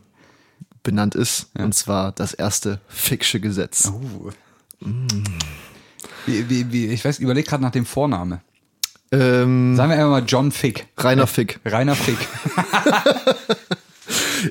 benannt 0.83 1.15
ist. 1.15 1.51
Und 1.55 1.75
zwar 1.75 2.13
das 2.13 2.33
erste 2.33 2.81
Ficksche 2.89 3.41
Gesetz. 3.41 3.87
Uh. 3.89 4.31
Wie, 6.27 6.49
wie, 6.49 6.73
wie, 6.73 6.87
ich 6.87 7.05
weiß, 7.05 7.19
überleg 7.19 7.47
gerade 7.47 7.63
nach 7.63 7.71
dem 7.71 7.87
Vorname. 7.87 8.41
Ähm, 9.13 9.77
Sagen 9.77 9.91
wir 9.91 9.97
einfach 9.97 10.11
mal 10.11 10.25
John 10.27 10.51
Fick. 10.51 10.89
Rainer 10.99 11.29
Fick. 11.29 11.61
Rainer 11.65 11.95
Fick. 11.95 12.19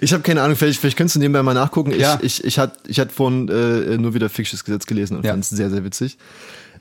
Ich 0.01 0.13
habe 0.13 0.23
keine 0.23 0.41
Ahnung, 0.41 0.55
vielleicht, 0.57 0.79
vielleicht 0.79 0.97
könntest 0.97 1.15
du 1.15 1.19
nebenbei 1.19 1.43
mal 1.43 1.53
nachgucken. 1.53 1.91
Ich, 1.91 1.97
Ja. 1.99 2.19
ich, 2.21 2.43
ich 2.43 2.57
hatte 2.59 2.77
ich 2.87 2.99
hat 2.99 3.11
vorhin 3.11 3.47
äh, 3.49 3.97
nur 3.97 4.13
wieder 4.13 4.29
Ficksches 4.29 4.63
Gesetz 4.63 4.85
gelesen 4.85 5.17
und 5.17 5.25
Ja. 5.25 5.31
fand 5.31 5.43
es 5.43 5.49
sehr, 5.49 5.69
sehr 5.69 5.83
witzig. 5.83 6.17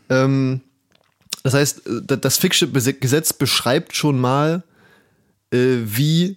Ähm, 0.09 0.61
das 1.43 1.55
heißt, 1.55 1.87
äh, 1.87 2.01
da- 2.07 2.17
das 2.17 2.37
Ficksche 2.39 2.69
Gesetz 2.69 3.33
beschreibt 3.33 3.95
schon 3.97 4.19
mal, 4.21 4.63
äh, 5.53 5.77
wie 5.85 6.37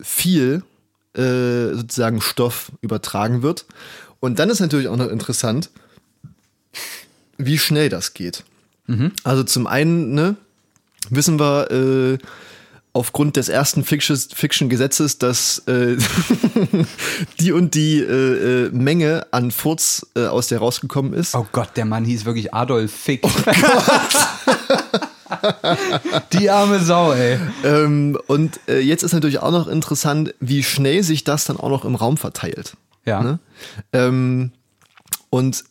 viel 0.00 0.62
äh, 1.14 1.74
sozusagen 1.74 2.20
Stoff 2.22 2.72
übertragen 2.80 3.42
wird. 3.42 3.66
Und 4.20 4.38
dann 4.38 4.48
ist 4.50 4.60
natürlich 4.60 4.88
auch 4.88 4.96
noch 4.96 5.08
interessant, 5.10 5.68
wie 7.38 7.58
schnell 7.58 7.88
das 7.88 8.14
geht. 8.14 8.44
Also 9.24 9.42
zum 9.44 9.66
einen 9.66 10.12
ne, 10.14 10.36
wissen 11.10 11.38
wir 11.40 11.70
äh, 11.70 12.18
aufgrund 12.94 13.36
des 13.36 13.48
ersten 13.48 13.84
Fiction- 13.84 14.16
Fiction-Gesetzes, 14.16 15.18
dass 15.18 15.58
äh, 15.66 15.96
die 17.40 17.52
und 17.52 17.74
die 17.74 17.98
äh, 18.00 18.66
äh, 18.66 18.70
Menge 18.70 19.26
an 19.30 19.50
Furz 19.50 20.06
äh, 20.14 20.26
aus 20.26 20.48
der 20.48 20.58
rausgekommen 20.58 21.14
ist. 21.14 21.34
Oh 21.34 21.46
Gott, 21.52 21.70
der 21.76 21.86
Mann 21.86 22.04
hieß 22.04 22.24
wirklich 22.24 22.52
Adolf 22.52 22.92
Fick. 22.92 23.22
Die 26.34 26.50
arme 26.50 26.78
Sau, 26.80 27.12
ey. 27.12 27.38
Ähm, 27.64 28.18
und 28.26 28.60
äh, 28.68 28.80
jetzt 28.80 29.02
ist 29.02 29.12
natürlich 29.12 29.38
auch 29.38 29.50
noch 29.50 29.66
interessant, 29.66 30.34
wie 30.40 30.62
schnell 30.62 31.02
sich 31.02 31.24
das 31.24 31.46
dann 31.46 31.56
auch 31.56 31.70
noch 31.70 31.84
im 31.86 31.94
Raum 31.94 32.16
verteilt. 32.18 32.76
Ja. 33.06 33.22
Ne? 33.22 33.38
Ähm, 33.92 34.52
und 35.30 35.64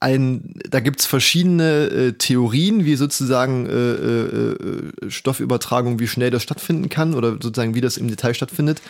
ein, 0.00 0.54
da 0.68 0.80
gibt's 0.80 1.06
verschiedene 1.06 1.86
äh, 1.86 2.12
Theorien, 2.12 2.84
wie 2.84 2.94
sozusagen 2.94 3.66
äh, 3.66 3.72
äh, 3.72 4.52
äh, 5.06 5.10
Stoffübertragung, 5.10 5.98
wie 5.98 6.06
schnell 6.06 6.30
das 6.30 6.42
stattfinden 6.42 6.88
kann 6.88 7.14
oder 7.14 7.32
sozusagen 7.32 7.74
wie 7.74 7.80
das 7.80 7.96
im 7.96 8.08
Detail 8.08 8.34
stattfindet. 8.34 8.80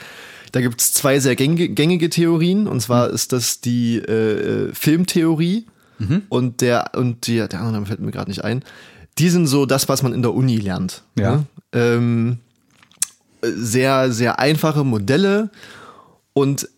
Da 0.53 0.61
gibt's 0.61 0.93
zwei 0.93 1.19
sehr 1.19 1.37
gängige, 1.37 1.69
gängige 1.71 2.11
Theorien. 2.11 2.67
Und 2.67 2.81
zwar 2.81 3.11
ist 3.11 3.33
das 3.33 3.61
die 3.61 3.97
äh, 3.97 4.69
äh, 4.69 4.75
Filmtheorie 4.75 5.67
und 6.29 6.61
der 6.61 6.93
und 6.95 7.27
die, 7.27 7.37
der 7.37 7.55
andere 7.55 7.73
Name 7.73 7.87
fällt 7.87 8.01
mir 8.01 8.13
gerade 8.13 8.31
nicht 8.31 8.45
ein. 8.45 8.63
Die 9.19 9.31
sind 9.31 9.47
so 9.47 9.67
das, 9.67 9.89
was 9.89 10.03
man 10.03 10.13
in 10.13 10.23
der 10.23 10.33
Uni 10.33 10.57
lernt. 10.57 11.03
Ja. 11.19 11.37
Ne? 11.37 11.45
Ähm, 11.73 12.39
sehr, 13.43 14.13
sehr 14.13 14.39
einfache 14.39 14.85
Modelle 14.85 15.51
und 16.35 16.69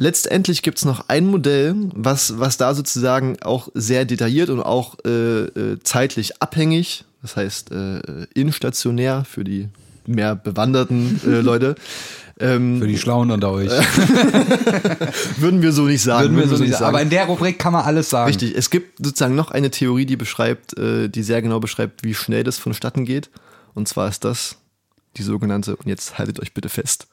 letztendlich 0.00 0.62
gibt 0.62 0.78
es 0.78 0.84
noch 0.84 1.08
ein 1.08 1.26
Modell, 1.26 1.74
was, 1.94 2.38
was 2.38 2.56
da 2.56 2.74
sozusagen 2.74 3.40
auch 3.42 3.68
sehr 3.74 4.04
detailliert 4.04 4.48
und 4.48 4.60
auch 4.60 4.96
äh, 5.04 5.10
äh, 5.44 5.78
zeitlich 5.84 6.42
abhängig, 6.42 7.04
das 7.22 7.36
heißt 7.36 7.70
äh, 7.70 8.00
instationär 8.34 9.24
für 9.24 9.44
die 9.44 9.68
mehr 10.06 10.34
bewanderten 10.34 11.20
äh, 11.24 11.40
Leute, 11.42 11.76
ähm, 12.40 12.78
Für 12.80 12.86
die 12.86 12.96
Schlauen 12.96 13.30
unter 13.30 13.50
euch. 13.50 13.68
würden 15.36 15.60
wir 15.60 15.72
so 15.72 15.82
nicht 15.82 16.00
sagen. 16.02 16.34
Würden 16.34 16.48
wir 16.50 16.56
so 16.56 16.62
nicht 16.62 16.72
sagen. 16.72 16.86
Aber 16.86 17.02
in 17.02 17.10
der 17.10 17.26
Rubrik 17.26 17.58
kann 17.58 17.74
man 17.74 17.84
alles 17.84 18.08
sagen. 18.08 18.28
Richtig, 18.28 18.56
es 18.56 18.70
gibt 18.70 19.04
sozusagen 19.04 19.34
noch 19.34 19.50
eine 19.50 19.70
Theorie, 19.70 20.06
die 20.06 20.16
beschreibt, 20.16 20.78
äh, 20.78 21.10
die 21.10 21.22
sehr 21.22 21.42
genau 21.42 21.60
beschreibt, 21.60 22.02
wie 22.02 22.14
schnell 22.14 22.42
das 22.42 22.56
vonstatten 22.56 23.04
geht. 23.04 23.28
Und 23.74 23.88
zwar 23.88 24.08
ist 24.08 24.24
das 24.24 24.56
die 25.18 25.22
sogenannte, 25.22 25.76
und 25.76 25.86
jetzt 25.86 26.16
haltet 26.16 26.40
euch 26.40 26.54
bitte 26.54 26.70
fest, 26.70 27.08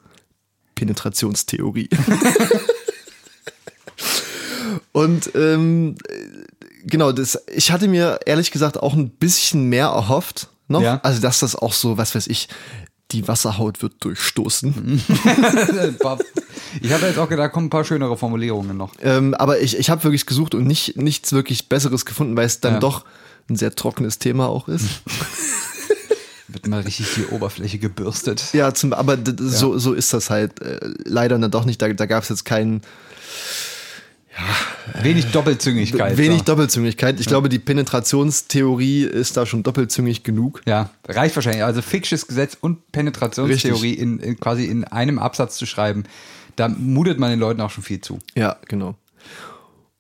Penetrationstheorie. 0.78 1.90
und 4.92 5.32
ähm, 5.36 5.96
genau, 6.86 7.12
das, 7.12 7.40
ich 7.54 7.72
hatte 7.72 7.88
mir 7.88 8.20
ehrlich 8.26 8.52
gesagt 8.52 8.82
auch 8.82 8.94
ein 8.94 9.10
bisschen 9.10 9.66
mehr 9.66 9.88
erhofft 9.88 10.50
noch. 10.68 10.82
Ja. 10.82 11.00
Also, 11.04 11.22
dass 11.22 11.40
das 11.40 11.56
auch 11.56 11.74
so, 11.74 11.98
was 11.98 12.16
weiß 12.16 12.28
ich, 12.28 12.48
die 13.12 13.28
Wasserhaut 13.28 13.82
wird 13.82 14.04
durchstoßen. 14.04 15.02
Ich 16.82 16.92
habe 16.92 17.08
jetzt 17.08 17.18
auch 17.18 17.30
gedacht, 17.30 17.46
da 17.46 17.48
kommen 17.48 17.68
ein 17.68 17.72
paar 17.72 17.86
schönere 17.86 18.18
Formulierungen 18.18 18.76
noch. 18.76 18.94
Ähm, 19.02 19.34
aber 19.34 19.62
ich, 19.62 19.80
ich 19.80 19.90
habe 19.90 20.04
wirklich 20.04 20.26
gesucht 20.26 20.54
und 20.54 20.68
nicht, 20.68 20.98
nichts 20.98 21.32
wirklich 21.32 21.70
Besseres 21.70 22.06
gefunden, 22.06 22.36
weil 22.36 22.46
es 22.46 22.60
dann 22.60 22.74
Ja. 22.76 22.80
doch 22.80 23.06
ein 23.50 23.56
sehr 23.56 23.74
trockenes 23.74 24.20
Thema 24.20 24.48
auch 24.50 24.68
ist. 24.68 24.86
Wird 26.50 26.68
mal 26.68 26.82
richtig 26.82 27.08
die 27.16 27.26
Oberfläche 27.26 27.78
gebürstet. 27.78 28.54
ja, 28.54 28.74
zum, 28.74 28.94
aber 28.94 29.18
d- 29.18 29.34
so, 29.38 29.78
so 29.78 29.94
ist 29.94 30.14
das 30.14 30.30
halt 30.30 30.62
äh, 30.62 30.80
leider 31.04 31.38
dann 31.38 31.52
doch 31.52 31.66
nicht. 31.66 31.82
Da, 31.82 31.92
da 31.92 32.06
gab 32.06 32.24
es 32.24 32.30
jetzt 32.30 32.46
keinen 32.46 32.82
Wenig 35.02 35.26
Doppelzüngigkeit. 35.32 36.18
wenig 36.18 36.40
so. 36.40 36.46
Doppelzüngigkeit. 36.46 37.20
Ich 37.20 37.26
glaube, 37.26 37.50
die 37.50 37.60
Penetrationstheorie 37.60 39.04
ist 39.04 39.36
da 39.36 39.46
schon 39.46 39.64
doppelzüngig 39.64 40.24
genug. 40.24 40.62
Ja, 40.66 40.92
reicht 41.08 41.36
wahrscheinlich. 41.36 41.64
Also 41.64 41.82
Ficksches 41.82 42.28
Gesetz 42.28 42.56
und 42.60 42.92
Penetrationstheorie 42.92 43.94
in, 43.94 44.20
in 44.20 44.40
quasi 44.40 44.66
in 44.66 44.84
einem 44.84 45.18
Absatz 45.20 45.58
zu 45.58 45.66
schreiben, 45.66 46.04
da 46.56 46.68
mutet 46.70 47.20
man 47.20 47.32
den 47.32 47.40
Leuten 47.40 47.62
auch 47.62 47.72
schon 47.72 47.84
viel 47.84 48.00
zu. 48.00 48.20
Ja, 48.36 48.58
genau. 48.68 48.96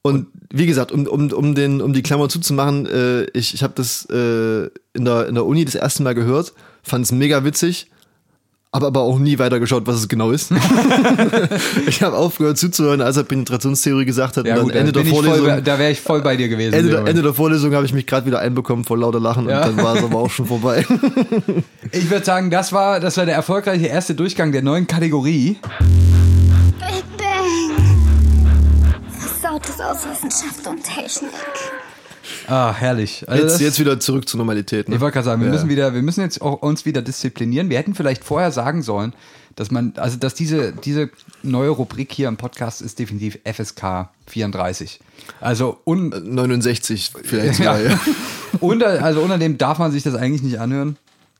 Und 0.08 0.28
wie 0.51 0.66
gesagt, 0.66 0.91
um, 0.91 1.05
um, 1.08 1.32
um, 1.32 1.55
den, 1.55 1.82
um 1.82 1.93
die 1.93 2.01
Klammer 2.03 2.30
zuzumachen, 2.30 2.86
äh, 2.86 3.24
ich, 3.34 3.53
ich 3.53 3.64
habe 3.64 3.74
das 3.76 4.05
äh, 4.10 4.66
in, 4.93 5.05
der, 5.05 5.28
in 5.28 5.36
der 5.36 5.45
Uni 5.45 5.66
das 5.66 5.76
erste 5.76 6.03
Mal 6.03 6.16
gehört, 6.16 6.53
fand 6.84 7.05
es 7.05 7.12
mega 7.12 7.43
witzig, 7.43 7.89
habe 8.74 8.86
aber 8.86 9.01
auch 9.01 9.18
nie 9.20 9.39
weiter 9.39 9.60
geschaut, 9.60 9.88
was 9.88 9.95
es 9.97 10.08
genau 10.08 10.32
ist. 10.32 10.51
ich 11.88 12.01
habe 12.03 12.16
aufgehört 12.16 12.58
zuzuhören, 12.58 13.01
als 13.01 13.18
er 13.18 13.24
Penetrationstheorie 13.24 14.05
gesagt 14.05 14.38
hat. 14.38 14.45
Ja, 14.45 14.55
und 14.58 14.64
gut, 14.64 14.76
Ende 14.76 14.91
da, 14.91 15.01
der 15.01 15.12
voll, 15.12 15.24
Vorlesung, 15.26 15.47
bei- 15.47 15.62
da 15.62 15.80
wäre 15.80 15.91
ich 15.91 15.99
voll 16.01 16.22
bei 16.22 16.36
dir 16.38 16.47
gewesen. 16.47 16.74
Ende, 16.74 16.91
der. 16.91 17.08
Ende 17.08 17.22
der 17.22 17.34
Vorlesung 17.34 17.74
habe 17.74 17.86
ich 17.86 17.93
mich 17.93 18.05
gerade 18.05 18.26
wieder 18.26 18.39
einbekommen 18.39 18.86
vor 18.86 18.97
lauter 18.97 19.20
Lachen 19.20 19.49
Ja. 19.49 19.66
und 19.66 19.78
dann 19.78 19.86
war 19.86 19.95
es 19.95 20.03
aber 20.03 20.18
auch 20.20 20.30
schon 20.32 20.45
vorbei. 20.45 20.86
Ich 21.93 22.10
würde 22.10 22.26
sagen, 22.26 22.51
das 22.51 22.74
war, 22.74 22.99
das 22.99 23.16
war 23.16 23.26
der 23.26 23.36
erfolgreiche 23.36 23.86
erste 23.86 24.14
Durchgang 24.14 24.51
der 24.51 24.62
neuen 24.62 24.88
Kategorie. 24.88 25.55
Versautes 29.62 29.80
aus 29.80 30.05
Wissenschaft 30.10 30.68
und 30.68 30.84
Technik. 30.84 31.32
Ah, 32.47 32.74
herrlich. 32.74 33.24
Also 33.28 33.43
Jetzt, 33.43 33.62
jetzt 33.62 33.80
wieder 33.80 33.99
zurück 33.99 34.28
zur 34.28 34.38
Normalität. 34.38 34.89
Ne? 34.89 34.95
Ich 34.95 35.01
wollte 35.01 35.14
gerade 35.14 35.26
sagen, 35.26 35.41
wir 35.41 35.47
Ja. 35.47 35.53
müssen 35.53 35.70
wieder, 35.70 35.93
wir 35.93 36.01
müssen 36.01 36.22
jetzt 36.22 36.41
auch 36.41 36.62
uns 36.62 36.86
wieder 36.86 37.01
disziplinieren. 37.01 37.70
Wir 37.70 37.78
hätten 37.78 37.95
vielleicht 37.95 38.24
vorher 38.24 38.51
sagen 38.51 38.82
sollen, 38.82 39.14
dass 39.55 39.72
man, 39.72 39.93
also 39.97 40.18
dass 40.18 40.34
diese, 40.36 40.74
diese 40.74 41.10
neue 41.41 41.70
Rubrik 41.70 42.12
hier 42.12 42.28
im 42.28 42.38
Podcast 42.38 42.82
ist 42.82 42.99
definitiv 42.99 43.39
FSK 43.45 44.10
34. 44.28 44.99
Also 45.39 45.80
un, 45.86 46.10
69 46.10 47.12
vielleicht 47.24 47.60
Ja. 47.60 47.78
unter, 48.60 49.03
also 49.03 49.22
unter 49.22 49.38
dem 49.38 49.58
darf 49.58 49.80
man 49.80 49.91
sich 49.91 50.03
das 50.03 50.16
eigentlich 50.16 50.43
nicht 50.43 50.60
anhören, 50.60 50.97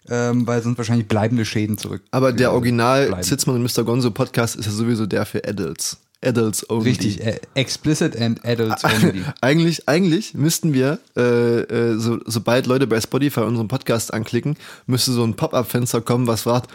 ähm, 0.10 0.48
weil 0.48 0.62
sonst 0.64 0.78
wahrscheinlich 0.78 1.08
bleibende 1.08 1.46
Schäden 1.46 1.78
zurück. 1.78 2.02
Aber 2.12 2.32
der 2.34 2.54
Original 2.54 3.08
bleiben. 3.08 3.24
Zitzmann 3.24 3.58
und 3.58 3.64
Mr. 3.78 3.84
Gonzo 3.84 4.10
Podcast 4.12 4.56
ist 4.56 4.66
ja 4.66 4.72
sowieso 4.72 5.06
der 5.06 5.26
für 5.26 5.46
Adults. 5.48 5.98
Adults 6.24 6.68
only. 6.70 6.90
Richtig, 6.90 7.24
äh, 7.24 7.40
explicit 7.54 8.20
and 8.20 8.44
adults 8.44 8.84
only. 8.84 9.24
Eigentlich, 9.42 9.88
eigentlich 9.88 10.34
müssten 10.34 10.74
wir, 10.74 11.00
äh, 11.16 11.60
äh, 11.62 11.98
so, 12.00 12.20
sobald 12.26 12.66
Leute 12.66 12.88
bei 12.88 13.00
Spotify 13.00 13.42
unseren 13.42 13.68
Podcast 13.68 14.14
anklicken, 14.14 14.58
müsste 14.88 15.12
so 15.12 15.24
ein 15.24 15.36
Pop-up-Fenster 15.36 16.02
kommen, 16.02 16.26
was 16.28 16.42
fragt, 16.42 16.72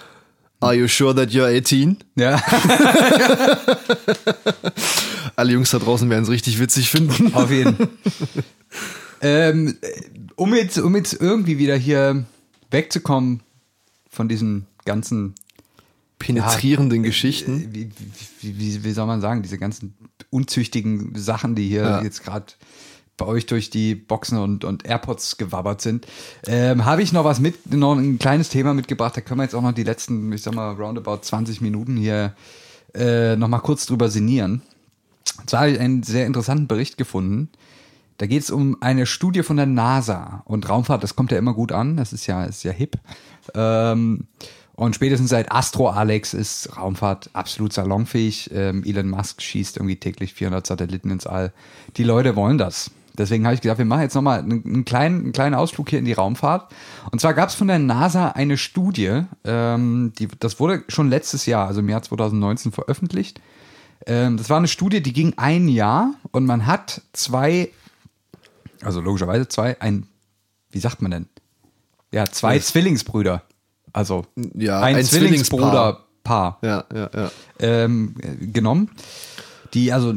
Are 0.61 0.75
you 0.75 0.87
sure 0.87 1.13
that 1.17 1.31
you're 1.31 1.49
18? 1.49 1.97
Ja, 2.15 2.41
Alle 5.35 5.53
Jungs 5.53 5.71
da 5.71 5.79
draußen 5.81 6.09
werden 6.09 6.23
es 6.23 6.31
richtig 6.31 6.61
witzig 6.61 6.89
finden. 6.89 7.35
auf 7.35 7.51
jeden. 7.51 7.77
ähm, 9.23 9.77
um, 10.37 10.55
jetzt, 10.55 10.79
um 10.79 10.95
jetzt 10.95 11.15
irgendwie 11.15 11.59
wieder 11.59 11.77
hier 11.77 12.25
wegzukommen 12.71 13.43
von 14.09 14.29
diesen 14.29 14.67
ganzen 14.85 15.35
Penetrierenden 16.23 17.03
Geschichten. 17.03 17.69
wie, 17.73 17.91
wie, 18.41 18.59
wie, 18.59 18.85
wie 18.85 18.93
soll 18.93 19.07
man 19.07 19.21
sagen, 19.21 19.43
diese 19.43 19.59
ganzen 19.59 19.95
unzüchtigen 20.31 21.15
Sachen, 21.17 21.55
die 21.55 21.69
hier 21.69 21.83
Ja. 21.83 22.03
jetzt 22.03 22.23
gerade 22.25 22.47
bei 23.17 23.27
euch 23.27 23.47
durch 23.47 23.71
die 23.71 23.95
Boxen 23.95 24.39
und, 24.39 24.65
und 24.65 24.87
AirPods 24.87 25.37
gewabbert 25.37 25.81
sind, 25.83 26.07
ähm, 26.47 26.85
habe 26.85 27.03
ich 27.03 27.13
noch 27.13 27.25
was 27.25 27.41
mit, 27.41 27.73
noch 27.73 27.95
ein 27.95 28.19
kleines 28.19 28.49
Thema 28.49 28.73
mitgebracht. 28.75 29.17
Da 29.17 29.21
können 29.21 29.39
wir 29.41 29.45
jetzt 29.45 29.55
auch 29.55 29.63
noch 29.63 29.73
die 29.73 29.85
letzten, 29.85 30.33
ich 30.33 30.43
sag 30.43 30.55
mal, 30.55 30.73
roundabout 30.73 31.19
20 31.23 31.61
Minuten 31.61 31.97
hier 31.97 32.35
äh, 32.95 33.37
noch 33.37 33.49
mal 33.49 33.61
kurz 33.61 33.87
drüber 33.87 34.09
sinnieren. 34.09 34.63
Und 35.39 35.51
zwar 35.51 35.61
habe 35.61 35.71
ich 35.73 35.81
einen 35.81 36.03
sehr 36.03 36.27
interessanten 36.27 36.67
Bericht 36.67 36.97
gefunden. 36.97 37.49
Da 38.19 38.27
geht 38.27 38.43
es 38.43 38.51
um 38.51 38.77
eine 38.81 39.07
Studie 39.07 39.43
von 39.43 39.57
der 39.57 39.67
NASA 39.67 40.43
und 40.45 40.69
Raumfahrt, 40.69 41.03
das 41.03 41.17
kommt 41.17 41.33
ja 41.33 41.39
immer 41.39 41.55
gut 41.55 41.73
an, 41.73 41.97
das 41.97 42.13
ist 42.13 42.27
ja, 42.27 42.45
ist 42.45 42.63
ja 42.63 42.71
hip. 42.71 42.97
Ähm, 43.55 44.27
und 44.83 44.95
spätestens 44.95 45.31
seit 45.31 45.53
Astro 45.53 45.89
Alex 45.91 46.35
ist 46.35 46.77
Raumfahrt 46.77 47.31
absolut 47.33 47.73
salonfähig. 47.73 48.51
Ähm, 48.53 48.83
Elon 48.85 49.09
Musk 49.09 49.41
schießt 49.41 49.77
irgendwie 49.77 49.97
täglich 49.97 50.35
400 50.35 50.67
Satelliten 50.67 51.11
ins 51.11 51.27
All. 51.27 51.53
Die 51.97 52.05
Leute 52.05 52.35
wollen 52.37 52.59
das. 52.59 52.91
Deswegen 53.17 53.45
habe 53.45 53.55
ich 53.55 53.61
gedacht, 53.61 53.79
wir 53.79 53.85
machen 53.85 54.01
jetzt 54.03 54.15
nochmal 54.15 54.39
einen, 54.41 54.65
einen, 54.65 54.85
kleinen, 54.85 55.21
einen 55.25 55.33
kleinen 55.33 55.55
Ausflug 55.55 55.91
hier 55.91 55.99
in 55.99 56.05
die 56.07 56.15
Raumfahrt. 56.15 56.73
Und 57.11 57.21
zwar 57.21 57.35
gab 57.35 57.51
es 57.51 57.55
von 57.55 57.69
der 57.69 57.79
NASA 57.79 58.29
eine 58.31 58.57
Studie, 58.57 59.23
ähm, 59.45 60.13
die, 60.19 60.29
das 60.41 60.59
wurde 60.59 60.83
schon 60.89 61.11
letztes 61.11 61.45
Jahr, 61.47 61.67
also 61.69 61.81
im 61.81 61.89
Jahr 61.89 62.03
2019 62.03 62.73
veröffentlicht. 62.73 63.41
Ähm, 64.07 64.37
das 64.37 64.49
war 64.51 64.57
eine 64.57 64.67
Studie, 64.69 65.03
die 65.03 65.13
ging 65.13 65.35
ein 65.37 65.69
Jahr 65.69 66.15
und 66.33 66.47
man 66.47 66.67
hat 66.67 67.03
zwei, 67.13 67.69
also 68.83 69.01
logischerweise 69.01 69.47
zwei, 69.47 69.81
ein, 69.81 70.07
wie 70.71 70.81
sagt 70.81 71.03
man 71.03 71.11
denn? 71.11 71.29
Ja, 72.11 72.25
zwei 72.25 72.57
Das- 72.57 72.69
Zwillingsbrüder. 72.69 73.43
Also 73.93 74.25
Ja, 74.55 74.81
ein, 74.81 74.97
ein 74.97 75.05
Zwillingsbruderpaar 75.05 76.59
Ja, 76.63 76.85
ja, 76.95 77.11
ja. 77.15 77.31
ähm, 77.61 78.15
äh, 78.21 78.47
genommen, 78.47 78.91
die 79.75 79.93
also 79.93 80.13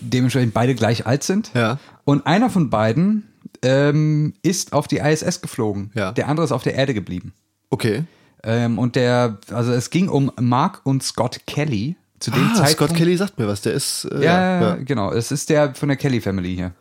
dementsprechend 0.00 0.54
beide 0.54 0.74
gleich 0.74 1.06
alt 1.06 1.22
sind. 1.22 1.50
Ja. 1.54 1.78
Und 2.04 2.26
einer 2.26 2.50
von 2.50 2.70
beiden 2.70 3.28
ähm, 3.62 4.34
ist 4.42 4.72
auf 4.72 4.88
die 4.88 4.98
ISS 4.98 5.40
geflogen. 5.40 5.90
Ja. 5.94 6.12
Der 6.12 6.28
andere 6.28 6.44
ist 6.44 6.52
auf 6.52 6.62
der 6.62 6.74
Erde 6.74 6.94
geblieben. 6.94 7.32
Okay. 7.70 8.04
Ähm, 8.42 8.78
und 8.78 8.96
der, 8.96 9.38
also 9.52 9.72
es 9.72 9.90
ging 9.90 10.08
um 10.08 10.32
Mark 10.40 10.80
und 10.84 11.02
Scott 11.02 11.40
Kelly. 11.46 11.96
Zu 12.20 12.30
dem 12.30 12.50
Ah, 12.52 12.54
Zeitpunkt. 12.54 12.70
Scott 12.92 12.94
Kelly 12.94 13.16
sagt 13.16 13.38
mir 13.38 13.46
was. 13.48 13.62
Der 13.62 13.72
ist. 13.72 14.04
Äh, 14.04 14.24
Ja, 14.24 14.60
ja. 14.60 14.74
genau. 14.76 15.10
Es 15.12 15.30
ist 15.32 15.48
der 15.50 15.74
von 15.74 15.88
der 15.88 15.96
Kelly 15.96 16.20
Family 16.20 16.54
hier. 16.54 16.72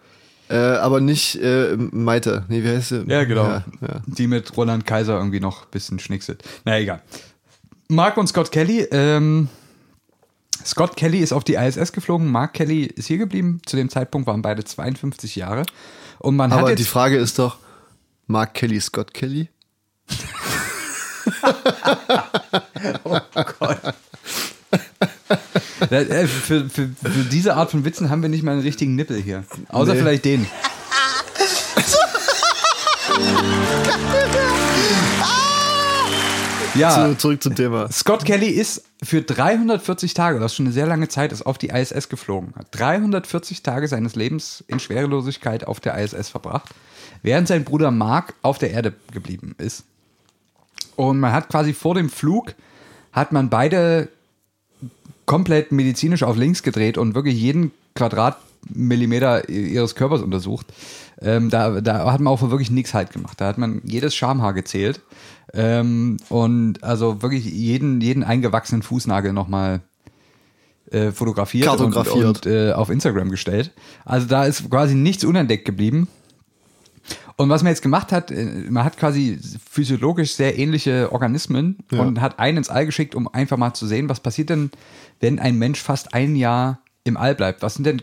Äh, 0.50 0.56
aber 0.56 1.00
nicht 1.00 1.36
äh, 1.36 1.76
Maite. 1.78 2.46
Nee, 2.48 2.64
wie 2.64 2.70
heißt 2.70 2.90
sie? 2.90 3.06
Ja, 3.08 3.24
genau. 3.24 3.44
Ja, 3.46 3.64
ja. 3.82 4.02
Die 4.08 4.28
mit 4.28 4.56
Roland 4.58 4.86
Kaiser 4.86 5.18
irgendwie 5.18 5.40
noch 5.40 5.64
ein 5.64 5.72
bisschen 5.72 6.00
schnickselt. 6.00 6.44
Na 6.66 6.80
egal. 6.80 7.02
Mark 7.88 8.18
und 8.18 8.28
Scott 8.28 8.52
Kelly. 8.52 8.88
Ähm, 8.92 9.48
Scott 10.66 10.96
Kelly 10.96 11.20
ist 11.20 11.34
auf 11.34 11.44
die 11.44 11.54
ISS 11.56 11.92
geflogen. 11.92 12.28
Mark 12.32 12.54
Kelly 12.54 12.84
ist 12.86 13.08
hier 13.08 13.18
geblieben. 13.18 13.62
Zu 13.66 13.78
dem 13.78 13.90
Zeitpunkt 13.90 14.28
waren 14.28 14.42
beide 14.42 14.64
52 14.64 15.36
Jahre. 15.36 15.64
Und 16.18 16.36
man 16.36 16.52
Aber 16.52 16.70
hat 16.70 16.78
die 16.78 16.84
jetzt. 16.84 16.92
Frage 16.92 17.18
ist 17.18 17.40
doch: 17.40 17.58
Mark 18.28 18.54
Kelly, 18.56 18.80
Scott 18.82 19.14
Kelly? 19.14 19.50
Äh, 24.72 24.80
für, 25.88 26.70
für, 26.70 26.70
für 26.70 26.90
diese 27.32 27.56
Art 27.56 27.72
von 27.72 27.86
Witzen 27.86 28.10
haben 28.10 28.22
wir 28.22 28.30
nicht 28.30 28.44
mal 28.44 28.52
einen 28.52 28.62
richtigen 28.62 28.96
Nippel 28.96 29.22
hier. 29.22 29.44
Außer 29.70 29.94
Nee. 29.94 30.00
vielleicht 30.00 30.26
den. 30.26 30.46
ja. 36.76 37.10
Zu, 37.12 37.18
zurück 37.18 37.44
zum 37.44 37.56
Thema. 37.56 37.92
Scott 37.92 38.26
Kelly 38.26 38.50
ist 38.50 38.84
für 39.04 39.22
340 39.22 40.14
Tage, 40.14 40.40
das 40.40 40.52
ist 40.52 40.56
schon 40.58 40.66
eine 40.66 40.74
sehr 40.74 40.88
lange 40.88 41.08
Zeit, 41.08 41.32
ist 41.32 41.46
auf 41.46 41.58
die 41.58 41.70
ISS 41.70 42.10
geflogen. 42.10 42.54
Hat 42.58 42.68
340 42.72 43.64
Tage 43.64 43.88
seines 43.88 44.16
Lebens 44.16 44.64
in 44.68 44.80
Schwerelosigkeit 44.80 45.66
auf 45.68 45.80
der 45.80 45.98
ISS 45.98 46.30
verbracht, 46.30 46.70
während 47.22 47.48
sein 47.48 47.64
Bruder 47.64 47.92
Mark 47.92 48.34
auf 48.42 48.58
der 48.58 48.72
Erde 48.72 48.94
geblieben 49.12 49.56
ist. 49.58 49.84
Und 50.96 51.20
man 51.20 51.32
hat 51.32 51.50
quasi 51.50 51.74
vor 51.74 51.96
dem 51.96 52.10
Flug, 52.10 52.54
hat 53.14 53.32
man 53.32 53.50
beide 53.50 54.10
komplett 55.30 55.72
medizinisch 55.72 56.24
auf 56.24 56.38
links 56.38 56.64
gedreht 56.64 56.98
und 56.98 57.14
wirklich 57.14 57.40
jeden 57.40 57.72
Quadratmillimeter 57.94 59.48
ihres 59.48 59.94
Körpers 59.94 60.24
untersucht. 60.24 60.66
Ähm, 61.22 61.52
da, 61.52 61.82
da 61.82 62.12
hat 62.12 62.20
man 62.20 62.34
auch 62.34 62.42
wirklich 62.50 62.72
nichts 62.72 62.96
halt 62.96 63.14
gemacht. 63.14 63.40
Da 63.40 63.46
hat 63.46 63.60
man 63.60 63.80
jedes 63.86 64.16
Schamhaar 64.16 64.54
gezählt 64.54 65.02
ähm, 65.54 66.18
und 66.30 66.84
also 66.84 67.22
wirklich 67.22 67.46
jeden, 67.46 68.02
jeden 68.02 68.24
eingewachsenen 68.24 68.82
Fußnagel 68.82 69.32
nochmal 69.32 69.82
äh, 70.90 71.12
fotografiert 71.12 71.80
und, 71.80 71.96
und 71.96 72.48
äh, 72.48 72.72
auf 72.72 72.90
Instagram 72.90 73.30
gestellt. 73.30 73.70
Also 74.06 74.26
da 74.26 74.46
ist 74.46 74.68
quasi 74.68 74.96
nichts 74.96 75.24
unentdeckt 75.24 75.64
geblieben. 75.64 76.08
Und 77.40 77.48
was 77.50 77.64
man 77.64 77.72
jetzt 77.72 77.82
gemacht 77.82 78.12
hat, 78.12 78.32
äh, 78.32 78.66
man 78.70 78.84
hat 78.84 78.98
quasi 78.98 79.40
physiologisch 79.72 80.34
sehr 80.34 80.60
ähnliche 80.60 81.12
Organismen 81.14 81.78
Ja. 81.90 82.02
und 82.02 82.20
hat 82.20 82.38
einen 82.38 82.58
ins 82.58 82.70
All 82.70 82.86
geschickt, 82.86 83.16
um 83.16 83.30
einfach 83.34 83.56
mal 83.56 83.74
zu 83.74 83.88
sehen, 83.88 84.10
was 84.10 84.20
passiert 84.20 84.50
denn, 84.50 84.72
wenn 85.22 85.40
ein 85.40 85.58
Mensch 85.58 85.82
fast 85.82 86.14
ein 86.14 86.36
Jahr 86.36 86.80
im 87.06 87.16
All 87.16 87.36
bleibt. 87.36 87.62
Was 87.62 87.76
sind 87.76 87.86
denn 87.86 88.02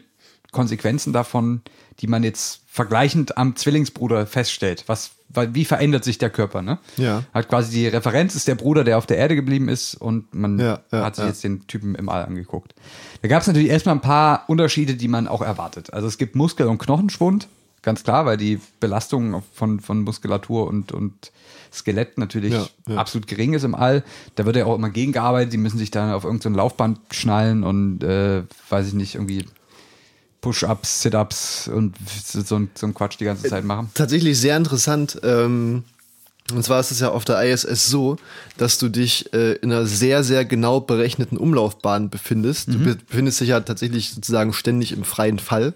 Konsequenzen 0.53 1.13
davon, 1.13 1.61
die 2.01 2.07
man 2.07 2.23
jetzt 2.25 2.63
vergleichend 2.67 3.37
am 3.37 3.57
Zwillingsbruder 3.57 4.27
feststellt? 4.27 4.85
Was, 4.87 5.11
wa- 5.29 5.49
wie 5.53 5.67
verändert 5.67 6.03
sich 6.05 6.17
der 6.17 6.31
Körper? 6.31 6.63
Ne? 6.63 6.79
Ja. 6.97 7.25
Hat 7.35 7.51
quasi 7.51 7.73
die 7.73 7.89
Referenz 7.89 8.35
ist 8.37 8.49
der 8.49 8.55
Bruder, 8.55 8.85
der 8.85 8.97
auf 8.97 9.05
der 9.05 9.19
Erde 9.19 9.35
geblieben 9.37 9.69
ist 9.69 9.97
und 9.97 10.35
man 10.35 10.59
Ja, 10.59 10.81
ja, 10.91 11.05
hat 11.05 11.17
sich 11.17 11.27
jetzt 11.27 11.45
den 11.45 11.67
Typen 11.67 11.95
im 11.95 12.09
All 12.09 12.25
angeguckt. 12.25 12.75
Da 13.21 13.29
gab 13.29 13.43
es 13.43 13.49
natürlich 13.49 13.69
erstmal 13.69 13.97
ein 13.97 14.01
paar 14.01 14.45
Unterschiede, 14.49 14.95
die 14.95 15.09
man 15.09 15.29
auch 15.29 15.43
erwartet. 15.43 15.93
Also 15.93 16.09
es 16.09 16.17
gibt 16.17 16.37
Muskel- 16.37 16.69
und 16.69 16.79
Knochenschwund, 16.79 17.49
ganz 17.87 18.03
klar, 18.05 18.27
weil 18.27 18.37
die 18.37 18.61
Belastung 18.81 19.43
von, 19.55 19.81
von 19.81 20.03
Muskulatur 20.03 20.67
und, 20.67 20.93
und 20.93 21.15
Skelett 21.73 22.19
natürlich 22.19 22.53
Ja, 22.53 22.67
ja. 22.89 22.97
absolut 22.97 23.27
gering 23.27 23.55
ist 23.55 23.63
im 23.65 23.75
All. 23.75 24.03
Da 24.35 24.45
wird 24.45 24.57
ja 24.57 24.67
auch 24.67 24.75
immer 24.75 24.91
gegengearbeitet. 24.91 25.53
Die 25.53 25.57
müssen 25.59 25.79
sich 25.79 25.91
dann 25.91 26.13
auf 26.13 26.25
irgendein 26.25 26.55
Laufband 26.55 26.99
schnallen 27.13 27.65
und 27.65 28.03
äh, 28.03 28.43
weiß 28.69 28.89
ich 28.89 28.95
nicht, 28.95 29.15
irgendwie 29.15 29.45
Push-Ups, 30.41 31.03
Sit-Ups 31.03 31.69
und 31.69 31.97
so, 32.25 32.57
ein- 32.57 32.71
so 32.75 32.87
ein 32.87 32.95
Quatsch 32.95 33.19
die 33.19 33.25
ganze 33.25 33.49
Zeit 33.49 33.65
machen. 33.65 33.91
Tatsächlich 33.95 34.39
sehr 34.39 34.57
interessant. 34.57 35.19
Ähm, 35.23 35.85
und 36.53 36.63
zwar 36.65 36.79
ist 36.79 36.93
es 36.93 37.01
ja 37.01 37.11
auf 37.11 37.25
der 37.25 37.43
ISS 37.43 37.87
so, 37.89 38.17
dass 38.57 38.79
du 38.79 38.89
dich 38.89 39.33
äh, 39.33 39.55
in 39.55 39.73
einer 39.73 39.87
sehr, 39.87 40.23
sehr 40.23 40.45
genau 40.45 40.81
berechneten 40.81 41.37
Umlaufbahn 41.39 42.09
befindest. 42.11 42.69
Mhm. 42.69 42.73
Du 42.73 42.79
be- 42.81 42.97
befindest 43.09 43.41
dich 43.41 43.49
ja 43.49 43.61
tatsächlich 43.61 44.11
sozusagen 44.13 44.53
ständig 44.53 44.93
im 44.93 45.03
freien 45.05 45.39
Fall. 45.41 45.75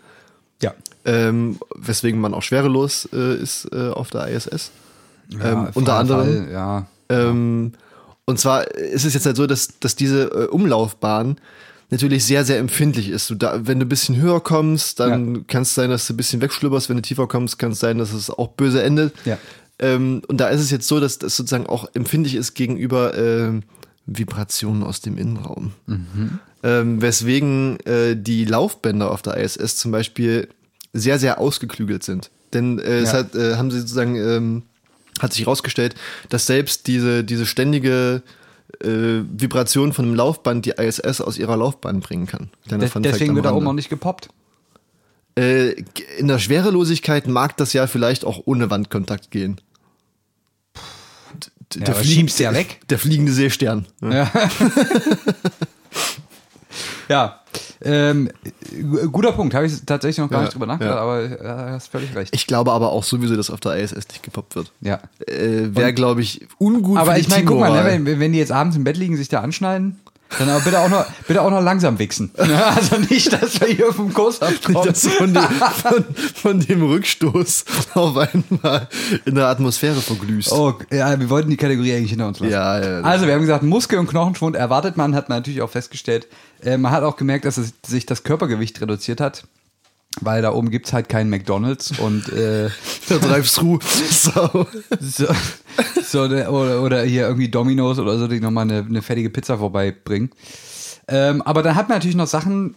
Ja. 0.63 0.75
Ähm, 1.05 1.59
weswegen 1.75 2.21
man 2.21 2.35
auch 2.35 2.43
schwerelos 2.43 3.09
äh, 3.13 3.37
ist 3.37 3.69
äh, 3.73 3.89
auf 3.91 4.11
der 4.11 4.29
ISS. 4.29 4.71
Ja, 5.29 5.65
ähm, 5.65 5.69
unter 5.75 5.95
anderem. 5.95 6.27
Fall, 6.45 6.53
ja. 6.53 6.87
Ähm, 7.09 7.73
und 8.25 8.39
zwar 8.39 8.69
ist 8.71 9.05
es 9.05 9.15
jetzt 9.15 9.27
halt 9.27 9.37
so, 9.37 9.47
dass, 9.47 9.69
dass 9.81 9.97
diese 9.97 10.25
äh, 10.25 10.47
Umlaufbahn 10.47 11.37
natürlich 11.91 12.25
sehr, 12.25 12.45
sehr 12.45 12.59
empfindlich 12.59 13.09
ist. 13.09 13.31
Du 13.31 13.35
da, 13.35 13.67
wenn 13.67 13.81
du 13.81 13.87
ein 13.87 13.89
bisschen 13.89 14.21
höher 14.21 14.41
kommst, 14.41 15.01
dann 15.01 15.35
Ja. 15.35 15.41
kann 15.49 15.63
es 15.63 15.75
sein, 15.75 15.91
dass 15.91 16.07
du 16.07 16.13
ein 16.15 16.17
bisschen 16.17 16.41
wegschlüpperst. 16.41 16.89
Wenn 16.89 16.97
du 16.97 17.03
tiefer 17.03 17.27
kommst, 17.27 17.59
kann 17.59 17.73
es 17.73 17.81
sein, 17.81 17.99
dass 17.99 18.13
es 18.13 18.31
auch 18.31 18.49
böse 18.49 18.83
endet. 18.83 19.13
Ja. 19.25 19.39
Ähm, 19.81 20.23
und 20.29 20.39
da 20.41 20.49
ist 20.49 20.61
es 20.61 20.71
jetzt 20.71 20.87
so, 20.87 21.01
dass 21.01 21.19
das 21.19 21.37
sozusagen 21.37 21.67
auch 21.67 21.89
empfindlich 21.95 22.35
ist 22.37 22.55
gegenüber 22.55 23.17
ähm, 23.17 23.63
Vibrationen 24.07 24.83
aus 24.85 25.01
dem 25.01 25.17
Innenraum. 25.19 25.73
Ähm, 26.63 27.01
weswegen 27.03 27.81
äh, 27.87 28.15
die 28.17 28.45
Laufbänder 28.45 29.11
auf 29.11 29.23
der 29.23 29.39
ISS 29.39 29.77
zum 29.77 29.91
Beispiel 29.93 30.49
sehr, 30.93 31.19
sehr 31.19 31.39
ausgeklügelt 31.39 32.03
sind. 32.03 32.31
Denn 32.53 32.79
äh, 32.79 32.99
es 32.99 33.13
Ja. 33.13 33.19
hat, 33.19 33.35
äh, 33.35 33.57
haben 33.57 33.71
sie 33.71 33.81
sozusagen, 33.81 34.17
ähm, 34.17 34.63
hat 35.21 35.33
sich 35.33 35.43
herausgestellt, 35.43 35.95
dass 36.29 36.47
selbst 36.47 36.87
diese, 36.87 37.23
diese 37.25 37.47
ständige 37.47 38.23
äh, 38.83 39.23
Vibration 39.37 39.93
von 39.93 40.05
einem 40.07 40.15
Laufband 40.15 40.65
die 40.67 40.71
ISS 40.71 41.21
aus 41.21 41.39
ihrer 41.39 41.57
Laufbahn 41.57 42.01
bringen 42.01 42.27
kann. 42.27 42.51
Fact 42.69 43.05
deswegen 43.05 43.35
wird 43.35 43.45
da 43.45 43.53
oben 43.53 43.67
auch 43.67 43.73
nicht 43.73 43.89
gepoppt. 43.91 44.29
Äh, 45.39 45.73
in 46.19 46.29
der 46.29 46.39
Schwerelosigkeit 46.39 47.29
mag 47.29 47.57
das 47.57 47.73
ja 47.73 47.87
vielleicht 47.87 48.25
auch 48.25 48.43
ohne 48.47 48.71
Wandkontakt 48.71 49.31
gehen. 49.31 49.61
D- 51.75 51.81
Ja, 51.81 51.89
aber 51.95 52.03
schiebst 52.05 52.41
ja 52.41 52.53
weg. 52.53 52.81
Der 52.91 52.99
fliegende 52.99 53.33
Seestern. 53.33 53.87
Ja. 54.03 54.31
ja. 57.11 57.41
Ähm, 57.83 58.31
gu- 58.71 59.11
guter 59.11 59.33
Punkt, 59.33 59.53
habe 59.55 59.67
ich 59.67 59.85
tatsächlich 59.85 60.19
noch 60.19 60.31
gar 60.31 60.41
Ja, 60.41 60.45
nicht 60.45 60.55
drüber 60.55 60.67
nachgedacht, 60.67 60.95
ja. 60.97 61.01
aber 61.03 61.23
äh, 61.25 61.73
hast 61.73 61.89
völlig 61.89 62.15
recht. 62.15 62.35
Ich 62.35 62.47
glaube 62.47 62.73
aber 62.73 62.91
auch 62.93 63.03
sowieso, 63.05 63.37
dass 63.37 63.51
auf 63.51 63.61
der 63.61 63.77
ISS 63.79 63.97
nicht 64.09 64.23
gepoppt 64.23 64.55
wird. 64.55 64.71
ja. 64.81 65.01
Äh, 65.27 65.75
Wäre, 65.75 65.93
glaube 65.93 66.21
ich, 66.23 66.47
ungut 66.59 66.99
Aber 66.99 67.11
für 67.13 67.15
die 67.17 67.21
ich 67.23 67.29
meine, 67.29 67.45
guck 67.45 67.59
mal, 67.59 67.73
ne, 67.73 67.85
wenn, 68.07 68.21
wenn 68.21 68.33
die 68.33 68.39
jetzt 68.39 68.53
abends 68.53 68.77
im 68.77 68.85
Bett 68.85 68.97
liegen, 68.97 69.17
sich 69.17 69.29
da 69.29 69.41
anschneiden, 69.41 69.99
dann 70.39 70.49
aber 70.49 70.61
bitte 70.61 70.81
auch 70.81 70.89
noch, 70.89 71.07
bitte 71.27 71.43
auch 71.43 71.51
noch 71.51 71.63
langsam 71.63 71.99
wichsen. 71.99 72.31
Also 72.61 72.97
nicht, 72.97 73.33
dass 73.33 73.61
wir 73.61 73.69
hier 73.69 73.93
vom 73.93 74.13
Kurs 74.13 74.41
abkommen. 74.43 74.93
du 74.93 75.11
von 75.11 75.35
dem, 75.35 75.43
von, 75.43 76.05
von 76.35 76.61
dem 76.61 76.83
Rückstoß 76.83 77.65
auf 77.95 78.17
einmal 78.17 78.89
in 79.25 79.35
der 79.35 79.47
Atmosphäre 79.47 80.01
verglühst. 80.01 80.53
Oh, 80.53 80.75
ja, 80.93 81.19
wir 81.19 81.31
wollten 81.31 81.51
die 81.51 81.57
Kategorie 81.57 81.95
eigentlich 81.95 82.11
hinter 82.11 82.29
uns 82.29 82.39
lassen. 82.41 82.53
Ja, 82.53 82.81
ja. 82.83 83.01
Also, 83.01 83.27
wir 83.27 83.35
haben 83.35 83.41
gesagt, 83.41 83.65
Muskel- 83.65 83.99
und 83.99 84.09
Knochenschwund 84.09 84.57
erwartet 84.57 84.97
man, 84.97 85.15
hat 85.15 85.29
man 85.29 85.39
natürlich 85.39 85.63
auch 85.63 85.71
festgestellt. 85.71 86.29
Äh, 86.63 86.77
man 86.77 86.93
hat 86.93 87.03
auch 87.03 87.17
gemerkt, 87.17 87.45
dass 87.45 87.57
es, 87.57 87.75
sich 87.87 88.07
das 88.07 88.23
Körpergewicht 88.23 88.81
reduziert 88.81 89.21
hat. 89.21 89.45
Weil 90.21 90.43
da 90.43 90.53
oben 90.53 90.71
gibt's 90.71 90.93
halt 90.93 91.09
keinen 91.09 91.31
McDonalds 91.31 91.99
und 91.99 92.29
äh, 92.31 92.69
Der 93.09 93.19
Drive-Thru. 93.19 93.79
So. 94.11 94.67
so, 95.01 95.27
so 96.03 96.27
ne, 96.27 96.51
oder, 96.51 96.83
oder 96.83 97.03
hier 97.03 97.23
irgendwie 97.23 97.49
Domino's 97.49 97.99
oder 97.99 98.19
so, 98.19 98.27
die 98.27 98.41
nochmal 98.41 98.65
eine, 98.65 98.85
eine 98.87 99.03
fertige 99.03 99.31
Pizza 99.31 99.59
vorbeibringen. 99.59 100.31
Ähm, 101.09 101.43
aber 101.43 101.63
dann 101.63 101.77
hat 101.77 101.89
man 101.89 101.97
natürlich 101.97 102.17
noch 102.17 102.27
Sachen 102.27 102.75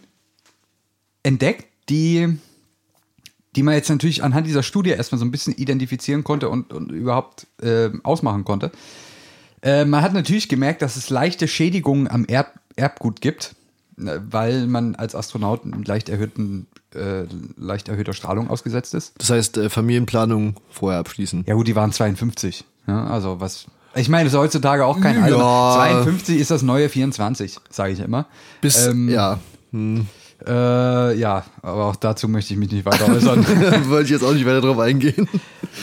entdeckt, 1.22 1.66
die, 1.88 2.38
die 3.56 3.62
man 3.62 3.74
jetzt 3.74 3.88
natürlich 3.88 4.22
anhand 4.22 4.46
dieser 4.46 4.62
Studie 4.62 4.90
erstmal 4.90 5.18
so 5.18 5.24
ein 5.24 5.30
bisschen 5.30 5.54
identifizieren 5.54 6.24
konnte 6.24 6.48
und, 6.48 6.72
und 6.72 6.90
überhaupt 6.92 7.46
äh, 7.62 7.90
ausmachen 8.02 8.44
konnte. 8.44 8.72
Äh, 9.62 9.84
man 9.84 10.02
hat 10.02 10.12
natürlich 10.12 10.48
gemerkt, 10.48 10.82
dass 10.82 10.96
es 10.96 11.10
leichte 11.10 11.48
Schädigungen 11.48 12.08
am 12.08 12.24
Erb 12.26 12.58
Erbgut 12.76 13.20
gibt, 13.20 13.54
äh, 13.98 14.18
weil 14.30 14.66
man 14.66 14.94
als 14.94 15.14
Astronaut 15.14 15.62
leicht, 15.86 16.08
erhöhten, 16.08 16.66
äh, 16.94 17.26
leicht 17.56 17.88
erhöhter 17.88 18.12
Strahlung 18.12 18.50
ausgesetzt 18.50 18.94
ist. 18.94 19.12
Das 19.18 19.30
heißt, 19.30 19.56
äh, 19.58 19.70
Familienplanung 19.70 20.56
vorher 20.70 21.00
abschließen. 21.00 21.44
Ja 21.46 21.54
gut, 21.54 21.66
die 21.66 21.76
waren 21.76 21.92
52. 21.92 22.64
Ja, 22.86 23.06
also 23.06 23.40
was. 23.40 23.66
Ich 23.94 24.08
meine, 24.08 24.24
das 24.24 24.32
ist 24.32 24.38
heutzutage 24.38 24.84
auch 24.84 25.00
kein 25.00 25.22
Alter. 25.22 25.38
Ja. 25.38 25.74
52 25.76 26.38
ist 26.40 26.50
das 26.50 26.62
neue 26.62 26.88
24, 26.88 27.58
sage 27.70 27.92
ich 27.92 28.00
immer. 28.00 28.26
Bis, 28.60 28.86
Ähm, 28.86 29.08
ja. 29.08 29.38
Äh, 30.46 31.16
ja, 31.18 31.44
aber 31.62 31.86
auch 31.86 31.96
dazu 31.96 32.28
möchte 32.28 32.52
ich 32.52 32.58
mich 32.58 32.70
nicht 32.70 32.84
weiter 32.84 33.08
äußern. 33.08 33.46
Wollte 33.88 34.04
ich 34.04 34.10
jetzt 34.10 34.24
auch 34.24 34.32
nicht 34.32 34.44
weiter 34.44 34.60
drauf 34.60 34.78
eingehen. 34.78 35.28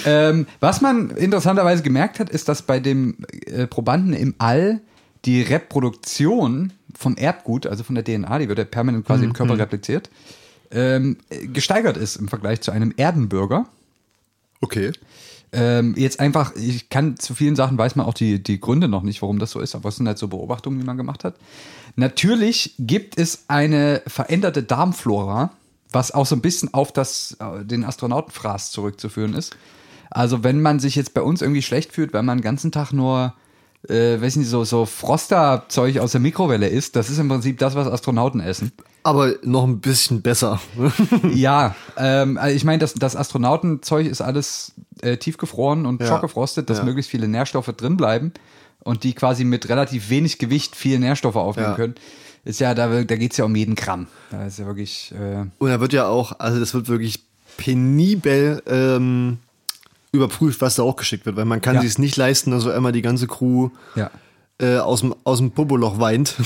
ähm, 0.06 0.46
was 0.60 0.82
man 0.82 1.10
interessanterweise 1.12 1.84
gemerkt 1.84 2.20
hat, 2.20 2.30
ist, 2.30 2.48
dass 2.48 2.62
bei 2.62 2.80
dem 2.80 3.18
äh, 3.46 3.66
Probanden 3.66 4.14
im 4.14 4.36
All 4.38 4.82
die 5.26 5.42
Reproduktion 5.42 6.74
vom 6.96 7.16
Erbgut, 7.16 7.66
also 7.66 7.84
von 7.84 7.96
der 7.96 8.04
DNA, 8.04 8.40
die 8.40 8.50
wird 8.50 8.60
ja 8.60 8.66
permanent 8.66 9.06
quasi 9.06 9.26
im 9.26 9.34
Körper 9.34 9.58
repliziert, 9.58 10.10
ähm, 10.72 11.18
äh, 11.30 11.48
gesteigert 11.48 11.98
ist 11.98 12.16
im 12.16 12.28
Vergleich 12.28 12.62
zu 12.62 12.72
einem 12.72 12.94
Erdenbürger. 12.96 13.66
Okay. 14.62 14.92
Ähm, 15.54 15.96
jetzt 15.98 16.20
einfach, 16.22 16.56
ich 16.56 16.90
kann 16.90 17.18
zu 17.18 17.36
vielen 17.36 17.58
Sachen 17.58 17.78
weiß 17.78 17.98
man 17.98 18.06
auch 18.06 18.14
die, 18.14 18.42
die 18.42 18.62
Gründe 18.62 18.88
noch 18.88 19.04
nicht, 19.04 19.22
warum 19.22 19.38
das 19.38 19.52
so 19.52 19.60
ist, 19.60 19.76
aber 19.76 19.90
es 19.90 19.98
sind 19.98 20.08
halt 20.08 20.18
so 20.18 20.30
Beobachtungen, 20.30 20.80
die 20.80 20.86
man 20.86 20.96
gemacht 20.96 21.26
hat. 21.26 21.36
Natürlich 21.98 22.76
gibt 22.80 23.18
es 23.18 23.46
eine 23.50 24.02
veränderte 24.08 24.64
Darmflora, 24.64 25.52
was 25.92 26.12
auch 26.12 26.26
so 26.26 26.36
ein 26.36 26.42
bisschen 26.42 26.74
auf 26.74 26.94
das, 26.94 27.36
äh, 27.40 27.66
den 27.66 27.84
Astronautenfraß 27.84 28.72
zurückzuführen 28.72 29.34
ist. 29.34 29.58
Also 30.10 30.44
wenn 30.44 30.62
man 30.62 30.80
sich 30.80 30.96
jetzt 30.96 31.14
bei 31.14 31.22
uns 31.22 31.42
irgendwie 31.42 31.62
schlecht 31.62 31.92
fühlt, 31.92 32.14
weil 32.14 32.24
man 32.24 32.38
den 32.38 32.44
ganzen 32.44 32.72
Tag 32.72 32.94
nur, 32.94 33.34
äh, 33.90 34.22
weiß 34.22 34.36
nicht, 34.36 34.50
so, 34.50 34.64
so 34.64 34.86
Froster-Zeug 34.86 36.00
aus 36.00 36.12
der 36.12 36.22
Mikrowelle 36.22 36.68
isst, 36.68 36.96
das 36.96 37.10
ist 37.10 37.18
im 37.20 37.30
Prinzip 37.30 37.58
das, 37.60 37.76
was 37.76 37.88
Astronauten 37.88 38.40
essen. 38.40 38.72
Aber 39.04 39.34
noch 39.44 39.64
ein 39.64 39.80
bisschen 39.80 40.22
besser. 40.22 40.60
Ja, 41.34 41.76
ähm, 41.98 42.38
also 42.38 42.56
ich 42.56 42.64
meine, 42.64 42.78
das, 42.80 42.94
das 42.94 43.16
Astronautenzeug 43.16 44.06
ist 44.06 44.22
alles 44.22 44.74
äh, 45.02 45.18
tiefgefroren 45.18 45.86
und 45.86 46.02
Ja. 46.02 46.08
schockgefrostet, 46.08 46.70
dass 46.70 46.80
Ja. 46.80 46.84
möglichst 46.84 47.10
viele 47.10 47.28
Nährstoffe 47.28 47.74
drin 47.76 47.98
bleiben 47.98 48.32
und 48.84 49.04
die 49.04 49.14
quasi 49.14 49.44
mit 49.44 49.70
relativ 49.70 50.10
wenig 50.10 50.38
Gewicht 50.38 50.76
viele 50.76 51.00
Nährstoffe 51.00 51.36
aufnehmen 51.36 51.70
Ja. 51.70 51.76
können. 51.76 51.96
Ist 52.46 52.60
ja, 52.60 52.74
da, 52.74 52.88
da 53.04 53.16
geht 53.16 53.32
es 53.32 53.38
ja 53.38 53.46
um 53.46 53.56
jeden 53.56 53.76
Gramm. 53.76 54.08
Da 54.32 54.46
ist 54.46 54.58
ja 54.60 54.66
wirklich. 54.66 55.14
Äh, 55.20 55.46
Und 55.60 55.70
da 55.70 55.80
wird 55.80 55.94
ja 55.94 56.08
auch, 56.08 56.34
also 56.40 56.60
das 56.60 56.74
wird 56.74 56.88
wirklich 56.88 57.24
penibel 57.58 58.62
ähm, 58.68 59.38
überprüft, 60.12 60.62
was 60.62 60.76
da 60.76 60.84
auch 60.84 60.96
geschickt 60.96 61.26
wird, 61.26 61.36
weil 61.38 61.46
man 61.46 61.62
kann 61.62 61.76
Ja. 61.76 61.82
sich 61.82 61.92
es 61.92 61.98
nicht 61.98 62.18
leisten, 62.18 62.52
dass 62.52 62.64
so 62.64 62.72
einmal 62.72 62.92
die 62.92 63.02
ganze 63.02 63.28
Crew 63.28 63.70
ja. 63.96 64.12
äh, 64.60 64.78
aus 64.78 65.02
dem 65.02 65.16
aus 65.24 65.38
dem 65.40 65.52
Popoloch 65.52 66.00
weint. 66.00 66.36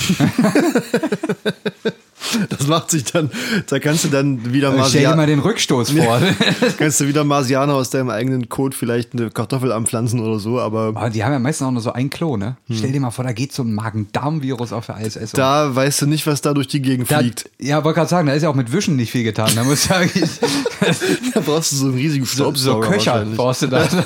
das 2.48 2.66
macht 2.66 2.90
sich 2.90 3.04
dann, 3.04 3.30
da 3.68 3.78
kannst 3.78 4.04
du 4.04 4.08
dann 4.08 4.52
wieder 4.52 4.70
Also 4.70 4.88
Stell 4.88 5.02
dir 5.02 5.16
mal 5.16 5.26
den 5.26 5.38
Rückstoß 5.38 5.90
vor. 5.90 6.20
kannst 6.78 7.00
du 7.00 7.06
wieder 7.08 7.24
Marsianer 7.24 7.74
aus 7.74 7.90
deinem 7.90 8.10
eigenen 8.10 8.48
Code 8.48 8.76
vielleicht 8.76 9.12
eine 9.12 9.30
Kartoffel 9.30 9.70
anpflanzen 9.72 10.20
oder 10.20 10.38
so, 10.38 10.58
aber 10.58 10.88
Aber 10.88 11.10
die 11.10 11.24
haben 11.24 11.32
ja 11.32 11.38
meistens 11.38 11.66
auch 11.66 11.70
nur 11.70 11.82
so 11.82 11.92
ein 11.92 12.10
Klo, 12.10 12.36
ne? 12.36 12.56
Stell 12.70 12.92
dir 12.92 13.00
mal 13.00 13.10
vor, 13.10 13.24
da 13.24 13.32
geht 13.32 13.52
so 13.52 13.62
ein 13.62 13.74
Magen-Darm-Virus 13.74 14.72
auf 14.72 14.86
der 14.86 14.98
ISS. 14.98 15.16
um. 15.16 15.22
Hm. 15.22 15.28
da 15.34 15.74
weißt 15.74 16.02
du 16.02 16.06
nicht, 16.06 16.26
was 16.26 16.40
da 16.40 16.54
durch 16.54 16.68
die 16.68 16.82
Gegend 16.82 17.10
Da, 17.10 17.18
fliegt. 17.18 17.50
ja, 17.60 17.84
wollte 17.84 17.98
gerade 17.98 18.10
sagen, 18.10 18.26
da 18.26 18.34
ist 18.34 18.42
ja 18.42 18.48
auch 18.48 18.54
mit 18.54 18.72
Wischen 18.72 18.96
nicht 18.96 19.10
viel 19.12 19.24
getan. 19.24 19.50
Da 19.54 19.64
muss 19.64 19.88
ja 19.88 19.96
eigentlich 19.96 20.30
Da 21.34 21.40
brauchst 21.40 21.72
du 21.72 21.76
so 21.76 21.86
einen 21.86 21.94
riesigen 21.94 22.24
so, 22.24 22.30
so 22.30 22.42
Staubsauger 22.44 22.88
Köcher 22.88 23.26
brauchst 23.36 23.62
du 23.62 23.66
da. 23.68 23.86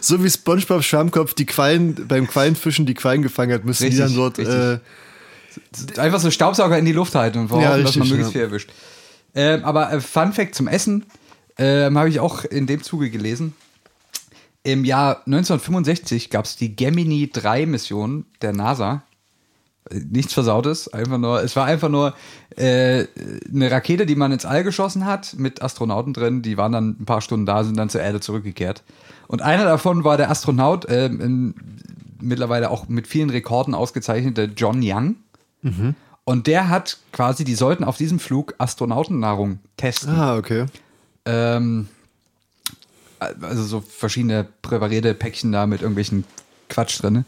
So 0.00 0.22
wie 0.22 0.30
SpongeBob 0.30 0.82
Schwammkopf 0.82 1.34
die 1.34 1.46
Quallen 1.46 2.06
beim 2.06 2.26
Quallenfischen 2.26 2.86
die 2.86 2.94
Quallen 2.94 3.22
gefangen 3.22 3.52
hat, 3.52 3.64
müssen 3.64 3.90
die 3.90 4.00
Richtig, 4.00 4.04
dann 4.04 4.14
dort 4.14 4.38
äh, 4.38 4.78
Einfach 5.96 6.20
so 6.20 6.30
Staubsauger 6.30 6.78
in 6.78 6.84
die 6.84 6.92
Luft 6.92 7.14
halten 7.14 7.38
und 7.38 7.50
hoffen, 7.50 7.62
Ja, 7.62 7.78
dass 7.78 7.96
man 7.96 8.08
möglichst 8.08 8.34
ja. 8.34 8.40
viel 8.40 8.48
erwischt. 8.48 8.70
Ähm, 9.34 9.64
aber 9.64 9.92
äh, 9.92 10.00
Fun 10.00 10.32
Fact 10.32 10.54
zum 10.54 10.68
Essen 10.68 11.06
ähm, 11.58 11.96
habe 11.98 12.08
ich 12.08 12.20
auch 12.20 12.44
in 12.44 12.66
dem 12.66 12.82
Zuge 12.82 13.10
gelesen. 13.10 13.54
Im 14.64 14.84
Jahr 14.84 15.22
1965 15.26 16.30
gab 16.30 16.44
es 16.44 16.56
die 16.56 16.76
Gemini 16.76 17.30
3 17.32 17.66
Mission 17.66 18.26
der 18.42 18.52
NASA. 18.52 19.02
Äh, 19.90 20.00
Nichts 20.10 20.34
Versautes, 20.34 20.92
einfach 20.92 21.18
nur, 21.18 21.42
es 21.42 21.56
war 21.56 21.66
einfach 21.66 21.88
nur 21.88 22.14
äh, 22.56 23.06
eine 23.52 23.70
Rakete, 23.70 24.06
die 24.06 24.14
man 24.14 24.32
ins 24.32 24.44
All 24.44 24.62
geschossen 24.64 25.06
hat, 25.06 25.34
mit 25.38 25.62
Astronauten 25.62 26.12
drin, 26.12 26.42
die 26.42 26.56
waren 26.56 26.72
dann 26.72 26.96
ein 27.00 27.04
paar 27.04 27.20
Stunden 27.20 27.46
da, 27.46 27.64
sind 27.64 27.76
dann 27.76 27.88
zur 27.88 28.02
Erde 28.02 28.20
zurückgekehrt. 28.20 28.82
Und 29.28 29.42
einer 29.42 29.64
davon 29.64 30.04
war 30.04 30.16
der 30.16 30.30
Astronaut, 30.30 30.86
ähm, 30.88 31.20
in, 31.20 31.54
mittlerweile 32.20 32.70
auch 32.70 32.88
mit 32.88 33.06
vielen 33.06 33.30
Rekorden 33.30 33.74
ausgezeichnete 33.74 34.50
John 34.56 34.80
Young. 34.82 35.16
Und 36.24 36.46
der 36.46 36.68
hat 36.68 36.98
quasi, 37.12 37.44
die 37.44 37.54
sollten 37.54 37.84
auf 37.84 37.96
diesem 37.96 38.18
Flug 38.18 38.54
Astronautennahrung 38.58 39.58
testen. 39.76 40.14
Ah, 40.14 40.36
okay. 40.36 40.66
Ähm, 41.24 41.88
also 43.18 43.62
so 43.64 43.80
verschiedene 43.80 44.46
präparierte 44.62 45.14
Päckchen 45.14 45.52
da 45.52 45.66
mit 45.66 45.80
irgendwelchen 45.82 46.24
Quatsch 46.68 47.02
drin. 47.02 47.24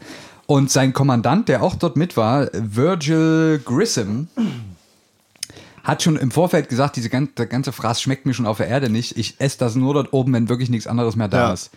Und 0.47 0.69
sein 0.71 0.93
Kommandant, 0.93 1.49
der 1.49 1.63
auch 1.63 1.75
dort 1.75 1.97
mit 1.97 2.17
war, 2.17 2.49
Virgil 2.53 3.61
Grissom, 3.65 4.27
hat 5.83 6.03
schon 6.03 6.17
im 6.17 6.31
Vorfeld 6.31 6.69
gesagt, 6.69 6.95
diese 6.97 7.09
ganze, 7.09 7.33
der 7.33 7.45
ganze 7.47 7.71
Fraß 7.71 8.01
schmeckt 8.01 8.25
mir 8.25 8.33
schon 8.33 8.45
auf 8.45 8.57
der 8.57 8.67
Erde 8.67 8.89
nicht. 8.89 9.17
Ich 9.17 9.39
esse 9.39 9.57
das 9.57 9.75
nur 9.75 9.93
dort 9.93 10.13
oben, 10.13 10.33
wenn 10.33 10.49
wirklich 10.49 10.69
nichts 10.69 10.87
anderes 10.87 11.15
mehr 11.15 11.27
da 11.27 11.47
Ja. 11.47 11.53
ist. 11.53 11.71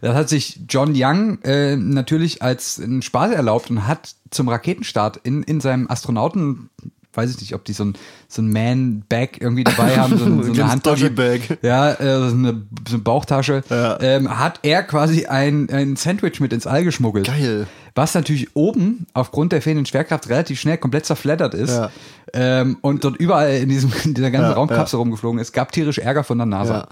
Das 0.00 0.14
hat 0.16 0.28
sich 0.28 0.60
John 0.68 0.92
Young 0.96 1.40
äh, 1.42 1.76
natürlich 1.76 2.42
als 2.42 2.80
einen 2.80 3.02
Spaß 3.02 3.32
erlaubt 3.32 3.70
und 3.70 3.86
hat 3.86 4.14
zum 4.30 4.48
Raketenstart 4.48 5.18
in, 5.22 5.42
in 5.42 5.60
seinem 5.60 5.88
Astronauten, 5.90 6.70
weiß 7.14 7.30
ich 7.30 7.40
nicht, 7.40 7.54
ob 7.54 7.64
die 7.64 7.72
so 7.74 7.84
ein, 7.84 7.94
so 8.26 8.40
ein 8.42 8.50
Man-Bag 8.52 9.40
irgendwie 9.40 9.64
dabei 9.64 9.96
haben, 9.98 10.18
so, 10.18 10.24
ein- 10.24 10.42
so 10.42 10.50
Ein 10.52 10.60
eine 10.60 10.70
Handtasche. 10.72 11.10
Doggy-Bag. 11.10 11.58
Ja, 11.62 11.92
äh, 11.92 12.18
so, 12.30 12.34
eine, 12.34 12.62
so 12.88 12.94
eine 12.94 13.02
Bauchtasche. 13.02 13.62
Ja. 13.68 14.00
Ähm, 14.00 14.38
hat 14.38 14.60
er 14.62 14.82
quasi 14.82 15.26
ein, 15.26 15.68
ein 15.70 15.96
Sandwich 15.96 16.40
mit 16.40 16.52
ins 16.52 16.66
All 16.66 16.82
geschmuggelt. 16.84 17.26
Geil. 17.26 17.66
Was 17.94 18.14
natürlich 18.14 18.56
oben 18.56 19.06
aufgrund 19.12 19.52
der 19.52 19.60
fehlenden 19.60 19.84
Schwerkraft 19.84 20.26
relativ 20.30 20.58
schnell 20.58 20.78
komplett 20.78 21.04
zerfleddert 21.04 21.52
ist. 21.52 21.70
Ja. 21.76 21.90
Ähm, 22.32 22.78
und 22.80 23.04
dort 23.04 23.18
überall 23.18 23.56
in, 23.56 23.68
diesem, 23.68 23.92
in 24.04 24.14
dieser 24.14 24.30
ganzen 24.30 24.48
Ja, 24.48 24.54
Raumkapsel 24.54 24.98
rumgeflogen 24.98 25.38
ist. 25.38 25.52
Gab 25.52 25.70
tierisch 25.72 25.98
Ärger 25.98 26.24
von 26.24 26.38
der 26.38 26.46
NASA. 26.46 26.88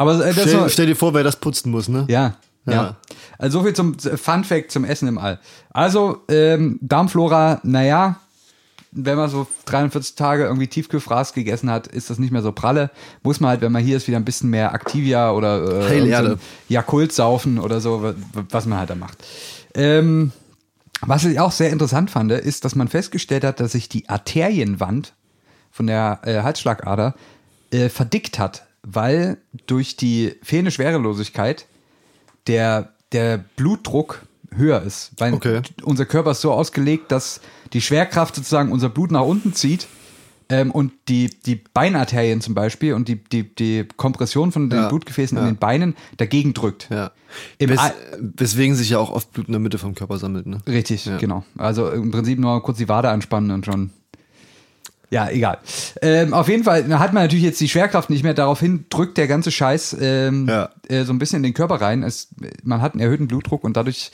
Aber 0.00 0.24
äh, 0.24 0.32
Stell, 0.32 0.60
war, 0.60 0.68
stell 0.70 0.86
dir 0.86 0.96
vor, 0.96 1.12
wer 1.14 1.22
das 1.24 1.36
putzen 1.36 1.70
muss, 1.70 1.88
ne? 1.88 2.06
ja, 2.08 2.34
ja. 2.66 2.72
Ja. 2.72 2.96
Also 3.38 3.58
so 3.58 3.64
viel 3.64 3.74
zum 3.74 3.98
Fun 3.98 4.44
Fact 4.44 4.70
zum 4.70 4.84
Essen 4.84 5.08
im 5.08 5.18
All. 5.18 5.38
Also, 5.72 6.22
ähm, 6.28 6.78
Darmflora, 6.82 7.60
naja, 7.64 8.16
wenn 8.92 9.16
man 9.16 9.30
so 9.30 9.46
43 9.66 10.14
Tage 10.16 10.44
irgendwie 10.44 10.66
Tiefkühlfraß 10.66 11.32
gegessen 11.32 11.70
hat, 11.70 11.86
ist 11.86 12.10
das 12.10 12.18
nicht 12.18 12.32
mehr 12.32 12.42
so 12.42 12.52
pralle. 12.52 12.90
Muss 13.22 13.40
man 13.40 13.50
halt, 13.50 13.60
wenn 13.60 13.72
man 13.72 13.82
hier 13.84 13.96
ist, 13.96 14.08
wieder 14.08 14.16
ein 14.18 14.24
bisschen 14.24 14.50
mehr 14.50 14.74
Activia 14.74 15.30
oder 15.32 15.62
äh, 15.62 15.88
Heil 15.88 15.96
irgend 15.98 16.06
so 16.08 16.12
Erde. 16.12 16.30
ein 16.32 16.40
Jakult 16.68 17.12
saufen 17.12 17.58
oder 17.58 17.80
so, 17.80 18.02
wa- 18.02 18.14
was 18.50 18.66
man 18.66 18.78
halt 18.78 18.90
da 18.90 18.94
macht. 18.94 19.18
Ähm, 19.74 20.32
was 21.02 21.24
ich 21.24 21.38
auch 21.40 21.52
sehr 21.52 21.70
interessant 21.70 22.10
fand, 22.10 22.32
ist, 22.32 22.64
dass 22.64 22.74
man 22.74 22.88
festgestellt 22.88 23.44
hat, 23.44 23.60
dass 23.60 23.72
sich 23.72 23.88
die 23.88 24.08
Arterienwand 24.08 25.12
von 25.70 25.86
der 25.86 26.20
äh, 26.24 26.42
Halsschlagader 26.42 27.14
äh, 27.70 27.88
verdickt 27.88 28.38
hat, 28.38 28.64
weil 28.82 29.38
durch 29.66 29.96
die 29.96 30.34
fehlende 30.42 30.70
Schwerelosigkeit 30.70 31.66
der, 32.46 32.92
der 33.12 33.44
Blutdruck 33.56 34.22
höher 34.54 34.82
ist. 34.82 35.12
Weil 35.18 35.34
Okay. 35.34 35.62
unser 35.82 36.06
Körper 36.06 36.32
ist 36.32 36.40
so 36.40 36.52
ausgelegt, 36.52 37.12
dass 37.12 37.40
die 37.72 37.80
Schwerkraft 37.80 38.34
sozusagen 38.34 38.72
unser 38.72 38.88
Blut 38.88 39.10
nach 39.12 39.22
unten 39.22 39.52
zieht 39.54 39.86
ähm, 40.48 40.72
und 40.72 40.92
die, 41.08 41.30
die 41.46 41.54
Beinarterien 41.56 42.40
zum 42.40 42.54
Beispiel 42.54 42.94
und 42.94 43.06
die, 43.06 43.22
die, 43.22 43.54
die 43.54 43.86
Kompression 43.96 44.50
von 44.50 44.68
den 44.68 44.80
Ja, 44.80 44.88
Blutgefäßen 44.88 45.36
ja. 45.38 45.44
in 45.44 45.50
den 45.54 45.58
Beinen 45.58 45.94
dagegen 46.16 46.52
drückt. 46.54 46.88
Ja. 46.90 47.12
Wes, 47.60 47.78
weswegen 48.18 48.74
sich 48.74 48.90
ja 48.90 48.98
auch 48.98 49.10
oft 49.12 49.32
Blut 49.32 49.46
in 49.46 49.52
der 49.52 49.60
Mitte 49.60 49.78
vom 49.78 49.94
Körper 49.94 50.18
sammelt, 50.18 50.46
ne? 50.46 50.58
Richtig, 50.66 51.06
Ja. 51.06 51.16
genau. 51.18 51.44
Also 51.56 51.88
im 51.90 52.10
Prinzip 52.10 52.40
nur 52.40 52.60
kurz 52.64 52.78
die 52.78 52.88
Wade 52.88 53.10
anspannen 53.10 53.52
und 53.52 53.66
schon. 53.66 53.90
Ja, 55.12 55.28
egal. 55.28 55.58
Ähm, 56.02 56.32
auf 56.32 56.48
jeden 56.48 56.62
Fall 56.62 56.84
hat 56.98 57.12
man 57.12 57.24
natürlich 57.24 57.44
jetzt 57.44 57.60
die 57.60 57.68
Schwerkraft 57.68 58.10
nicht 58.10 58.22
mehr. 58.22 58.32
Daraufhin 58.34 58.84
drückt 58.90 59.18
der 59.18 59.26
ganze 59.26 59.50
Scheiß 59.50 59.96
ähm, 60.00 60.46
Ja. 60.48 60.70
äh, 60.88 61.04
so 61.04 61.12
ein 61.12 61.18
bisschen 61.18 61.38
in 61.38 61.42
den 61.42 61.54
Körper 61.54 61.80
rein. 61.80 62.04
Es, 62.04 62.28
man 62.62 62.80
hat 62.80 62.92
einen 62.92 63.00
erhöhten 63.00 63.26
Blutdruck 63.26 63.64
und 63.64 63.76
dadurch, 63.76 64.12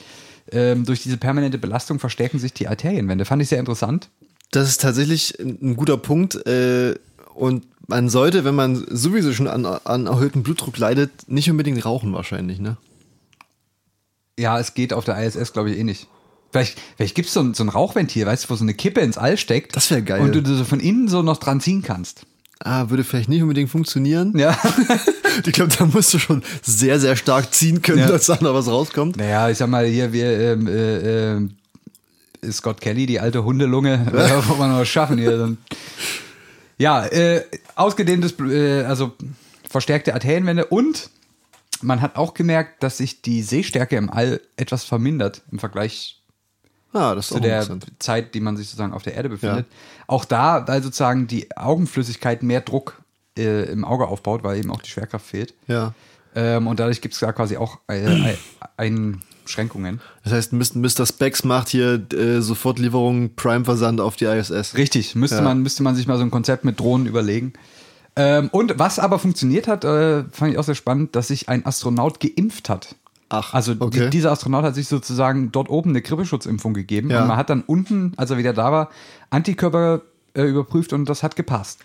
ähm, 0.51 0.85
durch 0.85 1.03
diese 1.03 1.17
permanente 1.17 1.59
Belastung 1.59 1.99
verstärken 1.99 2.39
sich 2.39 2.53
die 2.53 2.67
Arterienwände. 2.67 3.25
Fand 3.25 3.41
ich 3.43 3.49
sehr 3.49 3.59
interessant. 3.59 4.09
Das 4.51 4.67
ist 4.69 4.81
tatsächlich 4.81 5.37
ein 5.39 5.75
guter 5.75 5.97
Punkt. 5.97 6.35
Äh, 6.47 6.95
Und 7.35 7.67
man 7.87 8.09
sollte, 8.09 8.43
wenn 8.43 8.55
man 8.55 8.83
sowieso 8.89 9.31
schon 9.33 9.47
an, 9.47 9.65
an 9.65 10.07
erhöhtem 10.07 10.41
Blutdruck 10.41 10.77
leidet, 10.79 11.11
nicht 11.27 11.49
unbedingt 11.51 11.85
rauchen 11.85 12.11
wahrscheinlich, 12.13 12.59
ne? 12.59 12.77
Ja, 14.39 14.59
es 14.59 14.73
geht 14.73 14.93
auf 14.93 15.05
der 15.05 15.17
ISS, 15.23 15.53
glaube 15.53 15.71
ich, 15.71 15.77
eh 15.77 15.83
nicht. 15.83 16.07
Vielleicht, 16.57 16.79
vielleicht 16.97 17.15
gibt 17.15 17.27
es 17.27 17.33
so, 17.33 17.41
ein- 17.41 17.53
so 17.53 17.63
ein 17.63 17.69
Rauchventil, 17.69 18.25
weißt 18.25 18.45
du, 18.45 18.49
wo 18.49 18.55
so 18.55 18.63
eine 18.63 18.73
Kippe 18.73 19.01
ins 19.01 19.17
All 19.17 19.37
steckt. 19.37 19.75
Das 19.75 19.89
wär 19.91 20.01
geil. 20.01 20.21
Und 20.21 20.33
du 20.33 20.43
so 20.57 20.63
von 20.63 20.79
innen 20.79 21.07
so 21.07 21.21
noch 21.21 21.37
dran 21.37 21.61
ziehen 21.61 21.81
kannst. 21.83 22.21
Ah, 22.59 22.89
würde 22.89 23.03
vielleicht 23.03 23.29
nicht 23.29 23.41
unbedingt 23.43 23.69
funktionieren. 23.69 24.37
Ja. 24.37 24.57
Ich 25.45 25.53
glaube, 25.53 25.71
da 25.77 25.85
musst 25.85 26.11
du 26.15 26.17
schon 26.17 26.41
sehr, 26.63 26.99
sehr 26.99 27.15
stark 27.15 27.53
ziehen 27.53 27.83
können, 27.83 27.99
Ja. 27.99 28.07
dass 28.07 28.25
da 28.25 28.39
noch 28.41 28.55
was 28.55 28.67
rauskommt. 28.67 29.17
Naja, 29.17 29.51
ich 29.51 29.57
sag 29.59 29.69
mal, 29.69 29.85
hier, 29.85 30.11
wir, 30.11 30.31
ähm, 30.31 30.67
äh, 30.67 31.33
ähm, 31.35 31.51
Scott 32.51 32.81
Kelly, 32.81 33.05
die 33.05 33.19
alte 33.19 33.43
Hundelunge, 33.43 33.93
äh, 34.13 34.49
wo 34.49 34.55
man 34.55 34.71
noch 34.71 34.79
was 34.79 34.87
schaffen 34.87 35.19
hier. 35.19 35.55
Ja, 36.79 37.05
äh, 37.05 37.43
ausgedehntes, 37.75 38.33
äh, 38.39 38.83
also 38.85 39.13
verstärkte 39.69 40.15
Arterienwände 40.15 40.65
und 40.65 41.11
man 41.83 42.01
hat 42.01 42.15
auch 42.15 42.33
gemerkt, 42.33 42.81
dass 42.81 42.97
sich 42.97 43.21
die 43.21 43.43
Sehstärke 43.43 43.95
im 43.95 44.09
All 44.09 44.41
etwas 44.55 44.83
vermindert 44.85 45.43
im 45.51 45.59
Vergleich 45.59 46.16
Ah, 46.97 47.15
das 47.15 47.25
ist 47.29 47.33
zu 47.33 47.39
der. 47.39 47.65
Zeit, 47.99 48.33
die 48.33 48.39
man 48.39 48.57
sich 48.57 48.67
sozusagen 48.67 48.93
auf 48.93 49.03
der 49.03 49.13
Erde 49.15 49.29
befindet. 49.29 49.65
Auch 50.07 50.25
da, 50.25 50.67
weil 50.67 50.81
sozusagen 50.81 51.27
die 51.27 51.55
Augenflüssigkeit 51.55 52.43
mehr 52.43 52.61
Druck 52.61 53.01
äh, 53.37 53.71
im 53.71 53.85
Auge 53.85 54.07
aufbaut, 54.07 54.43
weil 54.43 54.57
eben 54.57 54.71
auch 54.71 54.81
die 54.81 54.89
Schwerkraft 54.89 55.25
fehlt. 55.25 55.53
Ja. 55.67 55.93
Ähm, 56.35 56.67
und 56.67 56.79
dadurch 56.79 57.01
gibt 57.01 57.13
es 57.13 57.19
da 57.19 57.31
quasi 57.31 57.57
auch 57.57 57.79
äh, 57.87 58.35
Einschränkungen. 58.77 60.01
Das 60.23 60.33
heißt, 60.33 60.53
Mr. 60.53 61.05
Specs 61.05 61.43
macht 61.43 61.69
hier 61.69 62.05
äh, 62.13 62.41
Sofortlieferung 62.41 63.35
Prime-Versand 63.35 64.01
auf 64.01 64.15
die 64.15 64.25
ISS. 64.25 64.75
Richtig, 64.75 65.15
müsste, 65.15 65.37
Ja. 65.37 65.41
man, 65.43 65.61
müsste 65.61 65.83
man 65.83 65.95
sich 65.95 66.07
mal 66.07 66.17
so 66.17 66.23
ein 66.23 66.31
Konzept 66.31 66.63
mit 66.65 66.79
Drohnen 66.79 67.07
überlegen. 67.07 67.53
Ähm, 68.15 68.49
und 68.51 68.79
was 68.79 68.97
aber 68.99 69.19
funktioniert 69.19 69.67
hat, 69.67 69.83
äh, 69.83 70.23
fand 70.31 70.51
ich 70.51 70.57
auch 70.57 70.63
sehr 70.63 70.75
spannend, 70.75 71.15
dass 71.15 71.27
sich 71.27 71.49
ein 71.49 71.65
Astronaut 71.65 72.19
geimpft 72.19 72.69
hat. 72.69 72.95
Ach, 73.29 73.53
Also 73.53 73.73
okay. 73.79 74.05
die, 74.05 74.09
dieser 74.11 74.31
Astronaut 74.31 74.63
hat 74.63 74.75
sich 74.75 74.87
sozusagen 74.87 75.51
dort 75.51 75.69
oben 75.69 75.89
eine 75.91 76.01
Grippeschutzimpfung 76.01 76.73
gegeben 76.73 77.09
Ja. 77.09 77.21
und 77.23 77.27
man 77.27 77.37
hat 77.37 77.49
dann 77.49 77.61
unten, 77.65 78.13
als 78.15 78.31
er 78.31 78.37
wieder 78.37 78.53
da 78.53 78.71
war, 78.71 78.89
Antikörper 79.29 80.01
äh, 80.33 80.43
überprüft 80.43 80.93
und 80.93 81.09
das 81.09 81.23
hat 81.23 81.35
gepasst. 81.35 81.79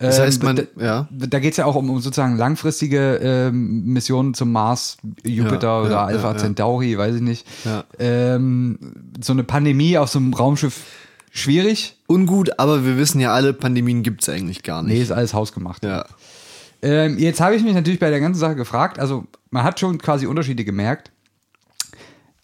Das 0.00 0.20
heißt, 0.20 0.44
man- 0.44 0.54
da, 0.56 0.62
ja. 0.80 1.08
da 1.10 1.40
geht 1.40 1.50
es 1.52 1.56
ja 1.56 1.64
auch 1.64 1.74
um, 1.74 1.90
um 1.90 2.00
sozusagen 2.00 2.36
langfristige 2.36 3.16
ähm, 3.20 3.84
Missionen 3.92 4.32
zum 4.32 4.52
Mars, 4.52 4.96
Jupiter 5.24 5.66
Ja, 5.66 5.80
oder 5.80 5.90
ja, 5.90 6.04
Alpha 6.04 6.28
ja, 6.28 6.32
ja. 6.34 6.38
Centauri, 6.38 6.96
weiß 6.96 7.16
ich 7.16 7.20
nicht. 7.20 7.46
Ja. 7.64 7.82
Ähm, 7.98 8.78
so 9.20 9.32
eine 9.32 9.42
Pandemie 9.42 9.98
auf 9.98 10.08
so 10.08 10.20
einem 10.20 10.32
Raumschiff 10.34 10.84
schwierig. 11.32 11.96
Ungut, 12.06 12.58
aber 12.60 12.84
wir 12.84 12.96
wissen 12.96 13.20
ja 13.20 13.32
alle, 13.32 13.52
Pandemien 13.52 14.02
gibt 14.04 14.22
es 14.22 14.28
eigentlich 14.28 14.62
gar 14.62 14.82
Nee, 14.84 14.92
nicht. 14.94 15.02
ist 15.02 15.10
alles 15.12 15.34
hausgemacht. 15.34 15.84
Ja. 15.84 16.04
Ähm, 16.80 17.18
jetzt 17.18 17.40
habe 17.40 17.56
ich 17.56 17.64
mich 17.64 17.74
natürlich 17.74 17.98
bei 17.98 18.10
der 18.10 18.20
ganzen 18.20 18.38
Sache 18.38 18.54
gefragt, 18.54 19.00
also 19.00 19.24
man 19.50 19.64
hat 19.64 19.80
schon 19.80 19.98
quasi 19.98 20.26
Unterschiede 20.26 20.64
gemerkt. 20.64 21.10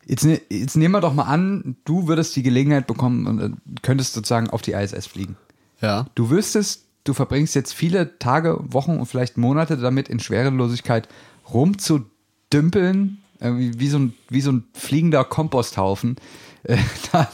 Jetzt, 0.06 0.24
ne, 0.24 0.40
jetzt 0.50 0.76
nehmen 0.76 0.92
wir 0.92 1.00
doch 1.00 1.14
mal 1.14 1.24
an, 1.24 1.76
du 1.84 2.08
würdest 2.08 2.36
die 2.36 2.42
Gelegenheit 2.42 2.86
bekommen 2.86 3.26
und 3.26 3.40
äh, 3.40 3.50
könntest 3.82 4.12
sozusagen 4.12 4.50
auf 4.50 4.62
die 4.62 4.72
ISS 4.72 5.06
fliegen. 5.06 5.36
Ja. 5.80 6.06
Du 6.14 6.30
wüsstest, 6.30 6.84
du 7.04 7.14
verbringst 7.14 7.54
jetzt 7.54 7.72
viele 7.72 8.18
Tage, 8.18 8.58
Wochen 8.68 8.98
und 8.98 9.06
vielleicht 9.06 9.36
Monate 9.36 9.76
damit, 9.76 10.08
in 10.08 10.20
Schwerelosigkeit 10.20 11.08
rumzudümpeln, 11.52 13.18
wie, 13.40 13.88
so 13.88 13.98
ein, 13.98 14.14
wie 14.28 14.40
so 14.40 14.52
ein 14.52 14.64
fliegender 14.74 15.24
Komposthaufen, 15.24 16.16
äh, 16.64 16.78
da 17.12 17.28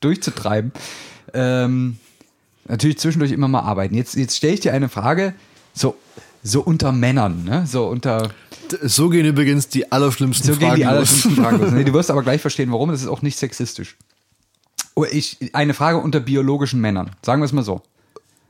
durchzutreiben. 0.00 0.72
Ähm, 1.34 1.98
natürlich 2.66 2.98
zwischendurch 2.98 3.32
immer 3.32 3.48
mal 3.48 3.60
arbeiten. 3.60 3.94
Jetzt, 3.94 4.14
jetzt 4.16 4.36
stelle 4.36 4.54
ich 4.54 4.60
dir 4.60 4.72
eine 4.72 4.88
Frage, 4.88 5.34
so, 5.72 5.96
so 6.42 6.62
unter 6.62 6.92
Männern, 6.92 7.44
ne? 7.44 7.66
so 7.66 7.86
unter 7.86 8.30
So 8.82 9.08
gehen 9.08 9.26
übrigens 9.26 9.68
die 9.68 9.90
allerschlimmsten 9.90 10.54
so 10.54 10.60
Fragen 10.60 10.74
gehen 10.74 10.76
die 10.76 10.86
allerschlimmsten 10.86 11.36
Fragen 11.44 11.58
los. 11.60 11.72
Nee, 11.72 11.84
du 11.84 11.92
wirst 11.92 12.10
aber 12.10 12.22
gleich 12.22 12.40
verstehen, 12.40 12.72
warum. 12.72 12.90
Das 12.90 13.02
ist 13.02 13.08
auch 13.08 13.22
nicht 13.22 13.38
sexistisch. 13.38 13.96
Oh, 14.94 15.04
ich, 15.04 15.38
eine 15.52 15.74
Frage 15.74 15.98
unter 15.98 16.20
biologischen 16.20 16.80
Männern. 16.80 17.10
Sagen 17.22 17.40
wir 17.40 17.46
es 17.46 17.52
mal 17.52 17.62
so. 17.62 17.82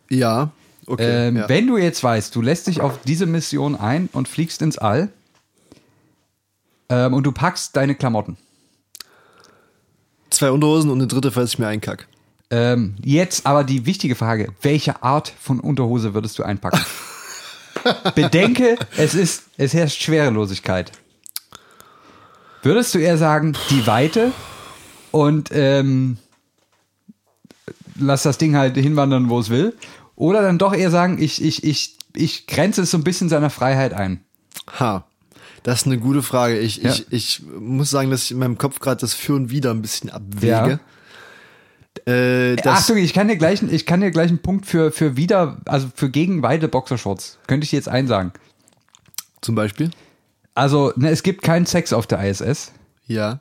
Ja, 0.09 0.51
okay. 0.87 1.29
Ähm, 1.29 1.37
ja. 1.37 1.49
Wenn 1.49 1.67
du 1.67 1.77
jetzt 1.77 2.03
weißt, 2.03 2.35
du 2.35 2.41
lässt 2.41 2.67
dich 2.67 2.81
auf 2.81 3.01
diese 3.05 3.27
Mission 3.27 3.77
ein 3.77 4.09
und 4.13 4.29
fliegst 4.29 4.63
ins 4.63 4.79
All 4.79 5.11
ähm, 6.89 7.15
und 7.15 7.25
du 7.25 7.33
packst 7.33 7.77
deine 7.77 7.95
Klamotten. 7.95 8.39
Zwei 10.31 10.51
Unterhosen 10.51 10.91
und 10.91 10.99
eine 10.99 11.07
dritte, 11.07 11.33
falls 11.33 11.53
ich 11.53 11.59
mir 11.59 11.69
einkack. 11.69 12.09
Ähm, 12.51 12.97
jetzt 13.03 13.47
aber 13.47 13.65
die 13.65 13.85
wichtige 13.85 14.15
Frage: 14.15 14.53
Welche 14.63 15.03
Art 15.03 15.33
von 15.39 15.61
Unterhose 15.61 16.15
würdest 16.15 16.39
du 16.39 16.43
einpacken? 16.43 16.81
Bedenke, 18.15 18.77
es 18.97 19.15
ist, 19.15 19.45
es 19.57 19.75
herrscht 19.75 20.03
Schwerelosigkeit. 20.03 20.93
Würdest 22.63 22.95
du 22.95 22.99
eher 22.99 23.19
sagen, 23.19 23.57
die 23.71 23.87
Weite 23.87 24.33
und 25.11 25.51
ähm, 25.53 26.19
lass 27.99 28.23
das 28.25 28.39
Ding 28.39 28.57
halt 28.57 28.77
hinwandern, 28.77 29.29
wo 29.29 29.39
es 29.39 29.49
will? 29.51 29.75
Oder 30.17 30.43
dann 30.43 30.59
doch 30.59 30.75
eher 30.75 30.91
sagen, 30.91 31.19
ich, 31.21 31.43
ich, 31.43 31.63
ich, 31.65 31.97
ich 32.15 32.47
grenze 32.47 32.83
es 32.83 32.91
so 32.91 32.99
ein 32.99 33.05
bisschen 33.05 33.29
seiner 33.29 33.51
Freiheit 33.51 33.93
ein. 33.93 34.25
Ha. 34.81 35.05
Das 35.63 35.81
ist 35.81 35.87
eine 35.87 35.99
gute 35.99 36.23
Frage. 36.23 36.59
Ich, 36.59 36.79
Ja. 36.79 36.91
ich, 36.93 37.07
ich 37.11 37.43
muss 37.59 37.91
sagen, 37.91 38.11
dass 38.11 38.25
ich 38.25 38.33
in 38.33 38.39
meinem 38.39 38.59
Kopf 38.59 38.81
gerade 38.81 39.01
das 39.01 39.15
Für 39.15 39.35
und 39.35 39.51
Wider 39.51 39.71
ein 39.71 39.83
bisschen 39.83 40.11
abwäge. 40.11 40.81
Äh, 42.09 42.57
das, 42.57 42.83
Achtung, 42.85 42.97
ich 42.97 43.13
kann 43.13 43.29
dir 43.29 43.37
gleich, 43.37 43.63
ich 43.63 43.85
kann 43.87 44.01
dir 44.01 44.11
gleich 44.11 44.29
einen 44.29 44.39
Punkt 44.39 44.67
für, 44.67 44.91
für 44.93 45.17
wieder, 45.17 45.59
also 45.67 45.89
für 45.95 46.09
gegen 46.11 46.43
Weide 46.43 46.69
Boxershorts. 46.69 47.39
Könnte 47.47 47.65
ich 47.65 47.71
dir 47.71 47.77
jetzt 47.77 47.89
einsagen. 47.89 48.33
Zum 49.43 49.55
Beispiel? 49.55 49.91
Also, 50.55 50.93
ne, 50.97 51.11
es 51.11 51.23
gibt 51.23 51.43
keinen 51.43 51.67
Sex 51.67 51.93
auf 51.93 52.07
der 52.07 52.25
ISS. 52.29 52.73
Ja. 53.07 53.41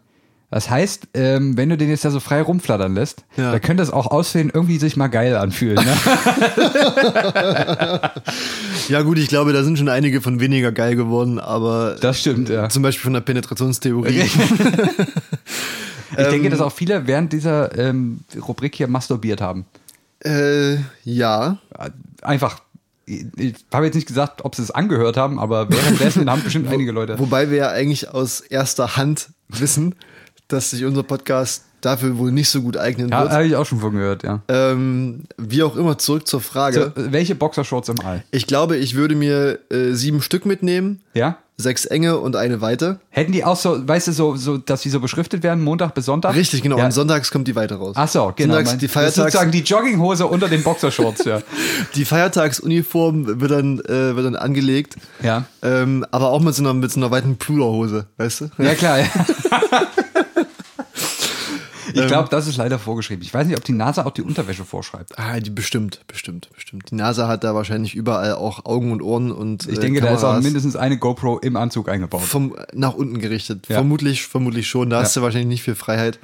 Das 0.49 0.69
heißt, 0.69 1.09
ähm, 1.13 1.57
wenn 1.57 1.67
du 1.67 1.75
den 1.77 1.89
jetzt 1.89 2.05
da 2.05 2.09
so 2.11 2.21
frei 2.21 2.41
rumflattern 2.41 2.95
lässt, 2.95 3.25
Ja. 3.35 3.51
da 3.51 3.59
könnte 3.59 3.83
es 3.83 3.89
auch 3.91 4.07
aussehen, 4.07 4.49
irgendwie 4.53 4.77
sich 4.77 4.95
mal 4.95 5.07
geil 5.09 5.35
anfühlen. 5.35 5.83
Ne? 5.83 5.93
Ja, 8.89 9.01
gut, 9.01 9.17
ich 9.17 9.27
glaube, 9.27 9.51
da 9.51 9.63
sind 9.63 9.77
schon 9.77 9.89
einige 9.89 10.21
von 10.21 10.39
weniger 10.39 10.71
geil 10.71 10.95
geworden, 10.95 11.39
aber 11.39 11.97
Das 11.99 12.21
stimmt, 12.21 12.47
ja. 12.47 12.69
zum 12.69 12.83
Beispiel 12.83 13.03
von 13.03 13.13
der 13.13 13.19
Penetrationstheorie. 13.21 14.23
Ich 16.17 16.27
denke, 16.29 16.49
dass 16.49 16.61
auch 16.61 16.71
viele 16.71 17.07
während 17.07 17.31
dieser 17.33 17.77
ähm, 17.77 18.21
Rubrik 18.47 18.75
hier 18.75 18.87
masturbiert 18.87 19.41
haben. 19.41 19.65
Äh, 20.23 20.77
ja. 21.03 21.57
Einfach. 22.21 22.61
Ich, 23.05 23.25
ich 23.37 23.55
habe 23.73 23.85
jetzt 23.85 23.95
nicht 23.95 24.07
gesagt, 24.07 24.43
ob 24.43 24.55
sie 24.55 24.61
es 24.63 24.71
angehört 24.71 25.15
haben, 25.15 25.39
aber 25.39 25.69
währenddessen 25.69 26.29
haben 26.29 26.43
bestimmt 26.43 26.67
einige 26.67 26.91
Leute. 26.91 27.17
Wobei 27.19 27.49
wir 27.49 27.57
ja 27.57 27.69
eigentlich 27.69 28.09
aus 28.09 28.41
erster 28.41 28.97
Hand 28.97 29.29
wissen, 29.47 29.95
dass 30.49 30.71
sich 30.71 30.83
unser 30.83 31.03
Podcast 31.03 31.63
dafür 31.81 32.17
wohl 32.17 32.31
nicht 32.31 32.49
so 32.49 32.61
gut 32.61 32.75
eignen 32.75 33.09
Ja, 33.09 33.21
wird. 33.21 33.31
habe 33.31 33.45
ich 33.45 33.55
auch 33.55 33.65
schon 33.65 33.79
von 33.79 33.93
gehört, 33.93 34.23
ja. 34.23 34.41
Ähm, 34.47 35.23
wie 35.37 35.63
auch 35.63 35.75
immer, 35.77 35.97
zurück 35.97 36.27
zur 36.27 36.41
Frage. 36.41 36.91
So, 36.95 37.11
welche 37.11 37.35
Boxershorts 37.35 37.89
im 37.89 37.99
All? 38.01 38.23
Ich 38.31 38.47
glaube, 38.47 38.75
ich 38.77 38.95
würde 38.95 39.15
mir 39.15 39.59
äh, 39.69 39.93
sieben 39.93 40.21
Stück 40.21 40.45
mitnehmen, 40.45 41.01
Ja? 41.13 41.37
Sechs 41.59 41.85
enge 41.85 42.17
und 42.19 42.35
eine 42.35 42.61
weite. 42.61 42.99
Hätten 43.09 43.31
die 43.31 43.43
auch 43.43 43.55
so, 43.55 43.87
weißt 43.87 44.07
du, 44.09 44.11
so, 44.11 44.35
so 44.35 44.57
dass 44.57 44.83
sie 44.83 44.91
so 44.91 44.99
beschriftet 44.99 45.41
werden, 45.41 45.63
Montag 45.63 45.95
bis 45.95 46.05
Sonntag? 46.05 46.35
Richtig, 46.35 46.61
genau. 46.61 46.77
Ja. 46.77 46.85
Und 46.85 46.91
sonntags 46.91 47.31
kommt 47.31 47.47
die 47.47 47.55
weite 47.55 47.75
raus. 47.75 47.95
Ach 47.97 48.07
so, 48.07 48.31
genau. 48.35 48.53
Sonntags, 48.53 48.69
Mein- 48.69 48.79
die 48.79 48.85
das 48.85 48.89
ist 48.89 48.93
Feiertags, 48.93 49.15
sozusagen 49.15 49.51
die 49.51 49.61
Jogginghose 49.61 50.27
unter 50.27 50.49
den 50.49 50.61
Boxershorts, 50.61 51.25
ja. 51.25 51.41
die 51.95 52.05
Feiertagsuniform 52.05 53.41
wird 53.41 53.51
dann, 53.51 53.79
äh, 53.79 54.15
wird 54.15 54.25
dann 54.27 54.35
angelegt. 54.35 54.97
Ja. 55.23 55.45
Ähm, 55.63 56.05
aber 56.11 56.29
auch 56.29 56.41
mit 56.41 56.53
so 56.53 56.61
einer, 56.61 56.75
mit 56.75 56.91
so 56.91 56.99
einer 56.99 57.09
weiten 57.09 57.37
Pluderhose, 57.37 58.05
weißt 58.17 58.41
du? 58.41 58.49
Ja, 58.59 58.75
klar. 58.75 58.99
Ja. 58.99 59.07
ich 62.01 62.07
glaube, 62.07 62.29
das 62.29 62.47
ist 62.47 62.57
leider 62.57 62.79
vorgeschrieben. 62.79 63.23
Ich 63.23 63.33
weiß 63.33 63.47
nicht, 63.47 63.57
ob 63.57 63.63
die 63.63 63.73
NASA 63.73 64.05
auch 64.05 64.11
die 64.11 64.21
Unterwäsche 64.21 64.65
vorschreibt. 64.65 65.17
Ah, 65.17 65.39
die 65.39 65.49
bestimmt, 65.49 66.01
bestimmt, 66.07 66.49
bestimmt. 66.53 66.91
Die 66.91 66.95
NASA 66.95 67.27
hat 67.27 67.43
da 67.43 67.55
wahrscheinlich 67.55 67.95
überall 67.95 68.33
auch 68.33 68.65
Augen 68.65 68.91
und 68.91 69.01
Ohren 69.01 69.31
und 69.31 69.67
Ich 69.67 69.77
äh, 69.77 69.81
denke, 69.81 70.01
da 70.01 70.07
ist 70.07 70.19
auch 70.19 70.29
Kameras 70.29 70.43
mindestens 70.43 70.75
eine 70.75 70.97
GoPro 70.97 71.39
im 71.39 71.55
Anzug 71.55 71.89
eingebaut. 71.89 72.21
vom, 72.21 72.55
nach 72.73 72.93
unten 72.93 73.19
gerichtet. 73.19 73.67
Ja. 73.69 73.75
Vermutlich, 73.75 74.25
vermutlich 74.25 74.67
schon. 74.67 74.89
Da 74.89 75.01
hast 75.01 75.15
du 75.15 75.21
wahrscheinlich 75.21 75.49
nicht 75.49 75.63
viel 75.63 75.75
Freiheit. 75.75 76.19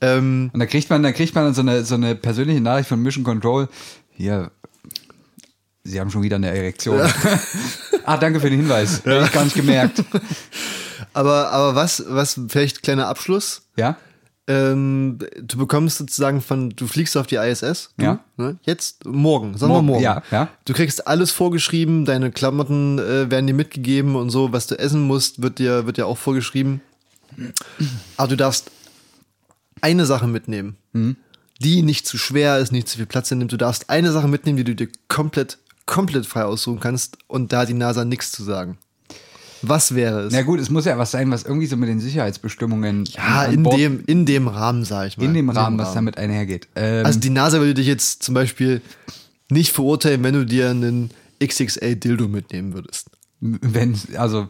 Ähm, 0.00 0.50
Und 0.52 0.60
da 0.60 0.66
kriegt 0.66 0.88
man, 0.90 1.02
da 1.02 1.12
kriegt 1.12 1.34
man 1.34 1.52
so 1.54 1.60
eine, 1.60 1.84
so 1.84 1.94
eine 1.94 2.14
persönliche 2.14 2.60
Nachricht 2.60 2.88
von 2.88 3.00
Mission 3.02 3.24
Control. 3.24 3.68
Hier, 4.12 4.50
Sie 5.82 5.98
haben 5.98 6.10
schon 6.10 6.22
wieder 6.22 6.36
eine 6.36 6.48
Erektion. 6.48 7.00
ah, 8.04 8.16
danke 8.16 8.40
für 8.40 8.50
den 8.50 8.60
Hinweis. 8.60 9.04
Hätte 9.04 9.24
ich 9.24 9.32
gar 9.32 9.44
nicht 9.44 9.56
gemerkt. 9.56 10.04
aber, 11.14 11.50
aber 11.50 11.74
was, 11.74 12.04
was, 12.06 12.38
vielleicht 12.48 12.82
kleiner 12.82 13.08
Abschluss. 13.08 13.62
Ja? 13.76 13.96
Ähm, 14.52 15.18
du 15.40 15.58
bekommst 15.58 15.98
sozusagen 15.98 16.40
von, 16.40 16.70
du 16.70 16.86
fliegst 16.88 17.16
auf 17.16 17.26
die 17.28 17.36
ISS. 17.36 17.90
Du, 17.96 18.04
Ja. 18.04 18.18
Ne? 18.36 18.56
Jetzt, 18.64 19.04
morgen, 19.04 19.56
sagen 19.56 19.70
Morgen, 19.72 19.86
wir 19.86 19.92
morgen. 19.92 20.02
ja, 20.02 20.22
ja. 20.32 20.48
Du 20.64 20.72
kriegst 20.72 21.06
alles 21.06 21.30
vorgeschrieben, 21.30 22.04
deine 22.04 22.32
Klamotten 22.32 22.98
äh, 22.98 23.30
werden 23.30 23.46
dir 23.46 23.54
mitgegeben 23.54 24.16
und 24.16 24.30
so, 24.30 24.52
was 24.52 24.66
du 24.66 24.78
essen 24.78 25.02
musst, 25.02 25.40
wird 25.42 25.58
dir, 25.58 25.86
wird 25.86 25.98
dir 25.98 26.06
auch 26.06 26.18
vorgeschrieben. 26.18 26.80
Aber 28.16 28.28
du 28.28 28.36
darfst 28.36 28.70
eine 29.80 30.04
Sache 30.06 30.26
mitnehmen, 30.26 30.76
Mhm. 30.92 31.16
die 31.60 31.82
nicht 31.82 32.06
zu 32.06 32.18
schwer 32.18 32.58
ist, 32.58 32.72
nicht 32.72 32.88
zu 32.88 32.96
viel 32.96 33.06
Platz 33.06 33.30
nimmt. 33.30 33.52
Du 33.52 33.56
darfst 33.56 33.88
eine 33.88 34.10
Sache 34.12 34.26
mitnehmen, 34.28 34.56
die 34.56 34.64
du 34.64 34.74
dir 34.74 34.88
komplett 35.08 35.58
komplett 35.86 36.24
frei 36.26 36.44
aussuchen 36.44 36.78
kannst 36.78 37.18
und 37.26 37.52
da 37.52 37.60
hat 37.60 37.68
die 37.68 37.74
NASA 37.74 38.04
nichts 38.04 38.30
zu 38.30 38.44
sagen. 38.44 38.78
Was 39.62 39.94
wäre 39.94 40.20
es? 40.22 40.32
Na 40.32 40.42
gut, 40.42 40.58
es 40.60 40.70
muss 40.70 40.84
ja 40.86 40.96
was 40.98 41.10
sein, 41.10 41.30
was 41.30 41.42
irgendwie 41.44 41.66
so 41.66 41.76
mit 41.76 41.88
den 41.88 42.00
Sicherheitsbestimmungen 42.00 43.04
ja, 43.06 43.22
an 43.42 43.52
in 43.54 43.62
Bord- 43.62 43.78
dem, 43.78 44.02
in 44.06 44.24
dem 44.26 44.48
Rahmen, 44.48 44.84
sag 44.84 45.08
ich 45.08 45.18
mal. 45.18 45.24
in 45.24 45.34
dem 45.34 45.50
Rahmen, 45.50 45.78
was 45.78 45.92
damit 45.94 46.16
einhergeht. 46.18 46.68
Ähm, 46.76 47.04
Also 47.04 47.20
die 47.20 47.30
NASA 47.30 47.58
würde 47.58 47.74
dich 47.74 47.86
jetzt 47.86 48.22
zum 48.22 48.34
Beispiel 48.34 48.80
nicht 49.50 49.72
verurteilen, 49.72 50.22
wenn 50.22 50.34
du 50.34 50.46
dir 50.46 50.70
einen 50.70 51.10
XXL-Dildo 51.42 52.28
mitnehmen 52.28 52.72
würdest. 52.74 53.08
wenn, 53.40 53.96
also 54.16 54.48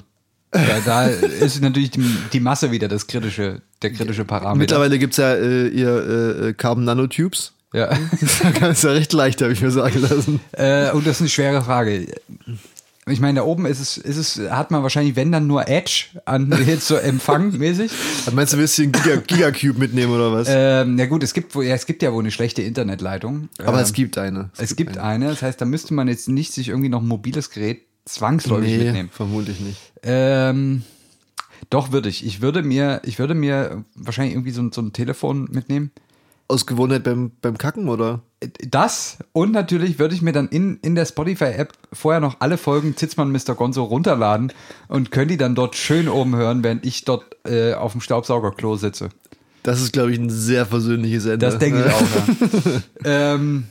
da, 0.52 0.60
da 0.84 1.06
ist 1.06 1.60
natürlich 1.62 1.90
die, 1.92 2.04
die 2.32 2.40
Masse 2.40 2.70
wieder 2.72 2.88
das 2.88 3.06
kritische, 3.06 3.62
der 3.82 3.92
kritische 3.92 4.24
Parameter. 4.24 4.58
Mittlerweile 4.58 4.98
gibt's 4.98 5.16
ja 5.16 5.32
äh, 5.34 5.68
ihr 5.68 6.46
äh, 6.48 6.52
Carbon 6.54 6.84
Nanotubes. 6.84 7.52
Ja. 7.72 7.88
Das 8.60 8.78
ist 8.78 8.82
ja 8.84 8.90
recht 8.90 9.12
leicht, 9.12 9.40
habe 9.42 9.52
ich 9.52 9.62
mir 9.62 9.70
sagen 9.70 10.00
lassen. 10.00 10.40
Äh, 10.52 10.90
und 10.90 11.06
das 11.06 11.16
ist 11.16 11.20
eine 11.20 11.28
schwere 11.30 11.62
Frage. 11.62 12.06
Ich 13.06 13.18
meine, 13.20 13.40
da 13.40 13.46
oben 13.46 13.64
ist 13.66 13.80
es, 13.80 13.96
ist 13.96 14.16
es, 14.18 14.50
hat 14.50 14.70
man 14.70 14.82
wahrscheinlich, 14.82 15.16
wenn 15.16 15.32
dann 15.32 15.46
nur 15.46 15.66
Edge 15.68 16.06
an 16.26 16.54
jetzt 16.66 16.86
so 16.86 16.96
empfangmäßig. 16.96 17.90
Meinst 18.32 18.52
du, 18.52 18.58
willst 18.58 18.76
du 18.78 18.82
einen 18.82 18.92
Giga 18.92 19.16
Gigacube 19.16 19.78
mitnehmen 19.78 20.12
oder 20.12 20.32
was? 20.32 20.48
Ähm, 20.50 20.98
ja 20.98 21.06
gut, 21.06 21.22
es 21.22 21.32
gibt, 21.32 21.54
ja, 21.54 21.62
es 21.74 21.86
gibt 21.86 22.02
ja 22.02 22.12
wohl 22.12 22.22
eine 22.22 22.30
schlechte 22.30 22.62
Internetleitung. 22.62 23.48
Aber 23.58 23.78
ähm, 23.78 23.82
es 23.84 23.92
gibt 23.94 24.18
eine. 24.18 24.50
es 24.58 24.76
gibt 24.76 24.98
eine. 24.98 25.28
Das 25.28 25.42
heißt, 25.42 25.60
da 25.60 25.64
müsste 25.64 25.94
man 25.94 26.08
jetzt 26.08 26.28
nicht 26.28 26.52
sich 26.52 26.68
irgendwie 26.68 26.90
noch 26.90 27.00
ein 27.00 27.08
mobiles 27.08 27.50
Gerät 27.50 27.82
zwangsläufig 28.04 28.70
Nee, 28.76 28.84
mitnehmen. 28.84 29.08
vermutlich 29.12 29.60
nicht. 29.60 29.78
Ähm, 30.02 30.82
doch 31.70 31.92
würde 31.92 32.08
ich. 32.08 32.24
Ich 32.24 32.40
würde 32.42 32.62
mir, 32.62 33.00
ich 33.04 33.18
würde 33.18 33.34
mir 33.34 33.84
wahrscheinlich 33.94 34.34
irgendwie 34.34 34.50
so, 34.52 34.70
so 34.72 34.82
ein 34.82 34.92
Telefon 34.92 35.48
mitnehmen. 35.50 35.90
Aus 36.50 36.66
Gewohnheit 36.66 37.04
beim, 37.04 37.30
beim 37.40 37.56
Kacken, 37.56 37.88
oder? 37.88 38.22
Das 38.68 39.18
und 39.32 39.52
natürlich 39.52 39.98
würde 39.98 40.14
ich 40.14 40.22
mir 40.22 40.32
dann 40.32 40.48
in, 40.48 40.78
in 40.82 40.94
der 40.94 41.04
Spotify-App 41.04 41.72
vorher 41.92 42.20
noch 42.20 42.36
alle 42.40 42.58
Folgen 42.58 42.96
Zitzmann 42.96 43.30
Mr. 43.30 43.54
Gonzo 43.54 43.84
runterladen 43.84 44.52
und 44.88 45.10
könnte 45.10 45.34
die 45.34 45.36
dann 45.38 45.54
dort 45.54 45.76
schön 45.76 46.08
oben 46.08 46.34
hören, 46.36 46.64
während 46.64 46.84
ich 46.84 47.04
dort 47.04 47.24
äh, 47.46 47.74
auf 47.74 47.92
dem 47.92 48.00
Staubsaugerklo 48.00 48.76
sitze. 48.76 49.10
Das 49.62 49.80
ist, 49.80 49.92
glaube 49.92 50.12
ich, 50.12 50.18
ein 50.18 50.30
sehr 50.30 50.64
versöhnliches 50.66 51.26
Ende. 51.26 51.38
Das 51.38 51.58
denke 51.58 51.84
ich 51.84 51.92
auch. 51.92 52.00
Ja, 52.00 52.80
ähm, 53.34 53.64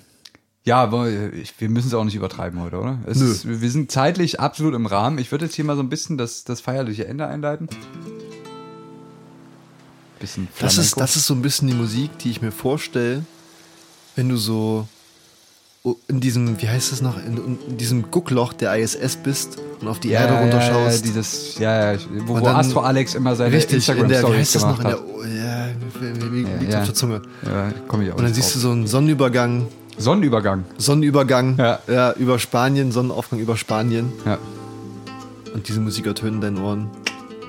ja 0.63 0.91
wir 0.91 1.69
müssen 1.69 1.87
es 1.87 1.93
auch 1.93 2.03
nicht 2.03 2.15
übertreiben 2.15 2.61
heute, 2.61 2.77
oder? 2.77 2.99
Ist, 3.07 3.47
wir 3.47 3.69
sind 3.71 3.91
zeitlich 3.91 4.39
absolut 4.39 4.75
im 4.75 4.85
Rahmen. 4.85 5.17
Ich 5.17 5.31
würde 5.31 5.45
jetzt 5.45 5.55
hier 5.55 5.65
mal 5.65 5.75
so 5.75 5.81
ein 5.81 5.89
bisschen 5.89 6.17
das, 6.17 6.43
das 6.43 6.61
feierliche 6.61 7.07
Ende 7.07 7.25
einleiten. 7.25 7.69
Bisschen 10.19 10.47
Das 10.59 10.77
ist, 10.77 10.99
das 10.99 11.15
ist 11.15 11.25
so 11.25 11.33
ein 11.33 11.41
bisschen 11.41 11.67
die 11.67 11.73
Musik, 11.73 12.17
die 12.19 12.31
ich 12.31 12.41
mir 12.41 12.51
vorstelle, 12.51 13.23
wenn 14.15 14.27
du 14.29 14.37
so 14.37 14.87
in 16.07 16.19
diesem, 16.19 16.61
wie 16.61 16.67
heißt 16.67 16.91
das 16.91 17.01
noch, 17.01 17.17
in, 17.17 17.57
in 17.67 17.77
diesem 17.77 18.11
Guckloch 18.11 18.51
der 18.53 18.75
ISS 18.77 19.15
bist 19.15 19.57
und 19.79 19.87
auf 19.87 19.99
die 19.99 20.09
Erde 20.11 20.33
ja, 20.33 20.41
runterschaust. 20.41 20.97
Ja, 20.97 21.01
dieses, 21.11 21.57
ja, 21.57 21.93
ja, 21.93 21.99
wo, 22.25 22.35
wo 22.35 22.39
dann- 22.41 22.57
Astro 22.57 22.81
Alex 22.81 23.15
immer 23.15 23.35
seine 23.35 23.55
Richtig, 23.55 23.87
in 23.87 24.09
der, 24.09 24.23
wie 24.23 24.35
heißt 24.37 24.55
das 24.55 24.63
noch, 24.63 24.79
in 24.79 24.87
der, 24.87 24.99
oh, 25.01 25.23
ja, 25.23 25.69
wie, 26.31 26.43
liegt 26.59 26.73
ja. 26.73 26.79
auf 26.79 26.85
der 26.85 26.93
Zunge. 26.95 27.21
Ja, 27.45 27.71
komm 27.87 28.01
ich 28.01 28.11
auch 28.11 28.17
Und 28.17 28.23
dann 28.25 28.33
siehst 28.33 28.49
du 28.49 28.53
drauf. 28.55 28.63
so 28.63 28.71
einen 28.71 28.87
Sonnenübergang, 28.87 29.67
Sonnenübergang. 29.97 30.65
Sonnenübergang, 30.77 31.57
Ja. 31.57 31.79
ja, 31.87 32.11
über 32.13 32.39
Spanien, 32.39 32.91
Sonnenaufgang 32.91 33.39
über 33.39 33.55
Spanien. 33.57 34.11
Ja. 34.25 34.37
Und 35.53 35.67
diese 35.67 35.79
Musik 35.79 36.05
ertönt 36.05 36.35
in 36.35 36.41
deinen 36.41 36.57
Ohren. 36.57 36.89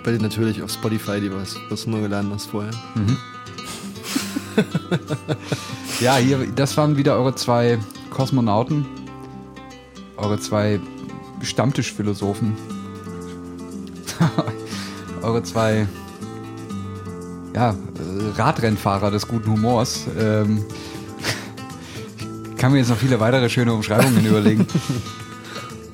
Bei 0.05 0.13
dir 0.13 0.21
natürlich 0.21 0.63
auf 0.63 0.71
Spotify, 0.71 1.21
die 1.21 1.33
was, 1.33 1.57
was 1.69 1.85
du 1.85 1.91
nur 1.91 2.01
geladen 2.01 2.31
hast 2.33 2.47
vorher. 2.47 2.73
Ja, 6.01 6.17
hier, 6.17 6.47
das 6.57 6.77
waren 6.79 6.97
wieder 6.97 7.15
eure 7.15 7.35
zwei 7.35 7.79
Kosmonauten. 8.09 8.87
Eure 10.17 10.41
zwei 10.41 10.81
Stammtischphilosophen. 11.43 12.57
eure 15.23 15.43
zwei 15.43 15.87
ja, 17.55 17.71
äh, 17.71 17.75
Radrennfahrer 18.41 19.11
des 19.11 19.29
guten 19.29 19.51
Humors. 19.51 20.07
Ähm, 20.19 20.65
ich 22.51 22.57
kann 22.57 22.73
mir 22.73 22.79
jetzt 22.79 22.89
noch 22.89 22.97
viele 22.97 23.21
weitere 23.21 23.51
schöne 23.51 23.73
Umschreibungen 23.73 24.25
überlegen. 24.25 24.67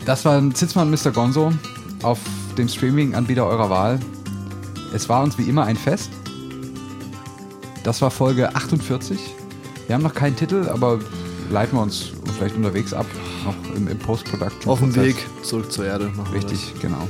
Das 0.04 0.24
war 0.24 0.38
ein 0.38 0.54
Zitzmann 0.54 0.88
Mr. 0.88 1.10
Gonzo 1.10 1.52
auf 2.04 2.20
dem 2.58 2.68
Streaming-Anbieter 2.68 3.46
eurer 3.46 3.70
Wahl. 3.70 4.00
Es 4.92 5.08
war 5.08 5.22
uns 5.22 5.38
wie 5.38 5.44
immer 5.44 5.64
ein 5.64 5.76
Fest. 5.76 6.10
Das 7.84 8.02
war 8.02 8.10
Folge 8.10 8.54
48. 8.54 9.18
Wir 9.86 9.94
haben 9.94 10.02
noch 10.02 10.14
keinen 10.14 10.36
Titel, 10.36 10.68
aber 10.68 10.98
leiten 11.50 11.76
wir 11.76 11.82
uns 11.82 12.12
vielleicht 12.36 12.56
unterwegs 12.56 12.92
ab, 12.92 13.06
noch 13.44 13.76
im, 13.76 13.88
im 13.88 13.98
Post-Production. 13.98 14.70
Auf 14.70 14.80
dem. 14.80 14.94
Weg 14.96 15.16
zurück 15.42 15.70
zur 15.70 15.86
Erde. 15.86 16.10
Machen 16.16 16.32
Richtig, 16.32 16.74
genau. 16.80 17.08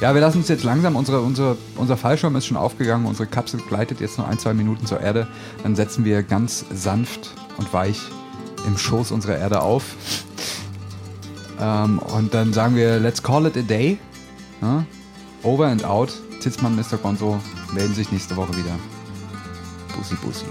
Ja, 0.00 0.14
wir 0.14 0.20
lassen 0.20 0.38
uns 0.38 0.48
jetzt 0.48 0.62
langsam, 0.62 0.94
unsere, 0.94 1.20
unsere, 1.20 1.56
unser 1.76 1.96
Fallschirm 1.96 2.36
ist 2.36 2.46
schon 2.46 2.56
aufgegangen, 2.56 3.06
unsere 3.06 3.26
Kapsel 3.26 3.60
gleitet 3.68 4.00
jetzt 4.00 4.16
noch 4.16 4.28
ein, 4.28 4.38
zwei 4.38 4.54
Minuten 4.54 4.86
zur 4.86 5.00
Erde. 5.00 5.26
Dann 5.64 5.74
setzen 5.74 6.04
wir 6.04 6.22
ganz 6.22 6.64
sanft 6.72 7.34
und 7.56 7.72
weich 7.72 8.00
im 8.66 8.78
Schoß 8.78 9.10
unserer 9.10 9.36
Erde 9.36 9.60
auf. 9.60 9.84
Ähm, 11.60 11.98
und 11.98 12.32
dann 12.32 12.52
sagen 12.52 12.76
wir, 12.76 13.00
let's 13.00 13.22
call 13.22 13.46
it 13.46 13.56
a 13.56 13.62
day. 13.62 13.98
Ja? 14.60 14.84
Over 15.42 15.66
and 15.66 15.84
out. 15.84 16.12
Zitzmann, 16.40 16.76
Mr. 16.76 16.98
Gonzo 17.02 17.40
melden 17.72 17.94
sich 17.94 18.10
nächste 18.12 18.36
Woche 18.36 18.56
wieder. 18.56 18.78
Bussi, 19.96 20.14
bussi. 20.16 20.44